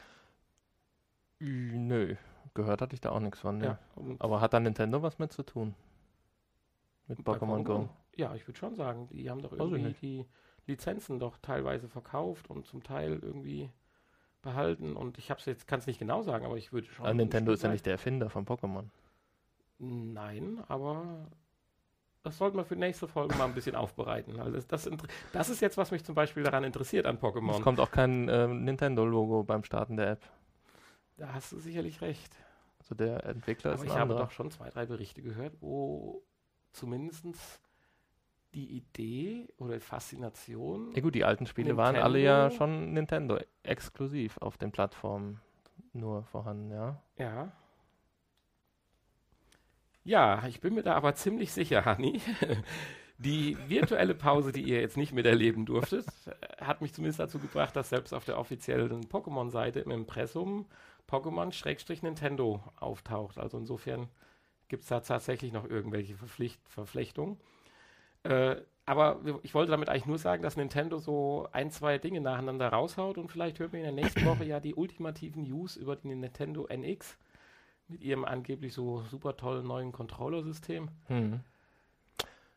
Nö, 1.41 2.15
gehört 2.55 2.81
hatte 2.81 2.95
ich 2.95 3.01
da 3.01 3.11
auch 3.11 3.21
nichts 3.21 3.41
von. 3.41 3.59
Ne? 3.59 3.65
Ja, 3.65 3.79
Aber 4.21 4.41
hat 4.41 4.53
da 4.53 4.61
Nintendo 4.61 5.03
was 5.03 5.19
mit 5.19 5.33
zu 5.33 5.43
tun? 5.43 5.75
Mit 7.09 7.19
Pokémon 7.21 7.65
Go? 7.65 7.89
Ja, 8.17 8.35
ich 8.37 8.47
würde 8.47 8.59
schon 8.59 8.77
sagen, 8.77 9.09
die 9.11 9.29
haben 9.29 9.43
doch 9.43 9.53
irgendwie 9.53 9.95
die 10.01 10.27
Lizenzen 10.67 11.19
doch 11.19 11.37
teilweise 11.39 11.89
verkauft 11.89 12.49
und 12.51 12.67
zum 12.67 12.83
Teil 12.83 13.19
irgendwie 13.23 13.71
behalten. 14.43 14.97
Und 14.97 15.19
ich 15.19 15.31
habe 15.31 15.41
es 15.41 15.47
jetzt, 15.47 15.67
kann 15.67 15.79
es 15.81 15.87
nicht 15.87 15.99
genau 15.99 16.23
sagen, 16.23 16.45
aber 16.45 16.57
ich 16.57 16.73
würde 16.73 16.89
schon. 16.89 17.07
Ein 17.07 17.17
Nintendo 17.17 17.53
ist 17.53 17.63
ja 17.63 17.71
nicht 17.71 17.87
der 17.87 17.95
Erfinder 17.95 18.31
von 18.31 18.47
Pokémon. 18.47 18.85
Nein, 19.79 20.63
aber 20.69 21.27
das 22.23 22.39
sollten 22.39 22.57
wir 22.57 22.65
für 22.65 22.77
nächste 22.77 23.09
Folge 23.09 23.35
mal 23.37 23.45
ein 23.47 23.55
bisschen 23.55 23.75
aufbereiten. 23.77 24.39
Also 24.41 24.53
das, 24.53 24.67
das, 24.67 24.91
das 25.33 25.49
ist 25.51 25.61
jetzt, 25.61 25.77
was 25.77 25.91
mich 25.91 26.05
zum 26.05 26.15
Beispiel 26.15 26.43
daran 26.43 26.65
interessiert 26.65 27.07
an 27.07 27.17
Es 27.17 27.23
Pokémon. 27.23 27.61
kommt 27.63 27.81
auch 27.81 27.91
kein 27.91 28.29
ähm, 28.29 28.65
Nintendo-Logo 28.65 29.43
beim 29.45 29.65
Starten 29.65 29.97
der 29.97 30.13
App. 30.13 30.23
Da 31.17 31.33
hast 31.35 31.53
du 31.53 31.59
sicherlich 31.59 32.01
recht. 32.01 32.35
Also 32.79 32.95
der 32.95 33.25
Entwickler 33.25 33.73
Aber 33.73 33.81
ist 33.81 33.85
ich 33.87 33.93
ein 33.93 33.99
habe 33.99 34.13
anderer. 34.13 34.27
doch 34.27 34.31
schon 34.33 34.51
zwei, 34.51 34.71
drei 34.71 34.87
Berichte 34.87 35.23
gehört, 35.23 35.55
wo 35.61 36.23
zumindest 36.73 37.25
die 38.55 38.77
Idee 38.77 39.49
oder 39.59 39.81
Faszination. 39.81 40.93
Ja 40.95 41.03
gut, 41.03 41.15
die 41.15 41.25
alten 41.25 41.47
Spiele 41.47 41.77
waren 41.77 41.97
alle 41.97 42.21
ja 42.21 42.45
Nintendo- 42.49 42.57
schon 42.57 42.93
Nintendo 42.93 43.39
exklusiv 43.63 44.39
auf 44.39 44.57
den 44.57 44.71
Plattformen 44.73 45.41
nur 45.93 46.25
vorhanden, 46.25 46.71
ja. 46.71 47.01
Ja. 47.19 47.53
Ja, 50.05 50.47
ich 50.47 50.61
bin 50.61 50.75
mir 50.75 50.83
da 50.83 50.95
aber 50.95 51.15
ziemlich 51.15 51.53
sicher, 51.53 51.85
Hanni. 51.85 52.21
Die 53.19 53.57
virtuelle 53.69 54.15
Pause, 54.15 54.51
die 54.51 54.63
ihr 54.63 54.81
jetzt 54.81 54.97
nicht 54.97 55.13
miterleben 55.13 55.67
durftet, 55.67 56.05
hat 56.61 56.83
mich 56.83 56.93
zumindest 56.93 57.21
dazu 57.21 57.39
gebracht, 57.39 57.77
dass 57.77 57.89
selbst 57.89 58.13
auf 58.13 58.25
der 58.25 58.39
offiziellen 58.39 59.05
Pokémon-Seite 59.07 59.81
im 59.81 59.93
Impressum 59.93 60.67
Pokémon-Nintendo 61.09 62.61
auftaucht. 62.77 63.39
Also 63.39 63.57
insofern 63.57 64.09
gibt 64.69 64.83
es 64.83 64.89
da 64.89 64.99
tatsächlich 65.01 65.53
noch 65.53 65.65
irgendwelche 65.65 66.17
Verpflicht 66.17 66.61
Verflechtungen. 66.69 67.39
Äh, 68.25 68.57
aber 68.87 69.25
wir- 69.25 69.41
ich 69.43 69.55
wollte 69.55 69.71
damit 69.71 69.89
eigentlich 69.89 70.07
nur 70.07 70.19
sagen, 70.19 70.43
dass 70.43 70.57
Nintendo 70.57 70.99
so 70.99 71.49
ein, 71.53 71.71
zwei 71.71 71.97
Dinge 71.99 72.21
nacheinander 72.21 72.69
raushaut 72.69 73.17
und 73.17 73.31
vielleicht 73.31 73.59
hört 73.59 73.73
man 73.73 73.81
in 73.83 73.95
der 73.97 74.05
nächsten 74.05 74.25
Woche 74.27 74.45
ja 74.45 74.61
die 74.61 74.75
ultimativen 74.75 75.45
News 75.45 75.77
über 75.77 75.97
die 75.97 76.09
Nintendo 76.15 76.67
NX 76.67 77.17
mit 77.89 78.03
ihrem 78.03 78.25
angeblich 78.25 78.73
so 78.75 79.03
super 79.03 79.37
tollen 79.37 79.67
neuen 79.67 79.93
Controller-System. 79.93 80.89
Hm. 81.07 81.41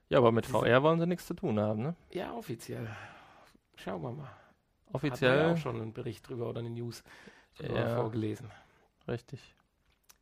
Ja, 0.09 0.17
aber 0.19 0.31
mit 0.31 0.45
VR 0.45 0.83
wollen 0.83 0.99
sie 0.99 1.07
nichts 1.07 1.27
zu 1.27 1.33
tun 1.33 1.59
haben, 1.59 1.81
ne? 1.81 1.95
Ja, 2.11 2.33
offiziell. 2.33 2.87
Schauen 3.75 4.01
wir 4.01 4.11
mal. 4.11 4.23
Hat 4.23 4.29
man 4.29 4.35
ja 4.87 4.93
Offiziell. 4.93 5.51
auch 5.53 5.57
schon 5.57 5.81
einen 5.81 5.91
Bericht 5.93 6.27
drüber 6.29 6.49
oder 6.49 6.59
eine 6.61 6.69
News 6.69 7.03
Ja. 7.59 7.95
vorgelesen. 7.95 8.49
Richtig. 9.07 9.53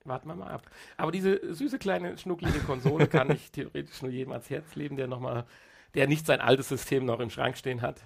Warten 0.05 0.27
wir 0.27 0.35
mal 0.35 0.51
ab. 0.51 0.69
Aber 0.97 1.11
diese 1.11 1.53
süße 1.53 1.79
kleine 1.79 2.17
schnucklige 2.17 2.59
Konsole 2.59 3.07
kann 3.07 3.31
ich 3.31 3.51
theoretisch 3.51 4.01
nur 4.01 4.11
jedem 4.11 4.31
ans 4.33 4.49
Herz 4.49 4.75
legen, 4.75 4.97
der 4.97 5.07
noch 5.07 5.19
mal, 5.19 5.45
der 5.95 6.07
nicht 6.07 6.25
sein 6.25 6.41
altes 6.41 6.69
System 6.69 7.05
noch 7.05 7.19
im 7.19 7.29
Schrank 7.31 7.57
stehen 7.57 7.81
hat 7.81 8.03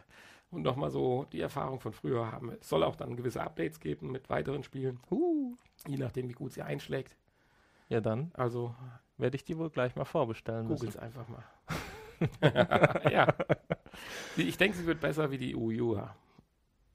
und 0.50 0.62
nochmal 0.64 0.92
so 0.92 1.26
die 1.34 1.42
Erfahrung 1.42 1.80
von 1.82 1.92
früher 1.94 2.32
haben. 2.32 2.52
Es 2.62 2.70
soll 2.70 2.84
auch 2.84 2.96
dann 2.96 3.18
gewisse 3.18 3.42
Updates 3.42 3.80
geben 3.80 4.12
mit 4.12 4.30
weiteren 4.30 4.64
Spielen, 4.64 5.00
Uh. 5.12 5.56
je 5.88 5.98
nachdem, 5.98 6.30
wie 6.30 6.34
gut 6.34 6.54
sie 6.54 6.62
einschlägt. 6.62 7.16
Ja, 7.90 8.00
dann 8.02 8.32
Also 8.34 8.74
werde 9.18 9.36
ich 9.36 9.44
die 9.44 9.58
wohl 9.58 9.70
gleich 9.70 9.96
mal 9.96 10.06
vorbestellen 10.06 10.68
googel's 10.68 10.96
müssen. 10.96 11.00
einfach 11.00 11.28
mal. 11.28 11.44
ja. 13.12 13.28
Ich 14.38 14.58
denke, 14.58 14.78
sie 14.78 14.86
wird 14.86 15.02
besser 15.02 15.32
wie 15.32 15.38
die 15.38 15.56
Uja. 15.56 16.16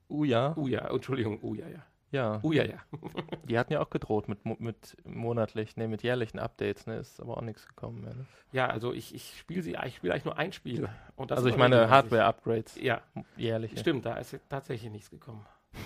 Uh, 0.08 0.24
ja. 0.24 0.56
Uja, 0.56 0.88
Entschuldigung, 0.88 1.38
Uja, 1.42 1.68
ja. 1.68 1.84
Ja. 2.14 2.38
Uja, 2.44 2.64
ja. 2.64 2.78
Die 3.48 3.58
hatten 3.58 3.72
ja 3.72 3.80
auch 3.80 3.90
gedroht 3.90 4.28
mit, 4.28 4.46
mit 4.60 4.96
monatlich, 5.04 5.76
ne, 5.76 5.88
mit 5.88 6.04
jährlichen 6.04 6.38
Updates, 6.38 6.86
ne? 6.86 6.96
Ist 6.98 7.20
aber 7.20 7.36
auch 7.36 7.42
nichts 7.42 7.66
gekommen 7.66 8.02
mehr. 8.02 8.14
Ne? 8.14 8.26
Ja, 8.52 8.68
also 8.68 8.92
ich, 8.92 9.12
ich 9.12 9.36
spiele 9.36 9.62
sie, 9.62 9.76
ich 9.84 9.96
spiele 9.96 10.12
eigentlich 10.12 10.24
nur 10.24 10.38
ein 10.38 10.52
Spiel. 10.52 10.88
Und 11.16 11.32
das 11.32 11.38
Also 11.38 11.48
ich 11.48 11.56
meine. 11.56 11.90
Hardware-Upgrades, 11.90 12.80
Ja, 12.80 13.02
jährliche. 13.36 13.76
Stimmt, 13.78 14.06
da 14.06 14.16
ist 14.18 14.38
tatsächlich 14.48 14.90
nichts 14.90 15.10
gekommen. 15.10 15.44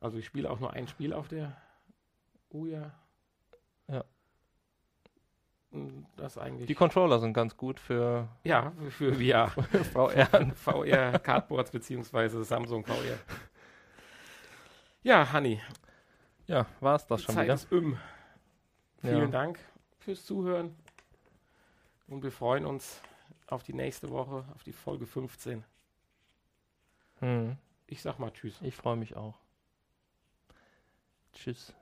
Also 0.00 0.18
ich 0.18 0.26
spiele 0.26 0.50
auch 0.50 0.58
nur 0.58 0.72
ein 0.72 0.88
Spiel 0.88 1.12
auf 1.12 1.28
der 1.28 1.56
Uja. 2.50 2.90
Ja. 3.86 4.02
Mm, 5.70 6.06
Das 6.16 6.38
eigentlich. 6.38 6.66
Die 6.66 6.74
Controller 6.74 7.20
sind 7.20 7.34
ganz 7.34 7.56
gut 7.56 7.78
für 7.78 8.26
ja, 8.42 8.72
für 8.88 9.14
VR. 9.14 9.46
VR. 9.92 10.26
VR 10.56 11.18
Cardboards 11.20 11.70
beziehungsweise 11.70 12.42
Samsung 12.42 12.84
VR. 12.84 13.16
Ja, 15.02 15.32
Hanni, 15.32 15.60
Ja, 16.46 16.66
war 16.80 16.96
es 16.96 17.06
das 17.06 17.20
die 17.20 17.26
schon 17.26 17.34
Zeit 17.36 17.44
wieder? 17.44 17.54
ist 17.54 17.72
um. 17.72 17.98
Vielen 19.00 19.16
Ja. 19.18 19.26
Dank 19.28 19.58
fürs 19.98 20.24
Zuhören. 20.24 20.76
Und 22.08 22.22
wir 22.22 22.32
freuen 22.32 22.66
uns 22.66 23.00
auf 23.46 23.62
die 23.62 23.72
nächste 23.72 24.10
Woche, 24.10 24.44
auf 24.54 24.62
die 24.64 24.72
Folge 24.72 25.06
15. 25.06 25.64
Hm. 27.20 27.56
Ich 27.86 28.02
sag 28.02 28.18
mal 28.18 28.30
Tschüss. 28.32 28.60
Ich 28.62 28.76
freue 28.76 28.96
mich 28.96 29.16
auch. 29.16 29.34
Tschüss. 31.32 31.72